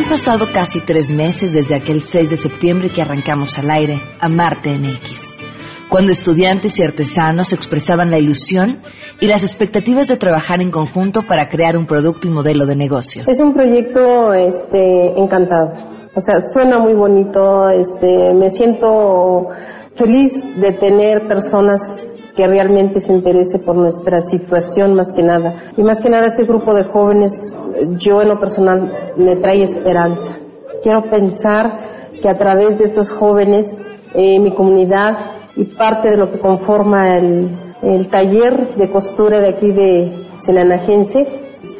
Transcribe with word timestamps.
Han 0.00 0.08
pasado 0.08 0.46
casi 0.50 0.80
tres 0.80 1.12
meses 1.12 1.52
desde 1.52 1.74
aquel 1.74 2.00
6 2.00 2.30
de 2.30 2.38
septiembre 2.38 2.88
que 2.88 3.02
arrancamos 3.02 3.58
al 3.58 3.70
aire 3.70 4.00
a 4.18 4.30
Marte 4.30 4.70
MX, 4.70 5.34
cuando 5.90 6.10
estudiantes 6.10 6.78
y 6.78 6.82
artesanos 6.82 7.52
expresaban 7.52 8.10
la 8.10 8.18
ilusión 8.18 8.78
y 9.20 9.26
las 9.26 9.42
expectativas 9.42 10.08
de 10.08 10.16
trabajar 10.16 10.62
en 10.62 10.70
conjunto 10.70 11.20
para 11.28 11.50
crear 11.50 11.76
un 11.76 11.86
producto 11.86 12.28
y 12.28 12.30
modelo 12.30 12.64
de 12.64 12.76
negocio. 12.76 13.24
Es 13.26 13.40
un 13.40 13.52
proyecto 13.52 14.32
este, 14.32 15.18
encantado. 15.18 15.72
O 16.14 16.20
sea, 16.22 16.40
suena 16.40 16.78
muy 16.78 16.94
bonito, 16.94 17.68
este, 17.68 18.32
me 18.32 18.48
siento 18.48 19.48
feliz 19.96 20.42
de 20.62 20.72
tener 20.72 21.28
personas 21.28 22.06
que 22.34 22.46
realmente 22.46 23.00
se 23.00 23.12
interese 23.12 23.58
por 23.58 23.76
nuestra 23.76 24.22
situación 24.22 24.94
más 24.94 25.12
que 25.12 25.22
nada. 25.22 25.72
Y 25.76 25.82
más 25.82 26.00
que 26.00 26.08
nada 26.08 26.28
este 26.28 26.44
grupo 26.44 26.72
de 26.72 26.84
jóvenes, 26.84 27.54
yo 27.98 28.20
en 28.22 28.28
lo 28.28 28.40
personal 28.40 29.12
me 29.16 29.36
trae 29.36 29.62
esperanza. 29.62 30.36
Quiero 30.82 31.04
pensar 31.04 31.80
que 32.22 32.28
a 32.28 32.34
través 32.34 32.78
de 32.78 32.84
estos 32.84 33.12
jóvenes, 33.12 33.76
eh, 34.14 34.38
mi 34.40 34.54
comunidad 34.54 35.16
y 35.56 35.64
parte 35.64 36.10
de 36.10 36.16
lo 36.16 36.30
que 36.30 36.38
conforma 36.38 37.16
el, 37.16 37.74
el 37.82 38.08
taller 38.08 38.74
de 38.74 38.90
costura 38.90 39.40
de 39.40 39.48
aquí 39.48 39.70
de 39.72 40.26
Senanagense 40.38 41.26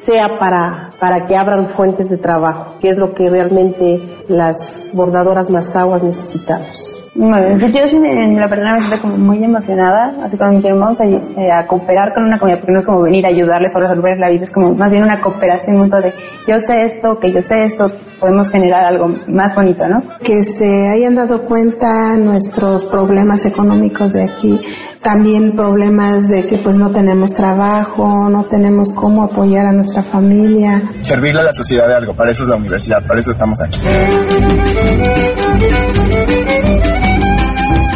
sea 0.03 0.39
para, 0.39 0.93
para 0.99 1.27
que 1.27 1.37
abran 1.37 1.69
fuentes 1.69 2.09
de 2.09 2.19
trabajo, 2.19 2.79
que 2.81 2.89
es 2.89 2.99
lo 2.99 3.15
que 3.15 3.31
realmente 3.31 4.01
las 4.29 4.91
bordadoras 4.95 5.51
más 5.51 5.75
aguas 5.77 6.03
necesitamos. 6.03 7.00
Bueno, 7.13 7.59
yo 7.59 7.89
sí, 7.89 7.97
en 7.97 8.37
la 8.37 8.47
verdad 8.47 8.73
me 8.73 8.79
siento 8.79 9.03
como 9.03 9.17
muy 9.17 9.43
emocionada, 9.43 10.15
así 10.23 10.37
como 10.39 10.63
que 10.63 10.73
vamos 10.73 11.01
a, 11.01 11.05
eh, 11.05 11.51
a, 11.53 11.67
cooperar 11.67 12.15
con 12.15 12.25
una 12.25 12.39
comunidad, 12.39 12.61
porque 12.61 12.73
no 12.73 12.81
es 12.81 12.87
como 12.87 13.03
venir 13.03 13.27
a 13.27 13.31
ayudarles 13.31 13.73
o 13.75 13.81
resolver 13.81 14.17
la 14.17 14.29
vida, 14.29 14.45
es 14.45 14.53
como 14.53 14.75
más 14.75 14.93
bien 14.93 15.03
una 15.03 15.21
cooperación 15.21 15.79
mutua 15.79 16.01
de 16.01 16.13
yo 16.47 16.59
sé 16.61 16.83
esto, 16.83 17.19
que 17.19 17.33
yo 17.33 17.43
sé 17.43 17.65
esto, 17.65 17.91
podemos 18.21 18.49
generar 18.49 18.85
algo 18.85 19.13
más 19.27 19.57
bonito, 19.57 19.89
¿no? 19.89 20.05
Que 20.23 20.45
se 20.45 20.89
hayan 20.89 21.17
dado 21.17 21.41
cuenta 21.41 22.17
nuestros 22.17 22.85
problemas 22.85 23.45
económicos 23.45 24.13
de 24.13 24.25
aquí, 24.25 24.61
también 25.03 25.57
problemas 25.57 26.29
de 26.29 26.47
que 26.47 26.59
pues 26.59 26.77
no 26.77 26.93
tenemos 26.93 27.35
trabajo, 27.35 28.29
no 28.31 28.45
tenemos 28.45 28.93
cómo 28.93 29.25
apoyar 29.25 29.67
a 29.67 29.73
nuestra 29.73 30.05
familia. 30.05 30.81
Servirle 31.01 31.41
a 31.41 31.45
la 31.45 31.53
sociedad 31.53 31.89
de 31.89 31.95
algo, 31.95 32.15
para 32.15 32.31
eso 32.31 32.45
es 32.45 32.51
la 32.51 32.57
universidad, 32.57 33.05
para 33.05 33.19
eso 33.19 33.33
estamos 33.33 33.61
aquí. 33.61 33.81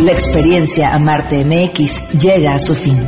La 0.05 0.12
experiencia 0.12 0.94
Amarte 0.94 1.42
MX 1.47 2.19
llega 2.20 2.55
a 2.55 2.58
su 2.58 2.74
fin. 2.74 2.98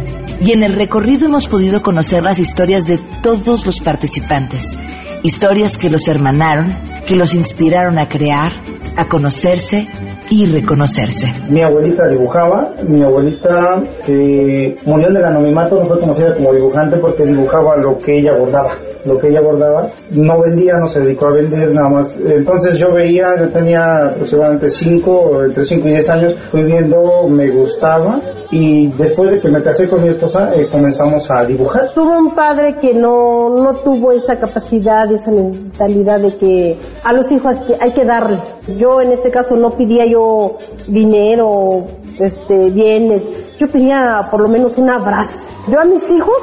Y 0.41 0.53
en 0.53 0.63
el 0.63 0.73
recorrido 0.73 1.27
hemos 1.27 1.47
podido 1.47 1.83
conocer 1.83 2.23
las 2.23 2.39
historias 2.39 2.87
de 2.87 2.97
todos 3.23 3.67
los 3.67 3.81
participantes. 3.81 4.79
Historias 5.23 5.77
que 5.77 5.91
los 5.91 6.09
hermanaron, 6.09 6.75
que 7.07 7.15
los 7.15 7.35
inspiraron 7.35 7.99
a 7.99 8.09
crear, 8.09 8.51
a 8.97 9.09
conocerse 9.09 9.87
y 10.31 10.47
reconocerse. 10.47 11.29
Mi 11.51 11.63
abuelita 11.63 12.07
dibujaba, 12.09 12.73
mi 12.87 13.03
abuelita 13.03 13.83
que 14.05 14.75
murió 14.85 15.13
del 15.13 15.25
anonimato 15.25 15.79
no 15.79 15.87
fue 15.87 16.01
conocida 16.01 16.35
como 16.35 16.53
dibujante 16.53 16.97
porque 16.97 17.25
dibujaba 17.25 17.77
lo 17.77 17.97
que 17.99 18.19
ella 18.19 18.33
bordaba, 18.39 18.77
lo 19.05 19.19
que 19.19 19.29
ella 19.29 19.41
bordaba, 19.43 19.89
no 20.13 20.41
vendía, 20.41 20.75
no 20.81 20.89
se 20.89 21.01
dedicó 21.01 21.29
a 21.29 21.33
vender 21.33 21.73
nada 21.73 21.89
más. 21.89 22.17
Entonces 22.17 22.79
yo 22.79 22.93
veía, 22.93 23.37
yo 23.39 23.49
tenía 23.51 23.83
aproximadamente 24.11 24.71
5, 24.71 25.45
entre 25.45 25.65
5 25.65 25.89
y 25.89 25.91
10 25.91 26.11
años, 26.11 26.35
fui 26.51 26.65
viendo, 26.65 27.29
me 27.29 27.51
gustaba 27.51 28.21
y 28.51 28.89
después 28.93 29.31
de 29.31 29.41
que 29.41 29.49
me 29.49 29.63
casé 29.63 29.89
con 29.89 30.03
mi 30.03 30.09
esposa 30.09 30.51
eh, 30.55 30.69
comenzamos 30.71 31.31
a 31.31 31.45
dibujar. 31.45 31.93
Tuve 31.95 32.17
un 32.17 32.35
padre 32.35 32.77
que 32.81 32.95
no, 32.95 33.49
no 33.51 33.75
tuvo 33.81 34.13
esa 34.13 34.37
capacidad, 34.37 35.11
esa 35.13 35.31
mentalidad 35.77 36.21
de 36.21 36.37
que 36.37 36.79
a 37.05 37.13
los 37.13 37.31
hijos 37.31 37.57
hay 37.57 37.67
que, 37.67 37.77
hay 37.81 37.93
que 37.93 38.05
darle. 38.05 38.39
Yo 38.79 39.01
en 39.01 39.13
este 39.13 39.31
caso 39.31 39.57
no 39.57 39.71
pedía 39.71 40.07
yo 40.07 40.57
dinero, 40.87 41.87
este, 42.19 42.71
bienes, 42.71 43.23
yo 43.59 43.67
pedía 43.67 44.21
por 44.31 44.43
lo 44.43 44.49
menos 44.49 44.79
un 44.79 44.91
abrazo. 44.91 45.41
Yo 45.69 45.81
a 45.81 45.85
mis 45.85 46.11
hijos, 46.11 46.37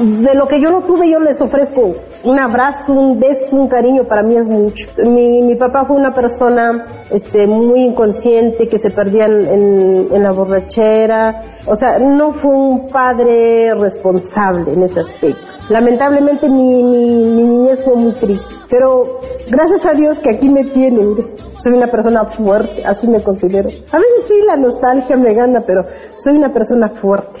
de 0.00 0.34
lo 0.34 0.46
que 0.46 0.60
yo 0.60 0.70
no 0.70 0.82
tuve, 0.82 1.10
yo 1.10 1.18
les 1.20 1.40
ofrezco 1.40 1.94
un 2.26 2.40
abrazo, 2.40 2.92
un 2.92 3.20
beso, 3.20 3.54
un 3.54 3.68
cariño, 3.68 4.04
para 4.04 4.22
mí 4.22 4.36
es 4.36 4.48
mucho. 4.48 4.88
Mi, 5.04 5.42
mi 5.42 5.54
papá 5.54 5.84
fue 5.84 5.96
una 5.96 6.12
persona 6.12 6.86
este, 7.10 7.46
muy 7.46 7.82
inconsciente, 7.84 8.66
que 8.66 8.78
se 8.78 8.90
perdía 8.90 9.26
en, 9.26 10.08
en, 10.12 10.22
la 10.22 10.32
borrachera, 10.32 11.40
o 11.66 11.76
sea, 11.76 11.98
no 11.98 12.32
fue 12.32 12.50
un 12.50 12.88
padre 12.88 13.70
responsable 13.78 14.72
en 14.72 14.82
ese 14.82 15.00
aspecto. 15.00 15.44
Lamentablemente 15.68 16.48
mi, 16.48 16.82
mi, 16.82 17.24
mi 17.24 17.42
niñez 17.44 17.84
fue 17.84 17.94
muy 17.94 18.12
triste, 18.12 18.52
pero 18.68 19.20
gracias 19.48 19.86
a 19.86 19.94
Dios 19.94 20.18
que 20.18 20.30
aquí 20.30 20.48
me 20.48 20.64
tienen, 20.64 21.14
soy 21.58 21.74
una 21.74 21.88
persona 21.88 22.24
fuerte, 22.24 22.82
así 22.84 23.06
me 23.06 23.22
considero. 23.22 23.68
A 23.68 23.98
veces 23.98 24.24
sí 24.26 24.34
la 24.46 24.56
nostalgia 24.56 25.16
me 25.16 25.32
gana, 25.32 25.62
pero 25.64 25.82
soy 26.14 26.36
una 26.36 26.52
persona 26.52 26.88
fuerte. 26.88 27.38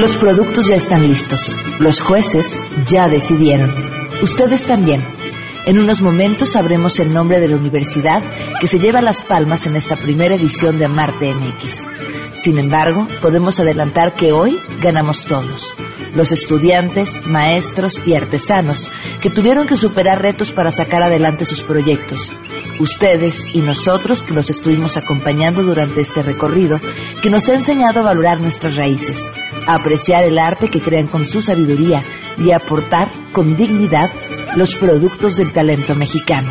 Los 0.00 0.16
productos 0.16 0.66
ya 0.66 0.76
están 0.76 1.06
listos. 1.06 1.54
Los 1.78 2.00
jueces 2.00 2.58
ya 2.86 3.06
decidieron. 3.06 3.70
Ustedes 4.22 4.64
también. 4.64 5.04
En 5.66 5.78
unos 5.78 6.00
momentos 6.00 6.52
sabremos 6.52 6.98
el 7.00 7.12
nombre 7.12 7.38
de 7.38 7.48
la 7.48 7.56
universidad 7.56 8.22
que 8.62 8.66
se 8.66 8.78
lleva 8.78 9.02
las 9.02 9.22
palmas 9.22 9.66
en 9.66 9.76
esta 9.76 9.96
primera 9.96 10.36
edición 10.36 10.78
de 10.78 10.88
Marte 10.88 11.34
MX. 11.34 11.86
Sin 12.32 12.58
embargo, 12.58 13.06
podemos 13.20 13.60
adelantar 13.60 14.14
que 14.14 14.32
hoy 14.32 14.58
ganamos 14.80 15.26
todos. 15.26 15.74
Los 16.14 16.32
estudiantes, 16.32 17.26
maestros 17.26 18.00
y 18.06 18.14
artesanos 18.14 18.90
que 19.20 19.28
tuvieron 19.28 19.66
que 19.66 19.76
superar 19.76 20.22
retos 20.22 20.50
para 20.50 20.70
sacar 20.70 21.02
adelante 21.02 21.44
sus 21.44 21.62
proyectos. 21.62 22.32
Ustedes 22.78 23.44
y 23.52 23.60
nosotros 23.60 24.22
que 24.22 24.32
los 24.32 24.48
estuvimos 24.48 24.96
acompañando 24.96 25.62
durante 25.62 26.00
este 26.00 26.22
recorrido, 26.22 26.80
que 27.22 27.28
nos 27.28 27.46
ha 27.50 27.54
enseñado 27.54 28.00
a 28.00 28.04
valorar 28.04 28.40
nuestras 28.40 28.76
raíces, 28.76 29.30
apreciar 29.74 30.24
el 30.24 30.38
arte 30.38 30.68
que 30.68 30.80
crean 30.80 31.06
con 31.06 31.26
su 31.26 31.42
sabiduría 31.42 32.02
y 32.38 32.50
aportar 32.52 33.10
con 33.32 33.56
dignidad 33.56 34.10
los 34.56 34.74
productos 34.74 35.36
del 35.36 35.52
talento 35.52 35.94
mexicano. 35.94 36.50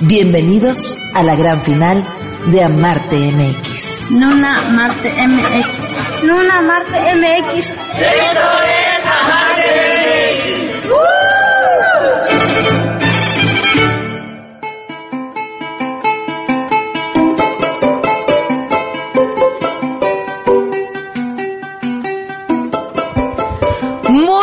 Bienvenidos 0.00 0.96
a 1.14 1.22
la 1.22 1.34
gran 1.34 1.60
final 1.60 2.04
de 2.46 2.62
Amarte 2.62 3.16
MX. 3.16 4.10
Nuna 4.10 4.62
Marte 4.70 5.12
MX. 5.26 6.22
Nuna 6.24 6.62
Marte 6.62 7.14
MX. 7.16 7.70
Esto 7.70 8.00
es 8.00 9.06
Amarte 9.06 10.17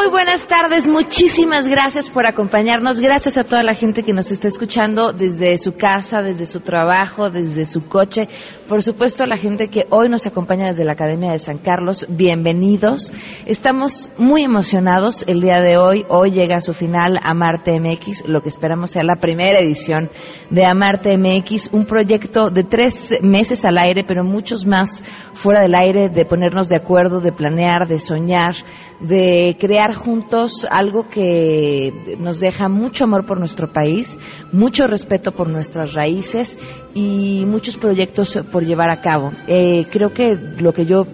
buenas 0.10 0.46
tardes, 0.46 0.88
muchísimas 0.88 1.68
gracias 1.68 2.10
por 2.10 2.28
acompañarnos, 2.28 3.00
gracias 3.00 3.38
a 3.38 3.44
toda 3.44 3.64
la 3.64 3.74
gente 3.74 4.04
que 4.04 4.14
nos 4.14 4.32
está 4.32 4.48
escuchando 4.48 5.14
desde 5.14 5.58
su 5.58 5.74
casa, 5.74 6.22
desde 6.22 6.46
su 6.46 6.60
trabajo, 6.60 7.30
desde 7.30 7.66
su 7.66 7.88
coche, 7.88 8.28
por 8.70 8.84
supuesto 8.84 9.24
a 9.24 9.28
la 9.28 9.38
gente 9.38 9.68
que 9.68 9.88
hoy 9.90 10.10
nos 10.10 10.28
acompaña 10.28 10.68
desde 10.68 10.86
la 10.86 10.94
Academia 10.94 11.32
de 11.32 11.40
San 11.40 11.58
Carlos, 11.58 12.06
bienvenidos, 12.10 13.14
estamos 13.46 14.10
muy 14.18 14.44
emocionados. 14.44 15.24
El 15.28 15.42
día 15.42 15.60
de 15.60 15.78
hoy, 15.78 16.06
hoy 16.10 16.32
llega 16.32 16.58
a 16.58 16.62
su 16.62 16.74
final 16.74 17.20
Amarte 17.24 17.80
MX, 17.80 18.28
lo 18.28 18.42
que 18.42 18.50
esperamos 18.50 18.92
sea 18.92 19.04
la 19.04 19.16
primera 19.16 19.60
edición 19.60 20.10
de 20.52 20.66
Amarte 20.66 21.18
MX, 21.18 21.70
un 21.72 21.86
proyecto 21.86 22.50
de 22.52 22.64
tres 22.64 23.16
meses 23.22 23.66
al 23.66 23.78
aire, 23.78 24.04
pero 24.08 24.24
muchos 24.24 24.68
más 24.68 25.04
fuera 25.34 25.62
del 25.62 25.74
aire, 25.74 26.10
de 26.10 26.26
ponernos 26.26 26.70
de 26.70 26.76
acuerdo, 26.76 27.22
de 27.22 27.32
planear, 27.32 27.88
de 27.88 28.00
soñar, 28.00 28.56
de 29.00 29.58
crear 29.60 29.96
juntos 30.06 30.68
algo 30.70 31.10
que 31.10 32.16
nos 32.20 32.40
deja 32.40 32.70
mucho 32.70 33.06
amor 33.06 33.26
por 33.26 33.40
nuestro 33.40 33.74
país, 33.74 34.20
mucho 34.52 34.86
respeto 34.86 35.32
por 35.32 35.50
nuestras 35.50 35.96
raíces 35.96 36.60
y 36.94 37.44
muchos 37.48 37.76
proyectos 37.78 38.40
por 38.52 38.64
llevar 38.64 38.92
a 38.92 39.02
cabo. 39.02 39.32
Eh, 39.48 39.88
creo 39.90 40.14
que 40.14 40.36
lo 40.36 40.74
que 40.74 40.86
yo 40.86 41.08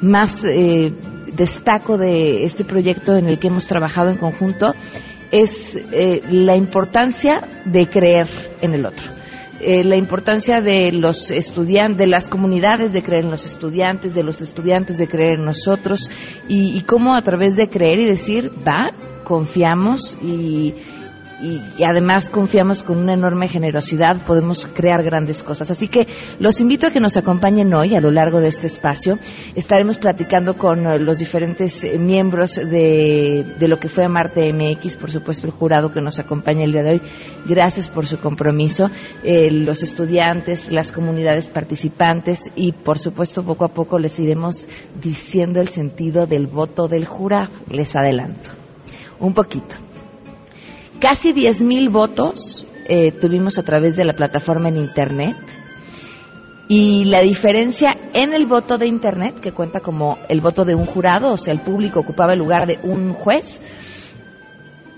más 0.00 0.44
eh, 0.44 0.92
destaco 1.34 1.98
de 1.98 2.44
este 2.44 2.64
proyecto 2.64 3.16
en 3.16 3.26
el 3.26 3.40
que 3.40 3.48
hemos 3.48 3.66
trabajado 3.66 4.10
en 4.10 4.16
conjunto 4.16 4.74
es 5.32 5.76
eh, 5.90 6.22
la 6.30 6.54
importancia 6.54 7.42
de 7.64 7.88
creer 7.88 8.28
en 8.62 8.74
el 8.74 8.86
otro 8.86 9.15
eh, 9.60 9.84
la 9.84 9.96
importancia 9.96 10.60
de 10.60 10.92
los 10.92 11.30
estudiantes, 11.30 11.98
de 11.98 12.06
las 12.06 12.28
comunidades 12.28 12.92
de 12.92 13.02
creer 13.02 13.24
en 13.24 13.30
los 13.30 13.46
estudiantes, 13.46 14.14
de 14.14 14.22
los 14.22 14.40
estudiantes 14.40 14.98
de 14.98 15.08
creer 15.08 15.38
en 15.38 15.44
nosotros 15.44 16.10
y, 16.48 16.76
y 16.76 16.82
cómo 16.82 17.14
a 17.14 17.22
través 17.22 17.56
de 17.56 17.68
creer 17.68 18.00
y 18.00 18.04
decir, 18.06 18.50
va, 18.66 18.92
confiamos 19.24 20.16
y 20.22 20.74
y, 21.40 21.60
además 21.84 22.30
confiamos 22.30 22.82
con 22.82 22.98
una 22.98 23.14
enorme 23.14 23.48
generosidad, 23.48 24.24
podemos 24.24 24.66
crear 24.66 25.02
grandes 25.02 25.42
cosas. 25.42 25.70
Así 25.70 25.88
que 25.88 26.06
los 26.38 26.60
invito 26.60 26.86
a 26.86 26.90
que 26.90 27.00
nos 27.00 27.16
acompañen 27.16 27.72
hoy 27.74 27.94
a 27.94 28.00
lo 28.00 28.10
largo 28.10 28.40
de 28.40 28.48
este 28.48 28.66
espacio. 28.66 29.18
Estaremos 29.54 29.98
platicando 29.98 30.54
con 30.54 30.86
eh, 30.86 30.98
los 30.98 31.18
diferentes 31.18 31.84
eh, 31.84 31.98
miembros 31.98 32.54
de, 32.54 33.44
de 33.58 33.68
lo 33.68 33.78
que 33.78 33.88
fue 33.88 34.04
Amarte 34.04 34.52
MX, 34.52 34.96
por 34.96 35.10
supuesto 35.10 35.46
el 35.46 35.52
jurado 35.52 35.92
que 35.92 36.00
nos 36.00 36.18
acompaña 36.18 36.64
el 36.64 36.72
día 36.72 36.82
de 36.82 36.92
hoy. 36.92 37.02
Gracias 37.46 37.90
por 37.90 38.06
su 38.06 38.18
compromiso, 38.18 38.90
eh, 39.22 39.50
los 39.50 39.82
estudiantes, 39.82 40.72
las 40.72 40.90
comunidades 40.90 41.48
participantes 41.48 42.50
y 42.56 42.72
por 42.72 42.98
supuesto 42.98 43.44
poco 43.44 43.64
a 43.64 43.68
poco 43.68 43.98
les 43.98 44.18
iremos 44.18 44.68
diciendo 45.00 45.60
el 45.60 45.68
sentido 45.68 46.26
del 46.26 46.46
voto 46.46 46.88
del 46.88 47.06
jurado. 47.06 47.50
Les 47.68 47.94
adelanto. 47.94 48.50
Un 49.18 49.34
poquito. 49.34 49.85
Casi 51.00 51.34
10.000 51.34 51.90
votos 51.92 52.66
eh, 52.86 53.12
tuvimos 53.12 53.58
a 53.58 53.62
través 53.62 53.96
de 53.96 54.04
la 54.04 54.14
plataforma 54.14 54.68
en 54.68 54.78
Internet. 54.78 55.36
Y 56.68 57.04
la 57.04 57.20
diferencia 57.20 57.96
en 58.12 58.34
el 58.34 58.46
voto 58.46 58.78
de 58.78 58.86
Internet, 58.86 59.38
que 59.40 59.52
cuenta 59.52 59.80
como 59.80 60.18
el 60.28 60.40
voto 60.40 60.64
de 60.64 60.74
un 60.74 60.84
jurado, 60.84 61.32
o 61.32 61.36
sea, 61.36 61.54
el 61.54 61.60
público 61.60 62.00
ocupaba 62.00 62.32
el 62.32 62.38
lugar 62.38 62.66
de 62.66 62.80
un 62.82 63.12
juez, 63.12 63.62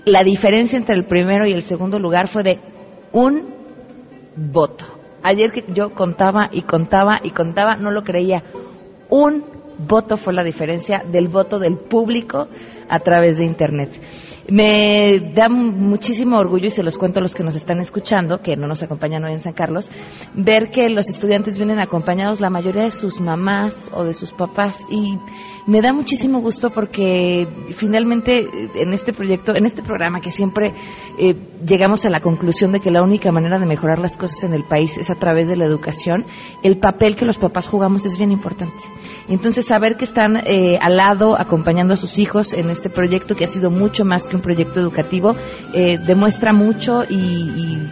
la 0.05 0.23
diferencia 0.23 0.77
entre 0.77 0.95
el 0.95 1.05
primero 1.05 1.45
y 1.45 1.51
el 1.51 1.61
segundo 1.61 1.99
lugar 1.99 2.27
fue 2.27 2.43
de 2.43 2.59
un 3.11 3.53
voto. 4.35 4.85
Ayer 5.21 5.51
que 5.51 5.65
yo 5.73 5.91
contaba 5.91 6.49
y 6.51 6.61
contaba 6.61 7.19
y 7.23 7.31
contaba, 7.31 7.75
no 7.75 7.91
lo 7.91 8.03
creía. 8.03 8.43
Un 9.09 9.43
voto 9.77 10.17
fue 10.17 10.33
la 10.33 10.43
diferencia 10.43 11.03
del 11.09 11.27
voto 11.27 11.59
del 11.59 11.77
público 11.77 12.47
a 12.87 12.99
través 12.99 13.37
de 13.37 13.45
Internet. 13.45 14.01
Me 14.51 15.31
da 15.33 15.49
muchísimo 15.49 16.37
orgullo, 16.37 16.67
y 16.67 16.69
se 16.69 16.83
los 16.83 16.97
cuento 16.97 17.19
a 17.19 17.21
los 17.21 17.35
que 17.35 17.43
nos 17.43 17.55
están 17.55 17.79
escuchando, 17.79 18.41
que 18.41 18.55
no 18.55 18.67
nos 18.67 18.81
acompañan 18.81 19.23
hoy 19.23 19.33
en 19.33 19.41
San 19.41 19.53
Carlos, 19.53 19.91
ver 20.33 20.71
que 20.71 20.89
los 20.89 21.07
estudiantes 21.07 21.57
vienen 21.57 21.79
acompañados 21.79 22.41
la 22.41 22.49
mayoría 22.49 22.83
de 22.83 22.91
sus 22.91 23.21
mamás 23.21 23.91
o 23.93 24.03
de 24.03 24.13
sus 24.13 24.31
papás. 24.31 24.85
Y 24.89 25.17
me 25.67 25.81
da 25.81 25.93
muchísimo 25.93 26.41
gusto 26.41 26.71
porque 26.71 27.47
finalmente 27.75 28.47
en 28.73 28.93
este 28.93 29.13
proyecto, 29.13 29.55
en 29.55 29.65
este 29.65 29.83
programa 29.83 30.19
que 30.19 30.31
siempre 30.31 30.73
eh, 31.17 31.35
llegamos 31.65 32.05
a 32.05 32.09
la 32.09 32.21
conclusión 32.21 32.71
de 32.71 32.79
que 32.79 32.89
la 32.89 33.03
única 33.03 33.31
manera 33.31 33.59
de 33.59 33.65
mejorar 33.65 33.99
las 33.99 34.17
cosas 34.17 34.43
en 34.43 34.53
el 34.53 34.63
país 34.63 34.97
es 34.97 35.09
a 35.09 35.15
través 35.15 35.47
de 35.47 35.57
la 35.57 35.65
educación, 35.65 36.25
el 36.63 36.79
papel 36.79 37.15
que 37.15 37.25
los 37.25 37.37
papás 37.37 37.67
jugamos 37.67 38.05
es 38.05 38.17
bien 38.17 38.31
importante. 38.31 38.81
Entonces, 39.27 39.67
saber 39.67 39.95
que 39.95 40.05
están 40.05 40.37
eh, 40.37 40.79
al 40.81 40.97
lado 40.97 41.39
acompañando 41.39 41.93
a 41.93 41.97
sus 41.97 42.17
hijos 42.17 42.53
en 42.53 42.69
este 42.69 42.89
proyecto 42.89 43.35
que 43.35 43.43
ha 43.43 43.47
sido 43.47 43.69
mucho 43.69 44.05
más 44.05 44.27
que 44.27 44.38
proyecto 44.41 44.79
educativo, 44.79 45.35
eh, 45.73 45.97
demuestra 45.97 46.53
mucho 46.53 47.03
y, 47.09 47.87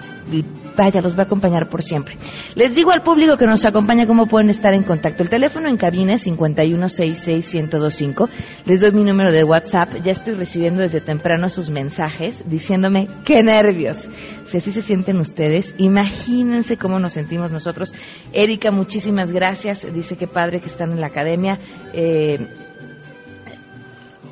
vaya, 0.76 1.02
los 1.02 1.18
va 1.18 1.24
a 1.24 1.26
acompañar 1.26 1.70
por 1.70 1.82
siempre. 1.82 2.18
Les 2.56 2.76
digo 2.76 2.92
al 2.92 3.02
público 3.02 3.38
que 3.38 3.46
nos 3.46 3.66
acompaña 3.66 4.06
cómo 4.06 4.28
pueden 4.28 4.50
estar 4.50 4.74
en 4.74 4.84
contacto. 4.84 5.24
El 5.24 5.30
teléfono 5.30 5.70
en 5.70 5.78
cabina 5.78 6.14
es 6.14 6.28
5166125. 6.28 8.30
Les 8.66 8.82
doy 8.82 8.92
mi 8.92 9.04
número 9.04 9.32
de 9.32 9.44
WhatsApp. 9.44 9.96
Ya 10.04 10.12
estoy 10.12 10.36
recibiendo 10.36 10.82
desde 10.82 11.02
temprano 11.02 11.50
sus 11.50 11.70
mensajes 11.70 12.44
diciéndome 12.48 13.08
qué 13.26 13.44
nervios. 13.44 14.10
Si 14.46 14.58
así 14.58 14.72
se 14.72 14.82
sienten 14.82 15.20
ustedes, 15.20 15.76
imagínense 15.78 16.78
cómo 16.78 17.00
nos 17.00 17.14
sentimos 17.14 17.52
nosotros. 17.52 17.94
Erika, 18.32 18.72
muchísimas 18.72 19.34
gracias. 19.34 19.86
Dice 19.94 20.16
que 20.16 20.28
padre 20.28 20.60
que 20.60 20.68
están 20.68 20.92
en 20.92 21.02
la 21.02 21.08
academia. 21.08 21.60
Eh, 21.94 22.48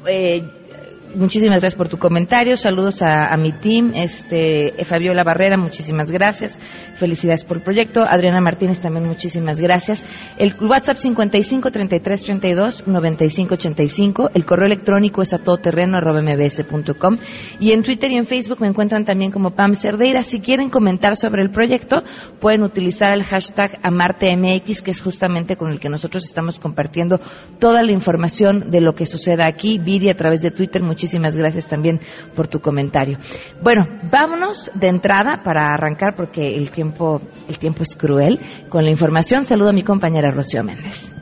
eh, 0.07 0.43
muchísimas 1.15 1.61
gracias 1.61 1.77
por 1.77 1.87
tu 1.87 1.97
comentario. 1.97 2.57
Saludos 2.57 3.01
a, 3.01 3.35
mi 3.37 3.51
team. 3.53 3.93
Este, 3.95 4.73
Fabiola 4.83 5.23
Barrera, 5.23 5.57
muchísimas 5.57 6.11
gracias. 6.11 6.57
Felicidades 6.95 7.43
por 7.43 7.57
el 7.57 7.63
proyecto. 7.63 8.01
Adriana 8.01 8.41
Martínez, 8.41 8.79
también 8.79 9.07
muchísimas 9.07 9.61
gracias. 9.61 10.05
El 10.37 10.55
WhatsApp 10.61 10.97
55 10.97 11.71
33 11.71 12.23
32 12.23 12.87
95 12.87 13.53
85. 13.53 14.31
El 14.33 14.45
correo 14.45 14.65
electrónico 14.65 15.21
es 15.21 15.33
a 15.33 15.37
todoterreno 15.37 15.99
mbs.com. 16.01 17.17
Y 17.59 17.71
en 17.71 17.83
Twitter 17.83 18.11
y 18.11 18.17
en 18.17 18.25
Facebook 18.25 18.59
me 18.59 18.67
encuentran 18.67 19.05
también 19.05 19.31
como 19.31 19.51
Pam 19.51 19.73
Cerdeira. 19.73 20.21
Si 20.21 20.41
quieren 20.41 20.69
comentar 20.69 21.15
sobre 21.15 21.41
el 21.41 21.49
proyecto, 21.49 22.03
pueden 22.39 22.63
utilizar 22.63 23.13
el 23.13 23.23
hashtag 23.23 23.79
AmarteMX, 23.83 24.81
que 24.81 24.91
es 24.91 25.01
justamente 25.01 25.55
con 25.55 25.71
el 25.71 25.79
que 25.79 25.89
nosotros 25.89 26.25
estamos 26.25 26.59
compartiendo 26.59 27.19
toda 27.59 27.83
la 27.83 27.93
información 27.93 28.69
de 28.69 28.81
lo 28.81 28.93
que 28.95 29.05
suceda 29.05 29.47
aquí. 29.47 29.79
Vidi 29.79 30.09
a 30.09 30.15
través 30.15 30.41
de 30.41 30.51
Twitter. 30.51 30.83
Muchísimas 30.83 31.04
Muchísimas 31.05 31.37
gracias 31.37 31.67
también 31.67 31.99
por 32.35 32.47
tu 32.47 32.59
comentario. 32.59 33.19
Bueno, 33.61 33.85
vámonos 34.09 34.71
de 34.73 34.87
entrada 34.87 35.43
para 35.43 35.71
arrancar 35.71 36.15
porque 36.15 36.55
el 36.55 36.71
tiempo, 36.71 37.21
el 37.47 37.59
tiempo 37.59 37.83
es 37.83 37.95
cruel. 37.95 38.39
Con 38.69 38.83
la 38.83 38.89
información 38.89 39.43
saludo 39.43 39.69
a 39.69 39.73
mi 39.73 39.83
compañera 39.83 40.31
Rocío 40.31 40.63
Méndez. 40.63 41.13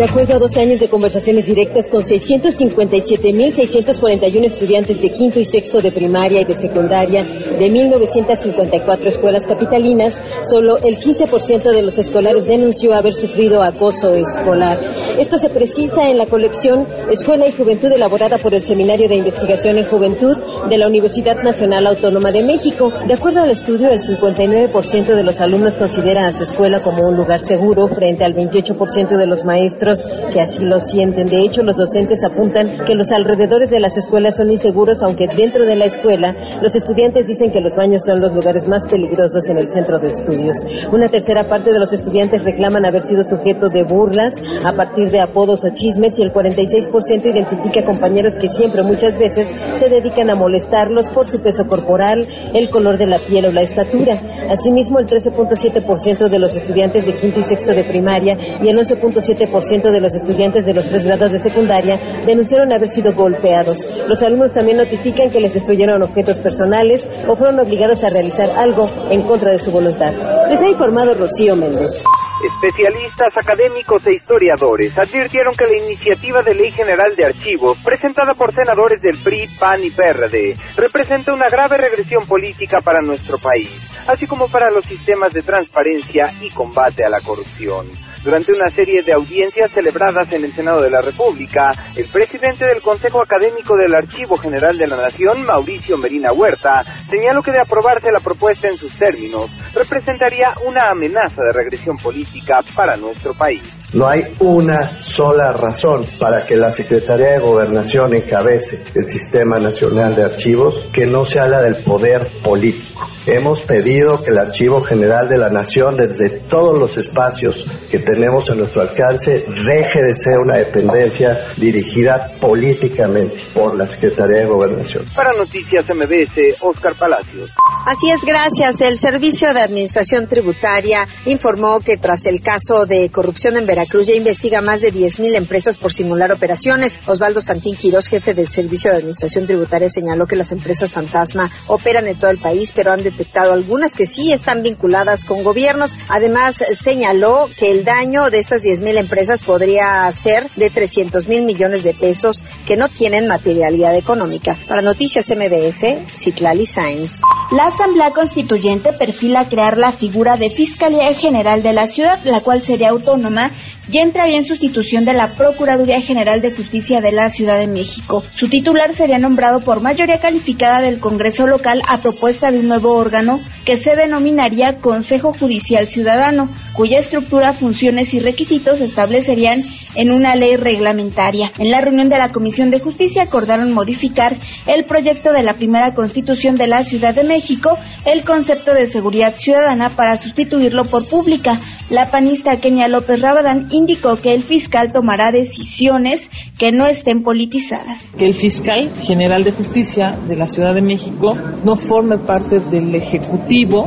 De 0.00 0.06
acuerdo 0.06 0.36
a 0.36 0.38
dos 0.38 0.56
años 0.56 0.80
de 0.80 0.88
conversaciones 0.88 1.44
directas 1.44 1.90
con 1.90 2.00
657.641 2.00 4.46
estudiantes 4.46 4.98
de 4.98 5.10
quinto 5.10 5.40
y 5.40 5.44
sexto 5.44 5.82
de 5.82 5.92
primaria 5.92 6.40
y 6.40 6.46
de 6.46 6.54
secundaria 6.54 7.22
de 7.22 7.70
1.954 7.70 9.06
escuelas 9.06 9.46
capitalinas, 9.46 10.18
solo 10.40 10.78
el 10.78 10.96
15% 10.96 11.74
de 11.74 11.82
los 11.82 11.98
escolares 11.98 12.46
denunció 12.46 12.94
haber 12.94 13.12
sufrido 13.12 13.62
acoso 13.62 14.08
escolar. 14.12 14.78
Esto 15.18 15.36
se 15.36 15.50
precisa 15.50 16.08
en 16.08 16.16
la 16.16 16.24
colección 16.24 16.88
Escuela 17.10 17.46
y 17.46 17.52
Juventud 17.52 17.92
elaborada 17.92 18.38
por 18.42 18.54
el 18.54 18.62
Seminario 18.62 19.06
de 19.06 19.16
Investigación 19.16 19.76
en 19.76 19.84
Juventud 19.84 20.34
de 20.70 20.78
la 20.78 20.86
Universidad 20.86 21.36
Nacional 21.44 21.86
Autónoma 21.86 22.32
de 22.32 22.42
México. 22.42 22.90
De 23.06 23.12
acuerdo 23.12 23.42
al 23.42 23.50
estudio, 23.50 23.90
el 23.90 24.00
59% 24.00 25.14
de 25.14 25.24
los 25.24 25.42
alumnos 25.42 25.76
considera 25.76 26.26
a 26.26 26.32
su 26.32 26.44
escuela 26.44 26.80
como 26.80 27.06
un 27.06 27.18
lugar 27.18 27.42
seguro 27.42 27.86
frente 27.88 28.24
al 28.24 28.32
28% 28.32 29.18
de 29.18 29.26
los 29.26 29.44
maestros 29.44 29.89
que 30.32 30.40
así 30.40 30.64
lo 30.64 30.78
sienten. 30.78 31.26
De 31.26 31.42
hecho, 31.42 31.62
los 31.62 31.76
docentes 31.76 32.22
apuntan 32.24 32.68
que 32.68 32.94
los 32.94 33.10
alrededores 33.10 33.70
de 33.70 33.80
las 33.80 33.96
escuelas 33.96 34.36
son 34.36 34.50
inseguros, 34.50 35.02
aunque 35.02 35.26
dentro 35.36 35.64
de 35.64 35.76
la 35.76 35.86
escuela 35.86 36.34
los 36.62 36.74
estudiantes 36.74 37.26
dicen 37.26 37.50
que 37.50 37.60
los 37.60 37.74
baños 37.74 38.02
son 38.04 38.20
los 38.20 38.32
lugares 38.32 38.66
más 38.68 38.86
peligrosos 38.86 39.48
en 39.48 39.58
el 39.58 39.68
centro 39.68 39.98
de 39.98 40.08
estudios. 40.08 40.56
Una 40.92 41.08
tercera 41.08 41.44
parte 41.44 41.72
de 41.72 41.78
los 41.78 41.92
estudiantes 41.92 42.42
reclaman 42.44 42.86
haber 42.86 43.02
sido 43.02 43.24
sujetos 43.24 43.70
de 43.70 43.84
burlas 43.84 44.42
a 44.64 44.76
partir 44.76 45.10
de 45.10 45.20
apodos 45.20 45.64
o 45.64 45.68
chismes 45.72 46.18
y 46.18 46.22
el 46.22 46.32
46% 46.32 47.26
identifica 47.26 47.84
compañeros 47.84 48.34
que 48.34 48.48
siempre, 48.48 48.82
muchas 48.82 49.18
veces, 49.18 49.54
se 49.74 49.88
dedican 49.88 50.30
a 50.30 50.36
molestarlos 50.36 51.08
por 51.08 51.26
su 51.26 51.40
peso 51.40 51.66
corporal, 51.66 52.20
el 52.54 52.70
color 52.70 52.98
de 52.98 53.06
la 53.06 53.18
piel 53.18 53.46
o 53.46 53.50
la 53.50 53.62
estatura. 53.62 54.20
Asimismo, 54.50 54.98
el 54.98 55.06
13.7% 55.06 56.28
de 56.28 56.38
los 56.38 56.56
estudiantes 56.56 57.06
de 57.06 57.14
quinto 57.14 57.40
y 57.40 57.42
sexto 57.42 57.72
de 57.72 57.84
primaria 57.84 58.36
y 58.62 58.68
el 58.68 58.76
11.7% 58.76 59.79
de 59.88 60.00
los 60.00 60.14
estudiantes 60.14 60.66
de 60.66 60.74
los 60.74 60.86
tres 60.86 61.06
grados 61.06 61.32
de 61.32 61.38
secundaria 61.38 61.98
denunciaron 62.26 62.70
haber 62.72 62.88
sido 62.88 63.14
golpeados. 63.14 63.78
Los 64.06 64.22
alumnos 64.22 64.52
también 64.52 64.76
notifican 64.76 65.30
que 65.30 65.40
les 65.40 65.54
destruyeron 65.54 66.02
objetos 66.02 66.38
personales 66.38 67.08
o 67.26 67.36
fueron 67.36 67.58
obligados 67.58 68.04
a 68.04 68.10
realizar 68.10 68.50
algo 68.58 68.90
en 69.10 69.22
contra 69.22 69.52
de 69.52 69.58
su 69.58 69.70
voluntad. 69.70 70.12
Les 70.50 70.60
ha 70.60 70.68
informado 70.68 71.14
Rocío 71.14 71.56
Méndez. 71.56 72.04
Especialistas, 72.42 73.36
académicos 73.36 74.06
e 74.06 74.16
historiadores 74.16 74.96
advirtieron 74.98 75.54
que 75.54 75.66
la 75.66 75.76
iniciativa 75.76 76.40
de 76.42 76.54
ley 76.54 76.72
general 76.72 77.14
de 77.14 77.26
archivos 77.26 77.76
presentada 77.84 78.32
por 78.32 78.54
senadores 78.54 79.02
del 79.02 79.18
PRI, 79.18 79.46
PAN 79.58 79.80
y 79.84 79.90
PRD 79.90 80.54
representa 80.76 81.34
una 81.34 81.50
grave 81.50 81.76
regresión 81.76 82.26
política 82.26 82.80
para 82.80 83.02
nuestro 83.02 83.36
país, 83.36 83.92
así 84.08 84.26
como 84.26 84.48
para 84.48 84.70
los 84.70 84.84
sistemas 84.86 85.34
de 85.34 85.42
transparencia 85.42 86.32
y 86.40 86.48
combate 86.48 87.04
a 87.04 87.10
la 87.10 87.20
corrupción. 87.20 87.88
Durante 88.22 88.52
una 88.52 88.68
serie 88.68 89.02
de 89.02 89.14
audiencias 89.14 89.70
celebradas 89.70 90.30
en 90.32 90.44
el 90.44 90.52
Senado 90.52 90.82
de 90.82 90.90
la 90.90 91.00
República, 91.00 91.70
el 91.96 92.06
presidente 92.08 92.66
del 92.66 92.82
Consejo 92.82 93.22
Académico 93.22 93.74
del 93.76 93.94
Archivo 93.94 94.36
General 94.36 94.76
de 94.76 94.86
la 94.86 94.96
Nación, 94.96 95.42
Mauricio 95.46 95.96
Merina 95.96 96.30
Huerta, 96.30 96.84
señaló 97.08 97.40
que 97.42 97.52
de 97.52 97.62
aprobarse 97.62 98.12
la 98.12 98.20
propuesta 98.20 98.68
en 98.68 98.76
sus 98.76 98.92
términos, 98.98 99.50
representaría 99.74 100.52
una 100.66 100.90
amenaza 100.90 101.40
de 101.42 101.52
regresión 101.54 101.96
política 101.96 102.58
para 102.76 102.98
nuestro 102.98 103.32
país. 103.32 103.79
No 103.92 104.08
hay 104.08 104.36
una 104.38 104.98
sola 104.98 105.52
razón 105.52 106.06
para 106.20 106.46
que 106.46 106.54
la 106.54 106.70
Secretaría 106.70 107.32
de 107.32 107.40
Gobernación 107.40 108.14
encabece 108.14 108.84
el 108.94 109.08
Sistema 109.08 109.58
Nacional 109.58 110.14
de 110.14 110.22
Archivos 110.22 110.86
que 110.92 111.06
no 111.06 111.24
se 111.24 111.40
habla 111.40 111.60
del 111.60 111.82
poder 111.82 112.28
político. 112.44 113.04
Hemos 113.26 113.62
pedido 113.62 114.22
que 114.22 114.30
el 114.30 114.38
Archivo 114.38 114.80
General 114.80 115.28
de 115.28 115.38
la 115.38 115.50
Nación, 115.50 115.96
desde 115.96 116.30
todos 116.30 116.78
los 116.78 116.96
espacios 116.96 117.66
que 117.90 117.98
tenemos 117.98 118.48
a 118.50 118.54
nuestro 118.54 118.80
alcance, 118.80 119.44
deje 119.66 120.02
de 120.02 120.14
ser 120.14 120.38
una 120.38 120.56
dependencia 120.56 121.38
dirigida 121.56 122.30
políticamente 122.40 123.34
por 123.52 123.76
la 123.76 123.88
Secretaría 123.88 124.42
de 124.42 124.46
Gobernación. 124.46 125.04
Para 125.16 125.32
Noticias 125.32 125.84
MBS, 125.92 126.60
Oscar 126.60 126.94
Palacios. 126.96 127.52
Así 127.86 128.08
es, 128.10 128.20
gracias. 128.24 128.80
El 128.80 128.98
Servicio 128.98 129.52
de 129.52 129.60
Administración 129.62 130.28
Tributaria 130.28 131.06
informó 131.26 131.80
que 131.80 131.98
tras 131.98 132.24
el 132.26 132.40
caso 132.40 132.86
de 132.86 133.10
corrupción 133.10 133.56
en 133.56 133.66
Veracruz, 133.66 133.79
Veracruz 133.80 134.08
ya 134.08 134.14
investiga 134.14 134.60
más 134.60 134.82
de 134.82 134.92
10.000 134.92 135.36
empresas 135.36 135.78
por 135.78 135.90
simular 135.90 136.30
operaciones. 136.32 137.00
Osvaldo 137.06 137.40
Santín 137.40 137.76
Quirós, 137.76 138.08
jefe 138.08 138.34
del 138.34 138.46
Servicio 138.46 138.90
de 138.90 138.98
Administración 138.98 139.46
Tributaria, 139.46 139.88
señaló 139.88 140.26
que 140.26 140.36
las 140.36 140.52
empresas 140.52 140.92
fantasma 140.92 141.50
operan 141.66 142.06
en 142.06 142.18
todo 142.18 142.30
el 142.30 142.36
país, 142.36 142.72
pero 142.74 142.92
han 142.92 143.02
detectado 143.02 143.54
algunas 143.54 143.94
que 143.94 144.04
sí 144.04 144.34
están 144.34 144.62
vinculadas 144.62 145.24
con 145.24 145.42
gobiernos. 145.42 145.96
Además, 146.10 146.62
señaló 146.78 147.48
que 147.58 147.70
el 147.70 147.86
daño 147.86 148.28
de 148.28 148.36
estas 148.36 148.62
10.000 148.62 149.00
empresas 149.00 149.40
podría 149.40 150.12
ser 150.12 150.46
de 150.56 150.68
300 150.68 151.26
mil 151.26 151.46
millones 151.46 151.82
de 151.82 151.94
pesos 151.94 152.44
que 152.66 152.76
no 152.76 152.90
tienen 152.90 153.28
materialidad 153.28 153.96
económica. 153.96 154.58
Para 154.68 154.82
Noticias 154.82 155.32
MBS, 155.34 156.06
Citlali 156.14 156.66
Sainz. 156.66 157.22
La 157.50 157.68
Asamblea 157.68 158.10
Constituyente 158.10 158.92
perfila 158.92 159.48
crear 159.48 159.78
la 159.78 159.90
figura 159.90 160.36
de 160.36 160.50
Fiscalía 160.50 161.14
General 161.14 161.62
de 161.62 161.72
la 161.72 161.86
ciudad, 161.86 162.20
la 162.24 162.42
cual 162.42 162.62
sería 162.62 162.90
autónoma 162.90 163.50
life. 163.70 163.79
Y 163.92 163.98
entraría 163.98 164.36
en 164.36 164.44
sustitución 164.44 165.04
de 165.04 165.12
la 165.12 165.28
Procuraduría 165.28 166.00
General 166.00 166.40
de 166.40 166.52
Justicia 166.52 167.00
de 167.00 167.12
la 167.12 167.28
Ciudad 167.28 167.58
de 167.58 167.66
México. 167.66 168.22
Su 168.34 168.46
titular 168.46 168.94
sería 168.94 169.18
nombrado 169.18 169.60
por 169.60 169.80
mayoría 169.80 170.20
calificada 170.20 170.80
del 170.80 171.00
Congreso 171.00 171.46
local 171.46 171.82
a 171.88 171.98
propuesta 171.98 172.50
de 172.50 172.60
un 172.60 172.68
nuevo 172.68 172.94
órgano 172.94 173.40
que 173.64 173.76
se 173.76 173.96
denominaría 173.96 174.80
Consejo 174.80 175.32
Judicial 175.32 175.86
Ciudadano, 175.86 176.50
cuya 176.74 176.98
estructura, 176.98 177.52
funciones 177.52 178.14
y 178.14 178.20
requisitos 178.20 178.80
establecerían 178.80 179.60
en 179.96 180.12
una 180.12 180.36
ley 180.36 180.56
reglamentaria. 180.56 181.48
En 181.58 181.70
la 181.70 181.80
reunión 181.80 182.08
de 182.08 182.18
la 182.18 182.28
Comisión 182.28 182.70
de 182.70 182.80
Justicia 182.80 183.22
acordaron 183.22 183.72
modificar 183.72 184.38
el 184.66 184.84
proyecto 184.84 185.32
de 185.32 185.42
la 185.42 185.54
primera 185.54 185.94
Constitución 185.94 186.54
de 186.54 186.68
la 186.68 186.84
Ciudad 186.84 187.14
de 187.14 187.24
México, 187.24 187.76
el 188.04 188.24
concepto 188.24 188.72
de 188.72 188.86
seguridad 188.86 189.34
ciudadana 189.36 189.88
para 189.90 190.16
sustituirlo 190.16 190.84
por 190.84 191.08
pública. 191.08 191.54
La 191.90 192.10
panista 192.10 192.60
Kenia 192.60 192.86
López 192.86 193.20
Rabadán 193.20 193.68
indicó 193.80 194.16
que 194.16 194.32
el 194.32 194.42
fiscal 194.42 194.92
tomará 194.92 195.32
decisiones 195.32 196.30
que 196.58 196.70
no 196.72 196.86
estén 196.86 197.22
politizadas. 197.22 198.08
Que 198.16 198.26
el 198.26 198.34
fiscal 198.34 198.92
general 198.96 199.44
de 199.44 199.52
justicia 199.52 200.10
de 200.28 200.36
la 200.36 200.46
Ciudad 200.46 200.74
de 200.74 200.82
México 200.82 201.32
no 201.64 201.74
forme 201.74 202.18
parte 202.18 202.60
del 202.60 202.94
Ejecutivo 202.94 203.84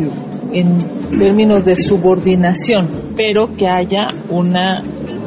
en 0.51 0.77
términos 1.17 1.63
de 1.63 1.75
subordinación, 1.75 3.13
pero 3.15 3.47
que 3.55 3.67
haya 3.67 4.07
una 4.29 4.81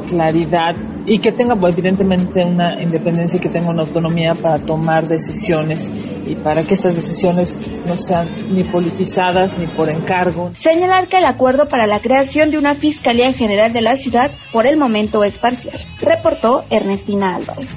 claridad 0.08 0.95
y 1.06 1.20
que 1.20 1.32
tenga 1.32 1.54
pues, 1.56 1.78
evidentemente 1.78 2.44
una 2.44 2.82
independencia 2.82 3.38
y 3.38 3.40
que 3.40 3.48
tenga 3.48 3.70
una 3.70 3.82
autonomía 3.82 4.32
para 4.34 4.58
tomar 4.58 5.06
decisiones 5.06 5.90
y 6.26 6.34
para 6.36 6.62
que 6.64 6.74
estas 6.74 6.96
decisiones 6.96 7.58
no 7.86 7.96
sean 7.96 8.28
ni 8.50 8.64
politizadas 8.64 9.56
ni 9.56 9.66
por 9.68 9.88
encargo. 9.88 10.50
Señalar 10.52 11.06
que 11.06 11.18
el 11.18 11.24
acuerdo 11.24 11.68
para 11.68 11.86
la 11.86 12.00
creación 12.00 12.50
de 12.50 12.58
una 12.58 12.74
Fiscalía 12.74 13.32
General 13.32 13.72
de 13.72 13.82
la 13.82 13.96
ciudad 13.96 14.32
por 14.52 14.66
el 14.66 14.76
momento 14.76 15.22
es 15.22 15.38
parcial, 15.38 15.78
reportó 16.00 16.64
Ernestina 16.70 17.36
Álvarez. 17.36 17.74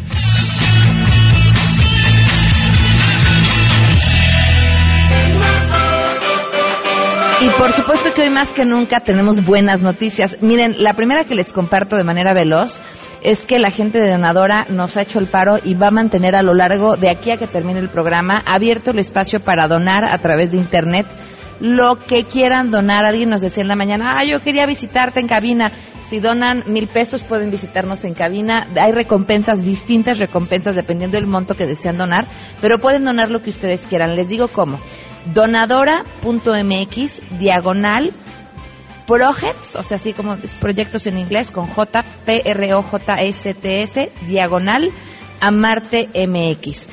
Y 7.42 7.48
por 7.52 7.72
supuesto 7.72 8.14
que 8.14 8.24
hoy 8.24 8.30
más 8.30 8.52
que 8.52 8.66
nunca 8.66 9.00
tenemos 9.00 9.46
buenas 9.46 9.80
noticias. 9.80 10.38
Miren, 10.42 10.84
la 10.84 10.94
primera 10.94 11.24
que 11.24 11.36
les 11.36 11.54
comparto 11.54 11.96
de 11.96 12.04
manera 12.04 12.34
veloz 12.34 12.82
es 13.22 13.46
que 13.46 13.60
la 13.60 13.72
gente 13.72 14.00
de 14.00 14.12
Donadora 14.12 14.66
nos 14.70 14.98
ha 14.98 15.02
hecho 15.02 15.20
el 15.20 15.28
paro 15.28 15.58
y 15.64 15.74
va 15.74 15.88
a 15.88 15.92
mantener 15.92 16.36
a 16.36 16.42
lo 16.42 16.54
largo 16.54 16.98
de 16.98 17.10
aquí 17.10 17.32
a 17.32 17.38
que 17.38 17.48
termine 17.48 17.80
el 17.80 17.90
programa 17.90 18.42
abierto 18.46 18.92
el 18.92 19.00
espacio 19.00 19.40
para 19.40 19.68
donar 19.68 20.04
a 20.10 20.18
través 20.20 20.52
de 20.52 20.58
Internet 20.58 21.08
lo 21.60 22.00
que 22.00 22.24
quieran 22.24 22.72
donar. 22.72 23.06
Alguien 23.06 23.30
nos 23.30 23.42
decía 23.42 23.62
en 23.62 23.68
la 23.68 23.76
mañana, 23.76 24.18
ah, 24.18 24.24
yo 24.24 24.42
quería 24.44 24.66
visitarte 24.66 25.20
en 25.20 25.28
cabina. 25.28 25.72
Si 26.06 26.20
donan 26.20 26.64
mil 26.66 26.88
pesos 26.88 27.24
pueden 27.24 27.52
visitarnos 27.52 28.04
en 28.04 28.16
cabina. 28.16 28.68
Hay 28.82 28.92
recompensas, 28.92 29.64
distintas 29.64 30.18
recompensas 30.18 30.76
dependiendo 30.76 31.18
del 31.18 31.28
monto 31.28 31.54
que 31.54 31.68
desean 31.68 31.98
donar, 31.98 32.26
pero 32.62 32.80
pueden 32.80 33.06
donar 33.06 33.30
lo 33.30 33.44
que 33.44 33.52
ustedes 33.52 33.86
quieran. 33.86 34.16
Les 34.16 34.30
digo 34.30 34.48
cómo 34.48 34.80
donadora.mx 35.34 37.22
diagonal 37.38 38.12
projects, 39.10 39.76
o 39.76 39.82
sea, 39.82 39.96
así 39.96 40.14
como 40.14 40.38
proyectos 40.62 41.08
en 41.08 41.18
inglés, 41.18 41.50
con 41.50 41.66
J, 41.66 42.04
P, 42.26 42.44
R, 42.46 42.74
O, 42.76 42.84
J, 42.84 43.16
S, 43.24 43.54
T, 43.56 43.82
S, 43.82 44.12
diagonal, 44.28 44.92
Amarte 45.42 46.10
MX. 46.14 46.88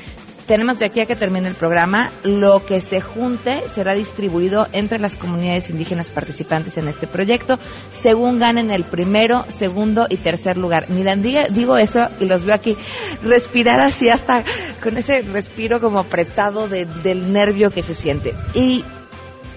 Tenemos 0.46 0.78
de 0.78 0.86
aquí 0.86 1.00
a 1.02 1.04
que 1.04 1.16
termine 1.16 1.48
el 1.48 1.56
programa, 1.56 2.10
lo 2.22 2.64
que 2.64 2.80
se 2.80 3.00
junte 3.00 3.68
será 3.68 3.94
distribuido 3.94 4.66
entre 4.72 4.98
las 4.98 5.16
comunidades 5.16 5.68
indígenas 5.70 6.10
participantes 6.10 6.78
en 6.78 6.88
este 6.88 7.06
proyecto, 7.06 7.58
según 7.92 8.38
ganen 8.38 8.70
el 8.70 8.84
primero, 8.84 9.44
segundo 9.48 10.06
y 10.08 10.18
tercer 10.18 10.56
lugar. 10.56 10.88
Miren, 10.88 11.20
digo 11.20 11.76
eso 11.76 12.00
y 12.20 12.26
los 12.26 12.44
veo 12.44 12.54
aquí 12.54 12.76
respirar 13.24 13.80
así 13.80 14.08
hasta 14.08 14.44
con 14.82 14.96
ese 14.96 15.20
respiro 15.22 15.80
como 15.80 15.98
apretado 15.98 16.68
del 16.68 17.32
nervio 17.32 17.70
que 17.70 17.82
se 17.82 17.94
siente. 17.94 18.32
Y 18.54 18.84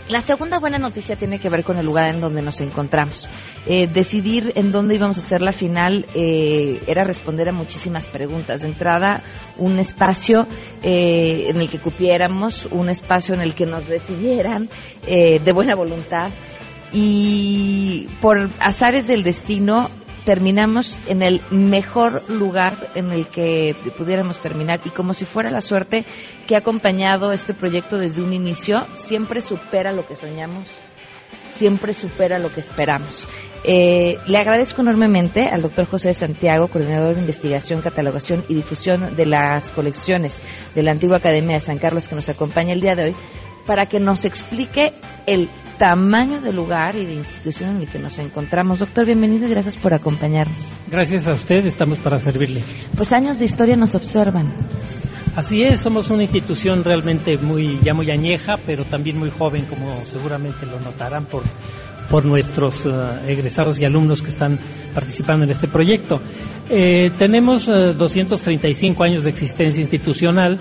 la 0.10 0.24
segunda 0.24 0.58
buena 0.58 0.80
noticia 0.80 1.16
tiene 1.16 1.39
que 1.39 1.50
ver 1.50 1.63
con 1.63 1.78
el 1.78 1.86
lugar 1.86 2.10
en 2.10 2.20
donde 2.20 2.42
nos 2.42 2.60
encontramos. 2.62 3.30
Eh, 3.68 3.88
decidir 3.88 4.51
en 4.56 4.72
dónde 4.72 4.96
íbamos 4.96 5.18
a 5.18 5.22
hacer 5.22 5.42
la 5.42 5.51
final 5.51 6.08
eh, 6.16 6.82
era 6.88 7.04
responder 7.04 7.48
a 7.48 7.51
muchísimas 7.51 8.08
preguntas. 8.08 8.62
De 8.62 8.70
entrada, 8.70 9.22
un 9.58 9.78
espacio 9.78 10.39
eh, 10.82 11.46
en 11.50 11.58
el 11.58 11.70
que 11.70 11.80
cupiéramos, 11.80 12.68
un 12.72 12.89
espacio 12.89 13.36
en 13.36 13.42
el 13.42 13.54
que 13.54 13.68
nos 13.68 13.88
recibieran 13.88 14.68
de 15.06 15.51
buena 15.54 15.75
voluntad 15.75 16.30
y 16.92 18.08
por 18.22 18.50
azares 18.60 19.08
del 19.08 19.24
destino 19.24 19.89
terminamos 20.30 21.02
en 21.08 21.24
el 21.24 21.42
mejor 21.50 22.22
lugar 22.30 22.92
en 22.94 23.12
el 23.12 23.26
que 23.30 23.76
pudiéramos 23.98 24.40
terminar 24.40 24.80
y 24.86 24.92
como 24.92 25.16
si 25.16 25.26
fuera 25.26 25.50
la 25.50 25.60
suerte 25.60 26.06
que 26.46 26.54
ha 26.54 26.60
acompañado 26.60 27.32
este 27.32 27.56
proyecto 27.56 27.98
desde 27.98 28.22
un 28.22 28.32
inicio, 28.32 28.86
siempre 28.94 29.42
supera 29.42 29.92
lo 29.92 30.06
que 30.06 30.16
soñamos, 30.16 30.68
siempre 31.48 31.96
supera 31.96 32.38
lo 32.38 32.54
que 32.54 32.60
esperamos. 32.60 33.28
Eh, 33.64 34.20
le 34.28 34.38
agradezco 34.38 34.84
enormemente 34.84 35.48
al 35.52 35.64
doctor 35.64 35.88
José 35.88 36.10
de 36.10 36.14
Santiago, 36.14 36.68
coordinador 36.68 37.16
de 37.16 37.22
investigación, 37.22 37.82
catalogación 37.82 38.44
y 38.48 38.54
difusión 38.54 39.16
de 39.16 39.26
las 39.26 39.72
colecciones 39.72 40.44
de 40.76 40.84
la 40.84 40.92
antigua 40.92 41.18
Academia 41.18 41.56
de 41.56 41.60
San 41.60 41.80
Carlos, 41.80 42.08
que 42.08 42.14
nos 42.14 42.30
acompaña 42.30 42.74
el 42.74 42.82
día 42.82 42.94
de 42.94 43.06
hoy, 43.06 43.16
para 43.70 43.86
que 43.86 44.00
nos 44.00 44.26
explique 44.26 44.94
el 45.28 45.48
tamaño 45.78 46.42
del 46.42 46.56
lugar 46.56 46.96
y 46.96 47.06
de 47.06 47.14
institución 47.14 47.76
en 47.76 47.82
el 47.84 47.88
que 47.88 48.00
nos 48.00 48.18
encontramos. 48.18 48.80
Doctor, 48.80 49.06
bienvenido 49.06 49.46
y 49.46 49.52
gracias 49.52 49.78
por 49.78 49.94
acompañarnos. 49.94 50.66
Gracias 50.90 51.28
a 51.28 51.34
usted, 51.34 51.64
estamos 51.68 52.00
para 52.00 52.18
servirle. 52.18 52.64
Pues 52.98 53.14
años 53.14 53.38
de 53.38 53.46
historia 53.46 53.76
nos 53.76 53.94
observan. 53.94 54.52
Así 55.36 55.62
es, 55.62 55.82
somos 55.82 56.10
una 56.10 56.24
institución 56.24 56.84
realmente 56.84 57.38
muy 57.38 57.78
ya 57.84 57.94
muy 57.94 58.10
añeja, 58.10 58.56
pero 58.66 58.86
también 58.86 59.20
muy 59.20 59.30
joven, 59.30 59.66
como 59.66 60.04
seguramente 60.04 60.66
lo 60.66 60.80
notarán 60.80 61.26
por 61.26 61.44
por 62.10 62.26
nuestros 62.26 62.88
eh, 62.88 62.90
egresados 63.28 63.80
y 63.80 63.86
alumnos 63.86 64.24
que 64.24 64.32
están 64.32 64.58
participando 64.96 65.46
en 65.46 65.52
este 65.52 65.68
proyecto. 65.68 66.20
Eh, 66.72 67.12
tenemos 67.20 67.68
235 67.68 69.04
eh, 69.04 69.08
años 69.08 69.24
de 69.26 69.30
existencia 69.30 69.80
institucional 69.80 70.58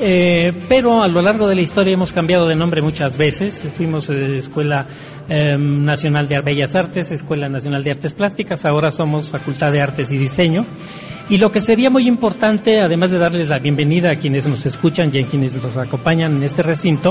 eh, 0.00 0.52
pero 0.68 1.02
a 1.02 1.08
lo 1.08 1.20
largo 1.22 1.48
de 1.48 1.54
la 1.54 1.60
historia 1.60 1.94
hemos 1.94 2.12
cambiado 2.12 2.46
de 2.46 2.54
nombre 2.54 2.82
muchas 2.82 3.16
veces. 3.16 3.68
Fuimos 3.76 4.08
Escuela 4.10 4.86
em, 5.28 5.84
Nacional 5.84 6.28
de 6.28 6.40
Bellas 6.44 6.74
Artes, 6.76 7.10
Escuela 7.10 7.48
Nacional 7.48 7.82
de 7.82 7.92
Artes 7.92 8.14
Plásticas, 8.14 8.64
ahora 8.64 8.90
somos 8.90 9.30
Facultad 9.30 9.72
de 9.72 9.80
Artes 9.80 10.12
y 10.12 10.18
Diseño. 10.18 10.64
Y 11.30 11.36
lo 11.36 11.50
que 11.50 11.60
sería 11.60 11.90
muy 11.90 12.08
importante, 12.08 12.80
además 12.80 13.10
de 13.10 13.18
darles 13.18 13.50
la 13.50 13.58
bienvenida 13.58 14.12
a 14.12 14.16
quienes 14.16 14.48
nos 14.48 14.64
escuchan 14.64 15.10
y 15.12 15.22
a 15.22 15.26
quienes 15.26 15.62
nos 15.62 15.76
acompañan 15.76 16.36
en 16.36 16.42
este 16.42 16.62
recinto, 16.62 17.10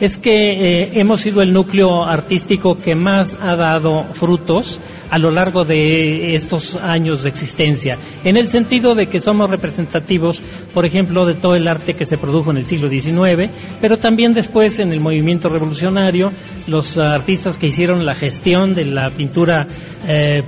es 0.00 0.18
que 0.18 0.32
eh, 0.32 0.92
hemos 0.94 1.20
sido 1.20 1.42
el 1.42 1.52
núcleo 1.52 2.04
artístico 2.04 2.76
que 2.76 2.94
más 2.94 3.36
ha 3.40 3.54
dado 3.54 4.02
frutos 4.14 4.80
a 5.10 5.18
lo 5.18 5.30
largo 5.30 5.64
de 5.64 6.32
estos 6.32 6.76
años 6.76 7.22
de 7.22 7.30
existencia, 7.30 7.98
en 8.24 8.36
el 8.36 8.46
sentido 8.46 8.94
de 8.94 9.06
que 9.06 9.18
somos 9.18 9.50
representativos, 9.50 10.40
por 10.72 10.86
ejemplo, 10.86 11.26
de 11.26 11.34
todo 11.34 11.54
el 11.54 11.68
arte 11.68 11.94
que 11.94 12.04
se 12.04 12.16
produjo 12.16 12.50
en 12.52 12.58
el 12.58 12.64
siglo 12.64 12.88
XIX, 12.88 13.50
pero 13.80 13.96
también 13.96 14.32
después 14.32 14.78
en 14.78 14.92
el 14.92 15.00
movimiento 15.00 15.48
revolucionario, 15.48 16.32
los 16.68 16.98
artistas 16.98 17.58
que 17.58 17.66
hicieron 17.66 18.06
la 18.06 18.14
gestión 18.14 18.72
de 18.72 18.84
la 18.86 19.10
pintura 19.10 19.66
eh, 20.08 20.40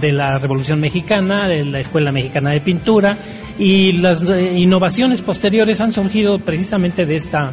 de 0.00 0.12
la 0.12 0.38
Revolución 0.38 0.80
Mexicana, 0.80 1.48
de 1.48 1.64
la 1.64 1.80
Escuela 1.80 2.10
Mexicana 2.10 2.50
de 2.50 2.60
Pintura, 2.60 3.16
y 3.58 3.92
las 3.92 4.28
eh, 4.28 4.52
innovaciones 4.56 5.22
posteriores 5.22 5.80
han 5.80 5.92
surgido 5.92 6.36
precisamente 6.44 7.04
de 7.04 7.16
esta 7.16 7.50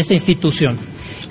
esta 0.00 0.14
institución. 0.14 0.76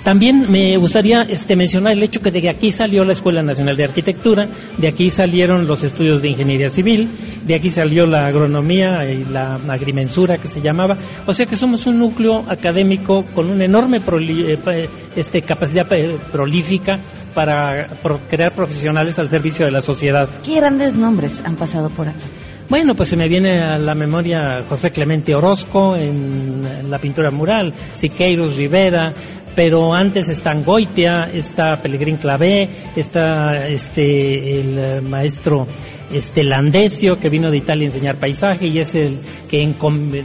También 0.06 0.46
me 0.48 0.76
gustaría 0.76 1.22
este, 1.22 1.56
mencionar 1.56 1.94
el 1.94 2.02
hecho 2.04 2.20
que 2.20 2.30
de 2.30 2.48
aquí 2.48 2.70
salió 2.70 3.02
la 3.02 3.10
Escuela 3.10 3.42
Nacional 3.42 3.76
de 3.76 3.82
Arquitectura, 3.82 4.48
de 4.78 4.88
aquí 4.88 5.10
salieron 5.10 5.66
los 5.66 5.82
estudios 5.82 6.22
de 6.22 6.30
Ingeniería 6.30 6.68
Civil, 6.68 7.08
de 7.44 7.56
aquí 7.56 7.70
salió 7.70 8.06
la 8.06 8.26
agronomía 8.26 9.10
y 9.10 9.24
la 9.24 9.56
agrimensura 9.68 10.36
que 10.36 10.46
se 10.46 10.60
llamaba. 10.60 10.96
O 11.26 11.32
sea 11.32 11.44
que 11.44 11.56
somos 11.56 11.88
un 11.88 11.98
núcleo 11.98 12.44
académico 12.48 13.24
con 13.34 13.50
una 13.50 13.64
enorme 13.64 13.98
eh, 13.98 14.88
este, 15.16 15.42
capacidad 15.42 15.92
eh, 15.92 16.18
prolífica 16.30 17.00
para 17.34 17.88
crear 18.30 18.52
profesionales 18.52 19.18
al 19.18 19.28
servicio 19.28 19.66
de 19.66 19.72
la 19.72 19.80
sociedad. 19.80 20.28
¿Qué 20.44 20.54
grandes 20.54 20.94
nombres 20.94 21.42
han 21.44 21.56
pasado 21.56 21.90
por 21.90 22.08
aquí? 22.08 22.22
Bueno, 22.68 22.94
pues 22.94 23.10
se 23.10 23.16
me 23.16 23.28
viene 23.28 23.60
a 23.60 23.78
la 23.78 23.94
memoria 23.94 24.64
José 24.68 24.90
Clemente 24.90 25.32
Orozco 25.36 25.94
en, 25.94 26.90
la 26.90 26.98
pintura 26.98 27.30
mural, 27.30 27.72
Siqueiros 27.94 28.56
Rivera, 28.56 29.12
pero 29.54 29.94
antes 29.94 30.28
está 30.28 30.52
Goitia, 30.54 31.30
está 31.32 31.80
Pellegrín 31.80 32.16
Clavé, 32.16 32.68
está 32.96 33.54
este 33.68 34.58
el 34.58 34.78
eh, 34.78 35.00
maestro 35.00 35.68
este 36.10 36.44
Landesio 36.44 37.14
que 37.16 37.28
vino 37.28 37.50
de 37.50 37.58
Italia 37.58 37.84
a 37.84 37.86
enseñar 37.86 38.16
paisaje 38.16 38.68
y 38.68 38.78
es 38.78 38.94
el 38.94 39.18
que 39.48 39.58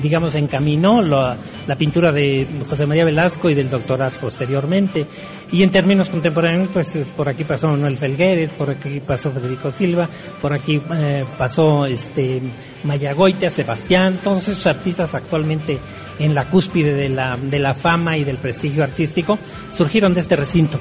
digamos 0.02 0.36
encaminó 0.36 1.02
la, 1.02 1.38
pintura 1.78 2.12
de 2.12 2.46
José 2.70 2.86
María 2.86 3.06
Velasco 3.06 3.50
y 3.50 3.54
del 3.54 3.70
doctorado 3.70 4.12
posteriormente. 4.20 5.08
Y 5.52 5.64
en 5.64 5.72
términos 5.72 6.10
contemporáneos 6.10 6.70
pues 6.74 7.14
por 7.16 7.30
aquí 7.30 7.44
pasó 7.44 7.68
Manuel 7.68 7.98
Felgueres 7.98 8.52
por 8.52 8.72
aquí 8.72 9.00
pasó 9.00 9.32
Federico 9.32 9.70
Silva 9.70 10.10
por 10.42 10.54
aquí 10.54 10.76
eh, 10.76 11.24
pasó 11.38 11.86
este 11.86 12.42
Mayagoitia 12.84 13.50
Sebastián 13.50 14.20
todos 14.24 14.48
esos 14.48 14.68
artistas 14.68 15.14
actualmente 15.16 15.78
en 16.20 16.36
la 16.36 16.46
cúspide 16.46 16.94
de 16.94 17.10
la, 17.10 17.38
de 17.42 17.60
la 17.60 17.74
fama 17.74 18.18
y 18.18 18.24
del 18.24 18.38
prestigio 18.38 18.84
artístico 18.84 19.38
surgieron 19.72 20.14
de 20.14 20.22
este 20.22 20.36
recinto 20.36 20.80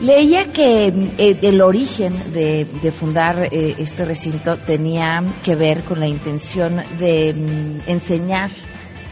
Leía 0.00 0.52
que 0.52 0.88
eh, 0.88 1.38
el 1.40 1.62
origen 1.62 2.12
de, 2.34 2.66
fundar 2.92 3.46
eh, 3.50 3.76
este 3.78 4.04
recinto 4.04 4.58
tenía 4.58 5.22
que 5.42 5.54
ver 5.56 5.84
con 5.84 6.00
la 6.00 6.06
intención 6.06 6.82
de 6.98 7.32
mm, 7.32 7.88
enseñar 7.90 8.50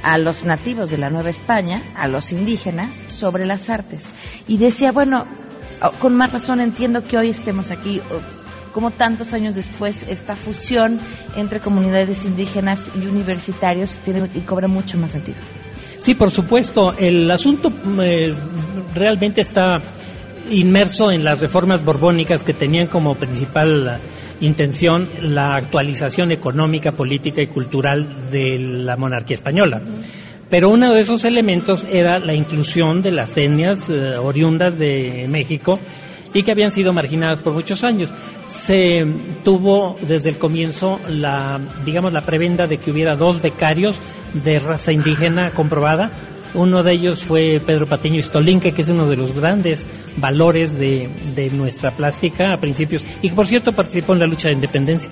a 0.03 0.19
los 0.19 0.45
nativos 0.45 0.91
de 0.91 0.99
la 0.99 1.09
Nueva 1.09 1.31
España, 1.31 1.83
a 1.97 2.07
los 2.07 2.33
indígenas, 2.33 2.91
sobre 3.07 3.47
las 3.47 3.71
artes. 3.71 4.15
Y 4.47 4.59
decía, 4.59 4.93
bueno, 4.93 5.27
oh, 5.81 5.91
con 5.93 6.15
más 6.15 6.31
razón 6.33 6.61
entiendo 6.61 7.01
que 7.01 7.17
hoy 7.17 7.31
estemos 7.31 7.71
aquí, 7.71 8.03
como 8.75 8.91
tantos 8.91 9.33
años 9.33 9.55
después, 9.55 10.05
esta 10.07 10.37
fusión 10.37 11.01
entre 11.35 11.61
comunidades 11.61 12.27
indígenas 12.27 12.91
y 12.95 13.07
universitarios 13.07 14.01
tiene 14.01 14.29
y 14.35 14.41
cobra 14.41 14.69
mucho 14.69 14.99
más 14.99 15.13
sentido. 15.13 15.39
Sí, 15.99 16.15
por 16.15 16.31
supuesto. 16.31 16.93
El 16.93 17.31
asunto 17.31 17.71
eh, 18.03 18.35
realmente 18.95 19.41
está 19.41 19.81
inmerso 20.51 21.11
en 21.11 21.25
las 21.25 21.41
reformas 21.41 21.85
borbónicas 21.85 22.45
que 22.45 22.53
tenían 22.53 22.89
como 22.89 23.15
principal 23.15 24.01
intención 24.41 25.09
la 25.21 25.55
actualización 25.55 26.33
económica, 26.33 26.93
política 26.93 27.43
y 27.43 27.49
cultural 27.49 28.31
de 28.31 28.59
la 28.59 28.97
monarquía 28.97 29.35
española. 29.35 29.83
Pero 30.51 30.71
uno 30.71 30.93
de 30.93 31.01
esos 31.01 31.25
elementos 31.25 31.87
era 31.91 32.19
la 32.19 32.35
inclusión 32.35 33.03
de 33.03 33.11
las 33.11 33.37
etnias 33.37 33.89
eh, 33.89 34.17
oriundas 34.19 34.79
de 34.79 35.27
México 35.29 35.81
y 36.35 36.43
que 36.43 36.53
habían 36.53 36.71
sido 36.71 36.93
marginadas 36.93 37.43
por 37.43 37.55
muchos 37.55 37.83
años. 37.85 38.13
Se 38.45 39.03
tuvo 39.43 39.97
desde 40.01 40.31
el 40.31 40.39
comienzo 40.39 41.01
la, 41.09 41.61
digamos, 41.85 42.13
la 42.13 42.21
prebenda 42.21 42.67
de 42.67 42.77
que 42.77 42.91
hubiera 42.91 43.15
dos 43.15 43.41
becarios 43.41 44.01
de 44.35 44.59
raza 44.59 44.93
indígena 44.93 45.51
comprobada, 45.51 46.11
uno 46.55 46.83
de 46.83 46.93
ellos 46.93 47.25
fue 47.25 47.59
Pedro 47.65 47.87
Patiño 47.87 48.19
Istolinque, 48.19 48.73
que 48.73 48.83
es 48.83 48.89
uno 48.89 49.07
de 49.07 49.17
los 49.17 49.35
grandes 49.35 49.89
valores 50.17 50.77
de, 50.77 51.11
nuestra 51.53 51.91
plástica 51.91 52.53
a 52.53 52.61
principios, 52.61 53.05
y 53.23 53.29
que 53.29 53.35
por 53.35 53.47
cierto 53.47 53.73
participó 53.73 54.15
en 54.15 54.21
la 54.21 54.27
lucha 54.27 54.49
de 54.49 54.55
independencia. 54.55 55.11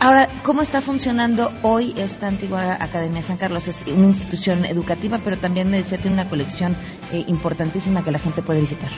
Ahora, 0.00 0.26
¿cómo 0.42 0.60
está 0.60 0.80
funcionando 0.80 1.50
hoy 1.62 1.94
esta 1.96 2.26
antigua 2.26 2.76
Academia 2.78 3.22
San 3.22 3.36
Carlos? 3.36 3.68
Es 3.68 3.84
una 3.86 4.08
institución 4.08 4.64
educativa, 4.64 5.18
pero 5.24 5.38
también 5.38 5.70
me 5.70 5.78
decía 5.78 5.98
tiene 5.98 6.14
una 6.16 6.28
colección 6.28 6.72
eh, 7.12 7.24
importantísima 7.28 8.02
que 8.02 8.10
la 8.10 8.18
gente 8.18 8.42
puede 8.42 8.60
visitar. 8.60 8.90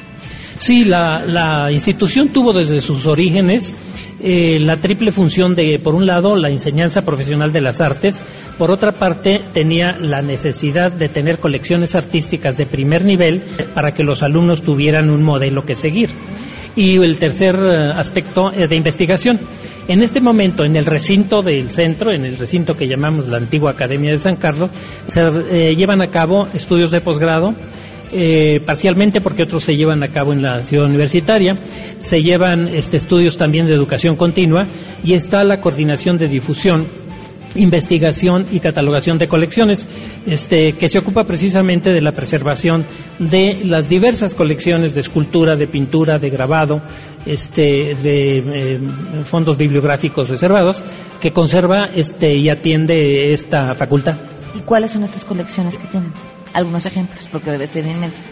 Sí, 0.57 0.85
la, 0.85 1.71
institución 1.71 2.31
tuvo 2.31 2.53
desde 2.53 2.81
sus 2.81 3.07
orígenes 3.07 3.77
eh, 4.21 4.59
la 4.59 4.77
triple 4.77 5.11
función 5.11 5.55
de, 5.55 5.79
por 5.83 5.95
un 5.95 6.07
lado, 6.07 6.35
la 6.35 6.49
enseñanza 6.49 7.03
profesional 7.03 7.53
de 7.53 7.61
las 7.61 7.83
artes, 7.83 8.25
por 8.59 8.71
otra 8.71 8.93
parte, 8.93 9.41
tenía 9.53 9.99
la 10.01 10.23
necesidad 10.23 10.91
de 10.91 11.09
tener 11.09 11.39
colecciones 11.39 11.95
artísticas 11.95 12.57
de 12.57 12.65
primer 12.65 13.05
nivel 13.05 13.43
para 13.75 13.91
que 13.91 14.03
los 14.03 14.23
alumnos 14.23 14.63
tuvieran 14.63 15.11
un 15.11 15.23
modelo 15.23 15.63
que 15.63 15.75
seguir. 15.75 16.09
Y 16.77 16.97
el 17.03 17.19
tercer 17.19 17.57
eh, 17.57 17.91
aspecto 17.95 18.51
es 18.53 18.69
de 18.69 18.77
investigación. 18.77 19.41
En 19.89 20.03
este 20.03 20.21
momento, 20.21 20.65
en 20.65 20.77
el 20.77 20.85
recinto 20.85 21.41
del 21.41 21.71
centro, 21.71 22.11
en 22.13 22.27
el 22.27 22.37
recinto 22.37 22.75
que 22.75 22.87
llamamos 22.87 23.29
la 23.29 23.39
antigua 23.39 23.71
Academia 23.71 24.11
de 24.11 24.19
San 24.19 24.37
Carlos, 24.37 24.71
se 25.07 25.23
eh, 25.23 25.75
llevan 25.75 26.03
a 26.03 26.11
cabo 26.11 26.45
estudios 26.53 26.91
de 26.91 27.01
posgrado, 27.01 27.55
eh, 28.13 28.61
parcialmente 28.61 29.21
porque 29.21 29.45
otros 29.45 29.65
se 29.65 29.75
llevan 29.75 30.05
a 30.05 30.09
cabo 30.09 30.33
en 30.33 30.43
la 30.43 30.59
ciudad 30.59 30.87
universitaria, 30.87 31.55
se 31.99 32.19
llevan 32.19 32.69
este, 32.69 32.99
estudios 32.99 33.39
también 33.39 33.67
de 33.67 33.75
educación 33.75 34.17
continua 34.17 34.65
y 35.03 35.15
está 35.15 35.43
la 35.45 35.61
coordinación 35.61 36.17
de 36.17 36.27
difusión 36.27 37.06
investigación 37.59 38.47
y 38.51 38.61
catalogación 38.61 39.19
de 39.19 39.27
colecciones, 39.27 39.89
este, 40.27 40.69
que 40.79 40.89
se 40.89 40.99
ocupa 40.99 41.25
precisamente 41.25 41.91
de 41.91 42.01
la 42.01 42.13
preservación 42.13 42.85
de 43.19 43.61
las 43.65 43.89
diversas 43.89 44.35
colecciones 44.35 44.95
de 44.95 45.01
escultura, 45.01 45.55
de 45.57 45.67
pintura, 45.67 46.19
de 46.19 46.31
grabado, 46.31 46.83
este, 47.25 47.63
de 48.03 48.39
eh, 48.39 48.79
fondos 49.25 49.57
bibliográficos 49.57 50.29
reservados, 50.29 50.85
que 51.21 51.31
conserva 51.31 51.87
este, 51.95 52.35
y 52.35 52.49
atiende 52.49 53.33
esta 53.33 53.75
facultad. 53.75 54.17
¿Y 54.55 54.61
cuáles 54.61 54.91
son 54.91 55.03
estas 55.03 55.25
colecciones 55.25 55.77
que 55.77 55.87
tienen? 55.87 56.13
Algunos 56.53 56.87
ejemplos, 56.87 57.29
porque 57.31 57.51
debe 57.51 57.67
ser 57.67 57.85
inmensa. 57.87 58.25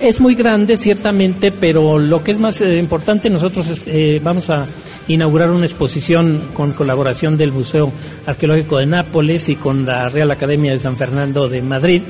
Es 0.00 0.20
muy 0.20 0.34
grande, 0.34 0.76
ciertamente, 0.76 1.50
pero 1.50 1.98
lo 1.98 2.22
que 2.22 2.32
es 2.32 2.38
más 2.38 2.60
eh, 2.60 2.78
importante, 2.78 3.30
nosotros 3.30 3.82
eh, 3.86 4.18
vamos 4.22 4.50
a 4.50 4.66
inaugurar 5.08 5.50
una 5.50 5.66
exposición 5.66 6.50
con 6.54 6.72
colaboración 6.72 7.36
del 7.36 7.52
Museo 7.52 7.92
Arqueológico 8.26 8.78
de 8.78 8.86
Nápoles 8.86 9.48
y 9.48 9.56
con 9.56 9.84
la 9.84 10.08
Real 10.08 10.30
Academia 10.30 10.72
de 10.72 10.78
San 10.78 10.96
Fernando 10.96 11.46
de 11.48 11.62
Madrid. 11.62 12.02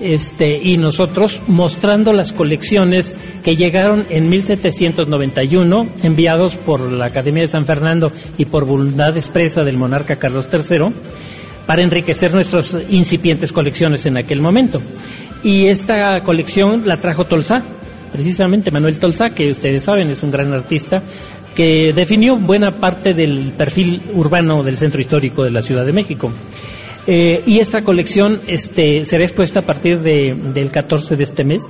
Este, 0.00 0.56
y 0.62 0.76
nosotros 0.76 1.42
mostrando 1.48 2.12
las 2.12 2.32
colecciones 2.32 3.16
que 3.42 3.56
llegaron 3.56 4.06
en 4.10 4.30
1791, 4.30 5.88
enviados 6.04 6.56
por 6.56 6.92
la 6.92 7.06
Academia 7.06 7.42
de 7.42 7.48
San 7.48 7.66
Fernando 7.66 8.12
y 8.36 8.44
por 8.44 8.64
voluntad 8.64 9.16
expresa 9.16 9.62
del 9.64 9.76
monarca 9.76 10.14
Carlos 10.14 10.48
III, 10.52 10.94
para 11.66 11.82
enriquecer 11.82 12.32
nuestras 12.32 12.76
incipientes 12.88 13.52
colecciones 13.52 14.06
en 14.06 14.18
aquel 14.18 14.40
momento. 14.40 14.80
Y 15.42 15.66
esta 15.66 16.20
colección 16.20 16.86
la 16.86 16.96
trajo 16.96 17.24
Tolsá, 17.24 17.56
precisamente 18.12 18.70
Manuel 18.70 18.98
Tolsá, 18.98 19.30
que 19.34 19.50
ustedes 19.50 19.82
saben 19.82 20.10
es 20.10 20.22
un 20.22 20.30
gran 20.30 20.52
artista, 20.52 21.02
que 21.58 21.90
definió 21.92 22.36
buena 22.36 22.70
parte 22.70 23.12
del 23.12 23.50
perfil 23.50 24.00
urbano 24.14 24.62
del 24.62 24.76
centro 24.76 25.00
histórico 25.00 25.42
de 25.42 25.50
la 25.50 25.60
Ciudad 25.60 25.84
de 25.84 25.92
México. 25.92 26.30
Eh, 27.04 27.42
y 27.46 27.58
esta 27.58 27.80
colección 27.80 28.42
este, 28.46 29.04
será 29.04 29.24
expuesta 29.24 29.58
a 29.58 29.66
partir 29.66 29.98
de, 29.98 30.36
del 30.54 30.70
14 30.70 31.16
de 31.16 31.24
este 31.24 31.42
mes. 31.42 31.68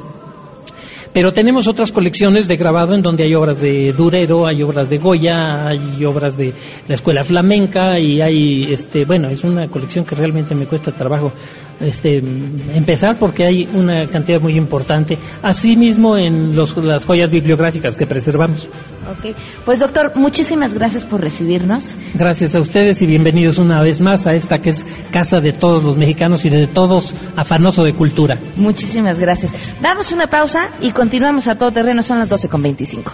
Pero 1.19 1.33
tenemos 1.33 1.67
otras 1.67 1.91
colecciones 1.91 2.47
de 2.47 2.55
grabado 2.55 2.95
en 2.95 3.03
donde 3.03 3.25
hay 3.25 3.35
obras 3.35 3.61
de 3.61 3.93
Durero, 3.93 4.47
hay 4.47 4.63
obras 4.63 4.89
de 4.89 4.99
Goya, 4.99 5.67
hay 5.67 6.05
obras 6.05 6.37
de 6.37 6.55
la 6.87 6.95
escuela 6.95 7.25
flamenca 7.25 7.99
y 7.99 8.21
hay, 8.21 8.73
este, 8.73 9.05
bueno, 9.05 9.27
es 9.29 9.43
una 9.43 9.67
colección 9.67 10.05
que 10.05 10.15
realmente 10.15 10.55
me 10.55 10.69
cuesta 10.69 10.93
trabajo 10.93 11.33
este, 11.81 12.19
empezar 12.19 13.17
porque 13.19 13.45
hay 13.45 13.69
una 13.75 14.07
cantidad 14.07 14.41
muy 14.41 14.57
importante. 14.57 15.19
Asimismo 15.43 16.17
en 16.17 16.55
los, 16.55 16.77
las 16.77 17.05
joyas 17.05 17.31
bibliográficas 17.31 17.97
que 17.97 18.07
preservamos. 18.07 18.69
Ok, 19.09 19.35
pues 19.65 19.81
doctor, 19.81 20.13
muchísimas 20.17 20.75
gracias 20.75 21.05
por 21.05 21.21
recibirnos. 21.21 21.97
Gracias 22.15 22.55
a 22.55 22.61
ustedes 22.61 23.03
y 23.03 23.07
bienvenidos 23.07 23.59
una 23.59 23.83
vez 23.83 24.03
más 24.03 24.27
a 24.27 24.33
esta 24.33 24.59
que 24.59 24.71
es 24.71 24.87
casa 25.11 25.41
de 25.41 25.53
todos 25.53 25.83
los 25.83 25.97
mexicanos 25.97 26.45
y 26.45 26.51
de 26.51 26.67
todos 26.67 27.15
afanoso 27.37 27.83
de 27.85 27.93
cultura. 27.95 28.39
Muchísimas 28.57 29.19
gracias. 29.19 29.75
Damos 29.81 30.13
una 30.13 30.27
pausa 30.29 30.71
y 30.81 30.91
continuamos 31.09 31.49
a 31.49 31.55
todo 31.55 31.71
terreno, 31.71 32.03
son 32.03 32.19
las 32.19 32.29
12 32.29 32.51
con 32.51 32.61
25. 32.61 33.11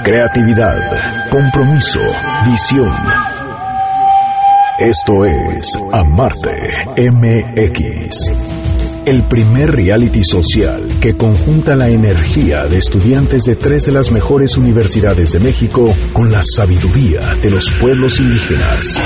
creatividad, 0.04 1.30
compromiso, 1.30 2.02
visión. 2.48 2.92
Esto 4.80 5.26
es 5.26 5.78
Amarte 5.92 6.88
MX. 6.98 8.73
El 9.06 9.24
primer 9.24 9.76
reality 9.76 10.24
social 10.24 10.88
que 11.02 11.16
conjunta 11.18 11.76
la 11.76 11.90
energía 11.90 12.66
de 12.66 12.78
estudiantes 12.78 13.44
de 13.44 13.56
tres 13.56 13.86
de 13.86 13.92
las 13.92 14.12
mejores 14.12 14.58
universidades 14.58 15.34
de 15.34 15.40
México 15.40 15.94
con 16.14 16.32
la 16.32 16.42
sabiduría 16.42 17.20
de 17.42 17.50
los 17.50 17.70
pueblos 17.72 18.20
indígenas. 18.20 19.02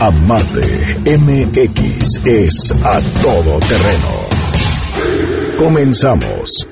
Amarte 0.00 0.98
MX 1.04 2.26
es 2.26 2.72
a 2.84 3.00
todo 3.22 3.58
terreno. 3.58 4.28
Comenzamos. 5.58 6.66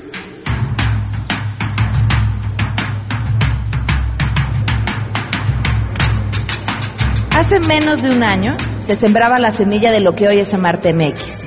Hace 7.37 7.61
menos 7.61 8.03
de 8.03 8.11
un 8.11 8.23
año 8.23 8.57
se 8.87 8.95
sembraba 8.95 9.39
la 9.39 9.51
semilla 9.51 9.91
de 9.91 10.01
lo 10.01 10.15
que 10.15 10.29
hoy 10.29 10.39
es 10.41 10.55
Amarte 10.55 10.95
MX. 10.95 11.46